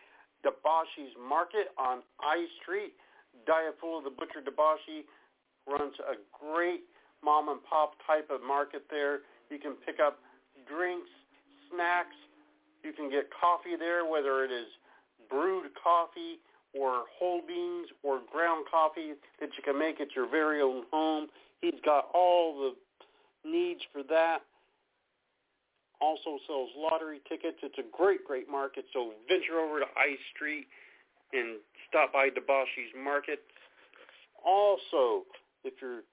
Debashi's 0.43 1.15
Market 1.17 1.71
on 1.77 1.99
I 2.19 2.45
Street. 2.61 2.93
Diafula 3.47 4.03
the 4.03 4.09
Butcher 4.09 4.43
Debashi 4.43 5.07
runs 5.67 5.93
a 6.03 6.19
great 6.35 6.81
mom 7.23 7.49
and 7.49 7.63
pop 7.63 7.93
type 8.05 8.29
of 8.29 8.41
market 8.43 8.83
there. 8.89 9.19
You 9.49 9.59
can 9.59 9.73
pick 9.85 9.99
up 9.99 10.19
drinks, 10.67 11.09
snacks. 11.71 12.15
You 12.83 12.93
can 12.93 13.09
get 13.09 13.29
coffee 13.31 13.75
there, 13.77 14.05
whether 14.05 14.43
it 14.43 14.51
is 14.51 14.67
brewed 15.29 15.71
coffee 15.81 16.39
or 16.73 17.03
whole 17.17 17.41
beans 17.47 17.87
or 18.03 18.21
ground 18.31 18.65
coffee 18.69 19.13
that 19.39 19.49
you 19.57 19.63
can 19.63 19.77
make 19.77 19.99
at 19.99 20.15
your 20.15 20.29
very 20.29 20.61
own 20.61 20.83
home. 20.91 21.27
He's 21.61 21.79
got 21.83 22.07
all 22.13 22.59
the 22.59 23.49
needs 23.49 23.81
for 23.91 24.03
that. 24.03 24.39
Also 26.01 26.39
sells 26.47 26.69
lottery 26.77 27.21
tickets. 27.27 27.57
It's 27.61 27.77
a 27.77 27.87
great, 27.95 28.25
great 28.25 28.49
market. 28.49 28.85
So 28.93 29.11
venture 29.27 29.59
over 29.59 29.79
to 29.79 29.85
I 29.97 30.15
Street 30.33 30.67
and 31.33 31.59
stop 31.87 32.13
by 32.13 32.29
Debashi's 32.29 32.93
Market. 32.95 33.39
Also, 34.45 35.25
if 35.63 35.73
you're 35.81 36.03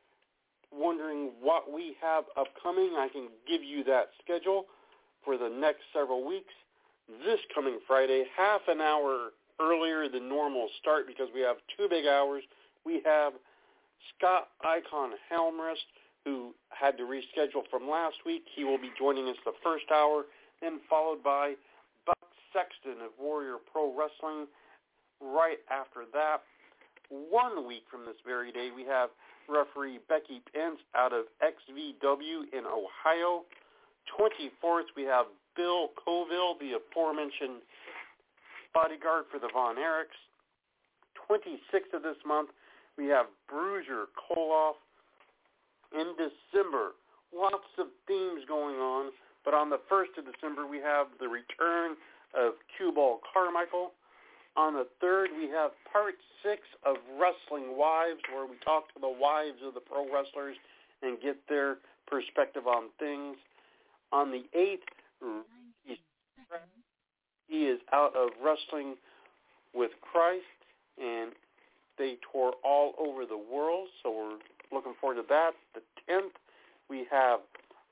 wondering 0.73 1.31
what 1.41 1.73
we 1.73 1.97
have 2.03 2.25
upcoming, 2.37 2.95
I 2.97 3.09
can 3.13 3.29
give 3.49 3.63
you 3.63 3.85
that 3.85 4.11
schedule 4.23 4.67
for 5.25 5.39
the 5.39 5.49
next 5.49 5.83
several 5.93 6.27
weeks. 6.27 6.53
This 7.25 7.39
coming 7.55 7.79
Friday, 7.87 8.25
half 8.37 8.63
an 8.69 8.81
hour 8.81 9.31
earlier 9.61 10.09
than 10.09 10.29
normal 10.29 10.69
start 10.81 11.07
because 11.07 11.29
we 11.33 11.41
have 11.41 11.57
two 11.77 11.89
big 11.89 12.07
hours. 12.07 12.43
We 12.85 13.01
have 13.05 13.33
Scott 14.17 14.49
Icon 14.63 15.13
Helmrest, 15.31 15.87
who 16.27 16.53
had 16.71 16.99
to 16.99 17.05
reschedule 17.05 17.63
from 17.71 17.89
last 17.89 18.17
week. 18.27 18.43
He 18.55 18.65
will 18.65 18.83
be 18.83 18.91
joining 18.99 19.29
us 19.29 19.37
the 19.47 19.55
first 19.63 19.87
hour, 19.95 20.25
then 20.61 20.81
followed 20.91 21.23
by 21.23 21.55
Buck 22.05 22.19
Sexton 22.53 23.01
of 23.01 23.13
Warrior 23.19 23.57
Pro 23.73 23.95
Wrestling. 23.95 24.51
Right 25.23 25.63
after 25.71 26.03
that, 26.13 26.43
one 27.09 27.67
week 27.67 27.85
from 27.89 28.05
this 28.05 28.19
very 28.27 28.51
day, 28.51 28.71
we 28.75 28.83
have 28.85 29.11
referee 29.49 30.01
Becky 30.09 30.43
Pence 30.53 30.83
out 30.97 31.13
of 31.15 31.27
XVW 31.39 32.51
in 32.53 32.67
Ohio. 32.67 33.47
24th, 34.19 34.91
we 34.97 35.05
have 35.05 35.27
Bill 35.57 35.91
Coville, 35.95 36.59
the 36.59 36.75
aforementioned 36.75 37.63
bodyguard 38.75 39.25
for 39.31 39.39
the 39.39 39.49
Von 39.55 39.77
Erichs. 39.77 40.19
26th 41.31 41.95
of 41.95 42.03
this 42.03 42.19
month, 42.27 42.51
we 42.99 43.07
have 43.07 43.27
Bruiser 43.49 44.07
Koloff. 44.19 44.75
In 45.97 46.13
December, 46.21 46.93
lots 47.35 47.73
of 47.79 47.87
themes 48.07 48.43
going 48.47 48.77
on, 48.77 49.11
but 49.45 49.55
on 49.55 49.71
the 49.71 49.81
1st 49.91 50.19
of 50.19 50.25
December, 50.31 50.67
we 50.67 50.79
have 50.79 51.07
the 51.19 51.29
return 51.29 51.97
of 52.35 52.53
Cue 52.77 52.93
Ball 52.93 53.21
Carmichael. 53.33 53.93
On 54.57 54.75
the 54.75 54.87
3rd, 55.03 55.29
we 55.37 55.49
have 55.49 55.71
part 55.91 56.15
6 56.43 56.61
of 56.85 56.97
Wrestling 57.19 57.77
Wives, 57.77 58.21
where 58.33 58.47
we 58.47 58.57
talk 58.65 58.93
to 58.95 59.01
the 59.01 59.09
wives 59.09 59.59
of 59.65 59.75
the 59.75 59.81
pro 59.81 60.05
wrestlers 60.05 60.57
and 61.03 61.21
get 61.21 61.37
their 61.49 61.79
perspective 62.07 62.67
on 62.67 62.89
things. 62.99 63.37
On 64.13 64.31
the 64.31 64.45
8th, 64.57 65.45
he 67.49 67.67
is 67.67 67.81
out 67.93 68.15
of 68.17 68.31
Wrestling 68.43 68.97
with 69.75 69.93
Christ, 70.01 70.45
and 70.99 71.33
they 71.99 72.17
tour 72.33 72.53
all 72.65 72.93
over 72.99 73.25
the 73.25 73.37
world, 73.37 73.89
so 74.03 74.11
we're 74.11 74.39
looking 74.73 74.95
forward 75.01 75.17
to 75.17 75.25
that. 75.29 75.53
The 75.75 75.81
10th, 76.11 76.37
we 76.89 77.07
have 77.11 77.41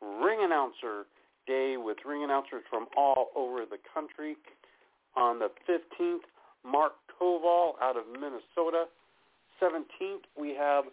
Ring 0.00 0.40
Announcer 0.42 1.06
Day 1.46 1.76
with 1.76 1.98
ring 2.06 2.24
announcers 2.24 2.62
from 2.70 2.86
all 2.96 3.28
over 3.36 3.66
the 3.68 3.78
country. 3.92 4.36
On 5.16 5.38
the 5.38 5.50
15th, 5.68 6.24
Mark 6.64 6.92
Koval 7.20 7.72
out 7.82 7.96
of 7.96 8.04
Minnesota. 8.12 8.84
17th, 9.62 10.24
we 10.38 10.54
have 10.54 10.84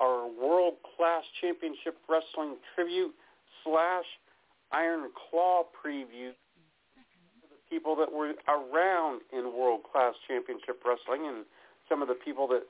our 0.00 0.26
World 0.26 0.74
Class 0.96 1.24
Championship 1.40 1.96
Wrestling 2.08 2.56
Tribute 2.74 3.14
slash 3.64 4.04
Iron 4.72 5.10
Claw 5.30 5.64
preview 5.74 6.30
for 7.40 7.48
the 7.50 7.60
people 7.68 7.96
that 7.96 8.10
were 8.12 8.32
around 8.48 9.22
in 9.32 9.52
World 9.56 9.80
Class 9.92 10.14
Championship 10.28 10.82
Wrestling 10.84 11.26
and 11.26 11.44
some 11.88 12.02
of 12.02 12.08
the 12.08 12.14
people 12.14 12.46
that 12.48 12.62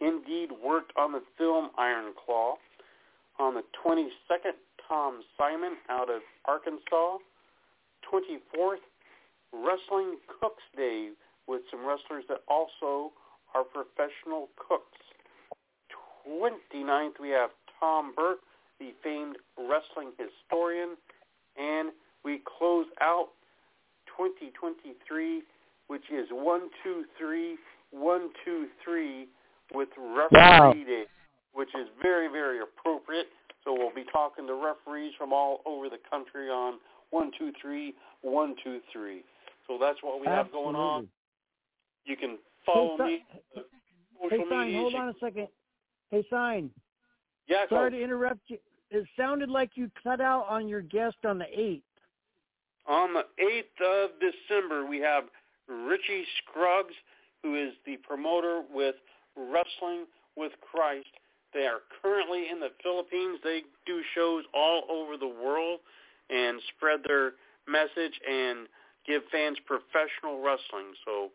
indeed 0.00 0.50
worked 0.64 0.92
on 0.96 1.12
the 1.12 1.22
film 1.36 1.70
Iron 1.78 2.12
Claw. 2.24 2.56
On 3.38 3.54
the 3.54 3.62
22nd, 3.84 4.56
Tom 4.88 5.22
Simon 5.38 5.76
out 5.88 6.10
of 6.10 6.22
Arkansas. 6.46 7.18
24th, 8.10 8.82
Wrestling 9.52 10.16
Cooks 10.40 10.62
Day 10.76 11.10
with 11.46 11.62
some 11.70 11.86
wrestlers 11.86 12.24
that 12.28 12.40
also 12.48 13.12
are 13.54 13.64
professional 13.64 14.48
cooks. 14.56 14.98
29th, 16.26 17.18
we 17.20 17.30
have 17.30 17.50
Tom 17.78 18.12
Burke, 18.16 18.40
the 18.78 18.92
famed 19.02 19.36
wrestling 19.58 20.12
historian. 20.18 20.96
And 21.56 21.90
we 22.24 22.40
close 22.58 22.86
out 23.00 23.28
2023, 24.16 25.42
which 25.88 26.04
is 26.12 26.28
123, 26.30 27.56
123 27.90 29.28
with 29.72 29.88
referee 29.98 30.28
wow. 30.32 30.72
day, 30.72 31.04
which 31.52 31.68
is 31.80 31.88
very, 32.02 32.28
very 32.28 32.60
appropriate. 32.60 33.26
So 33.64 33.74
we'll 33.74 33.94
be 33.94 34.04
talking 34.10 34.46
to 34.46 34.54
referees 34.54 35.12
from 35.18 35.32
all 35.32 35.60
over 35.66 35.88
the 35.88 35.98
country 36.10 36.48
on 36.48 36.78
123, 37.10 37.94
123. 38.22 39.22
So 39.66 39.78
that's 39.80 39.98
what 40.02 40.20
we 40.20 40.26
Absolutely. 40.26 40.36
have 40.36 40.52
going 40.52 40.76
on. 40.76 41.08
You 42.04 42.16
can 42.16 42.38
follow 42.64 42.96
hey, 42.98 43.04
me. 43.04 43.24
Hey, 44.30 44.44
Sign, 44.50 44.74
hold 44.74 44.94
on 44.94 45.08
a 45.08 45.14
second. 45.20 45.48
Hey, 46.10 46.24
Sign. 46.30 46.70
Yeah, 47.46 47.64
Sorry 47.68 47.90
to 47.90 48.02
interrupt 48.02 48.40
you. 48.48 48.58
It 48.90 49.06
sounded 49.16 49.48
like 49.48 49.70
you 49.74 49.90
cut 50.02 50.20
out 50.20 50.46
on 50.48 50.68
your 50.68 50.80
guest 50.80 51.16
on 51.24 51.38
the 51.38 51.44
8th. 51.44 51.82
On 52.88 53.12
the 53.12 53.24
8th 53.40 54.04
of 54.04 54.10
December, 54.18 54.86
we 54.86 54.98
have 54.98 55.24
Richie 55.68 56.24
Scruggs, 56.38 56.94
who 57.42 57.54
is 57.54 57.72
the 57.86 57.96
promoter 57.98 58.62
with 58.72 58.96
Wrestling 59.48 60.04
with 60.36 60.52
Christ. 60.60 61.08
They 61.52 61.66
are 61.66 61.80
currently 62.02 62.46
in 62.50 62.60
the 62.60 62.70
Philippines. 62.82 63.40
They 63.42 63.62
do 63.86 64.00
shows 64.14 64.44
all 64.54 64.84
over 64.90 65.16
the 65.16 65.28
world 65.28 65.80
and 66.28 66.60
spread 66.76 67.00
their 67.06 67.32
message 67.66 68.14
and 68.28 68.68
give 69.06 69.22
fans 69.32 69.58
professional 69.66 70.42
wrestling. 70.42 70.94
So 71.04 71.30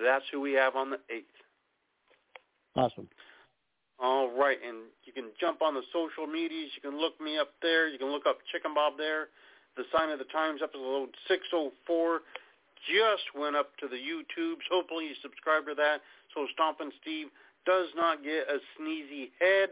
that's 0.00 0.24
who 0.32 0.40
we 0.40 0.52
have 0.52 0.76
on 0.76 0.90
the 0.90 0.96
8th. 1.12 1.36
Awesome. 2.76 3.08
All 4.00 4.30
right, 4.36 4.58
and 4.66 4.90
you 5.04 5.12
can 5.12 5.30
jump 5.40 5.62
on 5.62 5.74
the 5.74 5.82
social 5.92 6.26
medias. 6.26 6.70
You 6.74 6.90
can 6.90 6.98
look 6.98 7.20
me 7.20 7.38
up 7.38 7.50
there. 7.62 7.88
You 7.88 7.98
can 7.98 8.10
look 8.10 8.26
up 8.26 8.38
Chicken 8.50 8.74
Bob 8.74 8.94
there. 8.98 9.28
The 9.76 9.84
Sign 9.96 10.10
of 10.10 10.18
the 10.18 10.24
Times 10.26 10.60
episode 10.62 11.10
604 11.28 12.20
just 12.88 13.24
went 13.34 13.56
up 13.56 13.76
to 13.78 13.88
the 13.88 13.96
YouTubes. 13.96 14.64
Hopefully 14.70 15.06
you 15.06 15.14
subscribe 15.22 15.66
to 15.66 15.74
that 15.74 16.00
so 16.34 16.46
Stompin' 16.52 16.90
Steve 17.00 17.28
does 17.64 17.88
not 17.96 18.22
get 18.22 18.46
a 18.50 18.58
sneezy 18.76 19.30
head. 19.40 19.70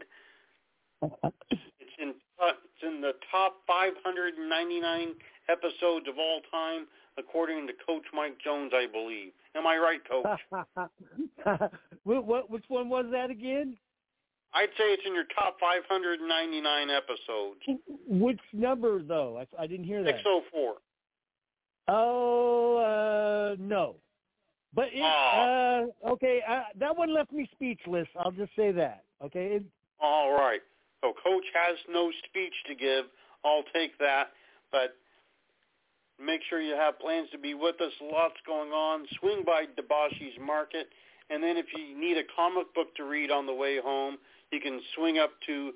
it's 1.51 1.91
in 1.99 2.13
uh, 2.41 2.51
it's 2.63 2.83
in 2.83 3.01
the 3.01 3.13
top 3.29 3.57
599 3.67 5.13
episodes 5.49 6.07
of 6.07 6.17
all 6.17 6.41
time, 6.49 6.87
according 7.17 7.67
to 7.67 7.73
Coach 7.85 8.05
Mike 8.13 8.37
Jones, 8.43 8.71
I 8.73 8.87
believe. 8.91 9.31
Am 9.55 9.67
I 9.67 9.77
right, 9.77 10.01
Coach? 10.09 10.39
what, 12.03 12.25
what, 12.25 12.49
which 12.49 12.65
one 12.69 12.89
was 12.89 13.05
that 13.11 13.29
again? 13.29 13.77
I'd 14.55 14.69
say 14.77 14.85
it's 14.85 15.03
in 15.05 15.13
your 15.13 15.25
top 15.35 15.57
599 15.59 16.89
episodes. 16.89 17.59
Which 18.07 18.39
number 18.53 19.01
though? 19.03 19.39
I, 19.39 19.63
I 19.63 19.67
didn't 19.67 19.85
hear 19.85 20.03
that. 20.03 20.15
604. 20.15 20.75
Oh 21.87 22.77
uh, 22.77 23.55
no, 23.59 23.95
but 24.73 24.87
it, 24.93 25.01
Oh. 25.01 25.91
uh, 26.05 26.09
okay, 26.11 26.41
uh, 26.47 26.63
that 26.75 26.95
one 26.95 27.13
left 27.13 27.31
me 27.31 27.47
speechless. 27.51 28.07
I'll 28.17 28.31
just 28.31 28.55
say 28.55 28.71
that. 28.71 29.03
Okay, 29.23 29.55
it, 29.57 29.63
All 29.99 30.33
right. 30.33 30.61
So 31.01 31.13
Coach 31.23 31.45
has 31.53 31.77
no 31.89 32.11
speech 32.25 32.53
to 32.67 32.75
give. 32.75 33.05
I'll 33.43 33.63
take 33.73 33.97
that. 33.99 34.31
But 34.71 34.95
make 36.19 36.41
sure 36.49 36.61
you 36.61 36.75
have 36.75 36.99
plans 36.99 37.29
to 37.31 37.37
be 37.37 37.53
with 37.53 37.79
us. 37.81 37.91
Lots 38.01 38.35
going 38.45 38.71
on. 38.71 39.05
Swing 39.19 39.43
by 39.45 39.65
Debashi's 39.75 40.39
Market. 40.39 40.87
And 41.29 41.43
then 41.43 41.57
if 41.57 41.65
you 41.75 41.97
need 41.97 42.17
a 42.17 42.23
comic 42.35 42.73
book 42.73 42.95
to 42.95 43.03
read 43.03 43.31
on 43.31 43.45
the 43.45 43.53
way 43.53 43.79
home, 43.79 44.17
you 44.51 44.59
can 44.59 44.79
swing 44.95 45.19
up 45.19 45.31
to 45.47 45.71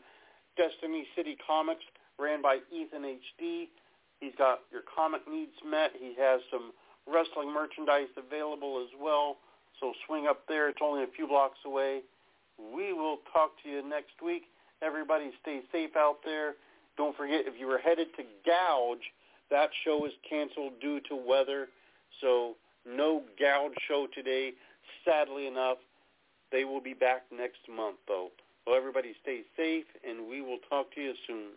Destiny 0.57 1.05
City 1.15 1.37
Comics, 1.45 1.83
ran 2.19 2.41
by 2.41 2.59
Ethan 2.71 3.03
HD. 3.03 3.67
He's 4.19 4.33
got 4.37 4.59
your 4.71 4.81
comic 4.83 5.21
needs 5.29 5.53
met. 5.65 5.91
He 5.97 6.13
has 6.19 6.41
some 6.51 6.71
wrestling 7.05 7.53
merchandise 7.53 8.09
available 8.17 8.81
as 8.83 8.89
well. 8.99 9.37
So 9.79 9.93
swing 10.07 10.27
up 10.27 10.41
there. 10.47 10.69
It's 10.69 10.79
only 10.81 11.03
a 11.03 11.11
few 11.15 11.27
blocks 11.27 11.59
away. 11.65 12.01
We 12.57 12.93
will 12.93 13.19
talk 13.31 13.51
to 13.63 13.69
you 13.69 13.87
next 13.87 14.21
week. 14.23 14.43
Everybody 14.81 15.31
stay 15.41 15.61
safe 15.71 15.95
out 15.95 16.17
there. 16.25 16.55
Don't 16.97 17.15
forget, 17.15 17.41
if 17.45 17.59
you 17.59 17.67
were 17.67 17.77
headed 17.77 18.07
to 18.17 18.23
Gouge, 18.45 19.05
that 19.51 19.69
show 19.85 20.05
is 20.05 20.13
canceled 20.27 20.73
due 20.81 20.99
to 21.09 21.15
weather. 21.15 21.67
So 22.21 22.55
no 22.85 23.21
Gouge 23.39 23.75
show 23.87 24.07
today. 24.13 24.53
Sadly 25.05 25.47
enough, 25.47 25.77
they 26.51 26.63
will 26.65 26.81
be 26.81 26.93
back 26.93 27.23
next 27.31 27.59
month, 27.69 27.97
though. 28.07 28.29
Well, 28.65 28.75
everybody 28.75 29.13
stay 29.21 29.41
safe, 29.55 29.85
and 30.07 30.27
we 30.27 30.41
will 30.41 30.57
talk 30.69 30.93
to 30.95 31.01
you 31.01 31.13
soon. 31.27 31.51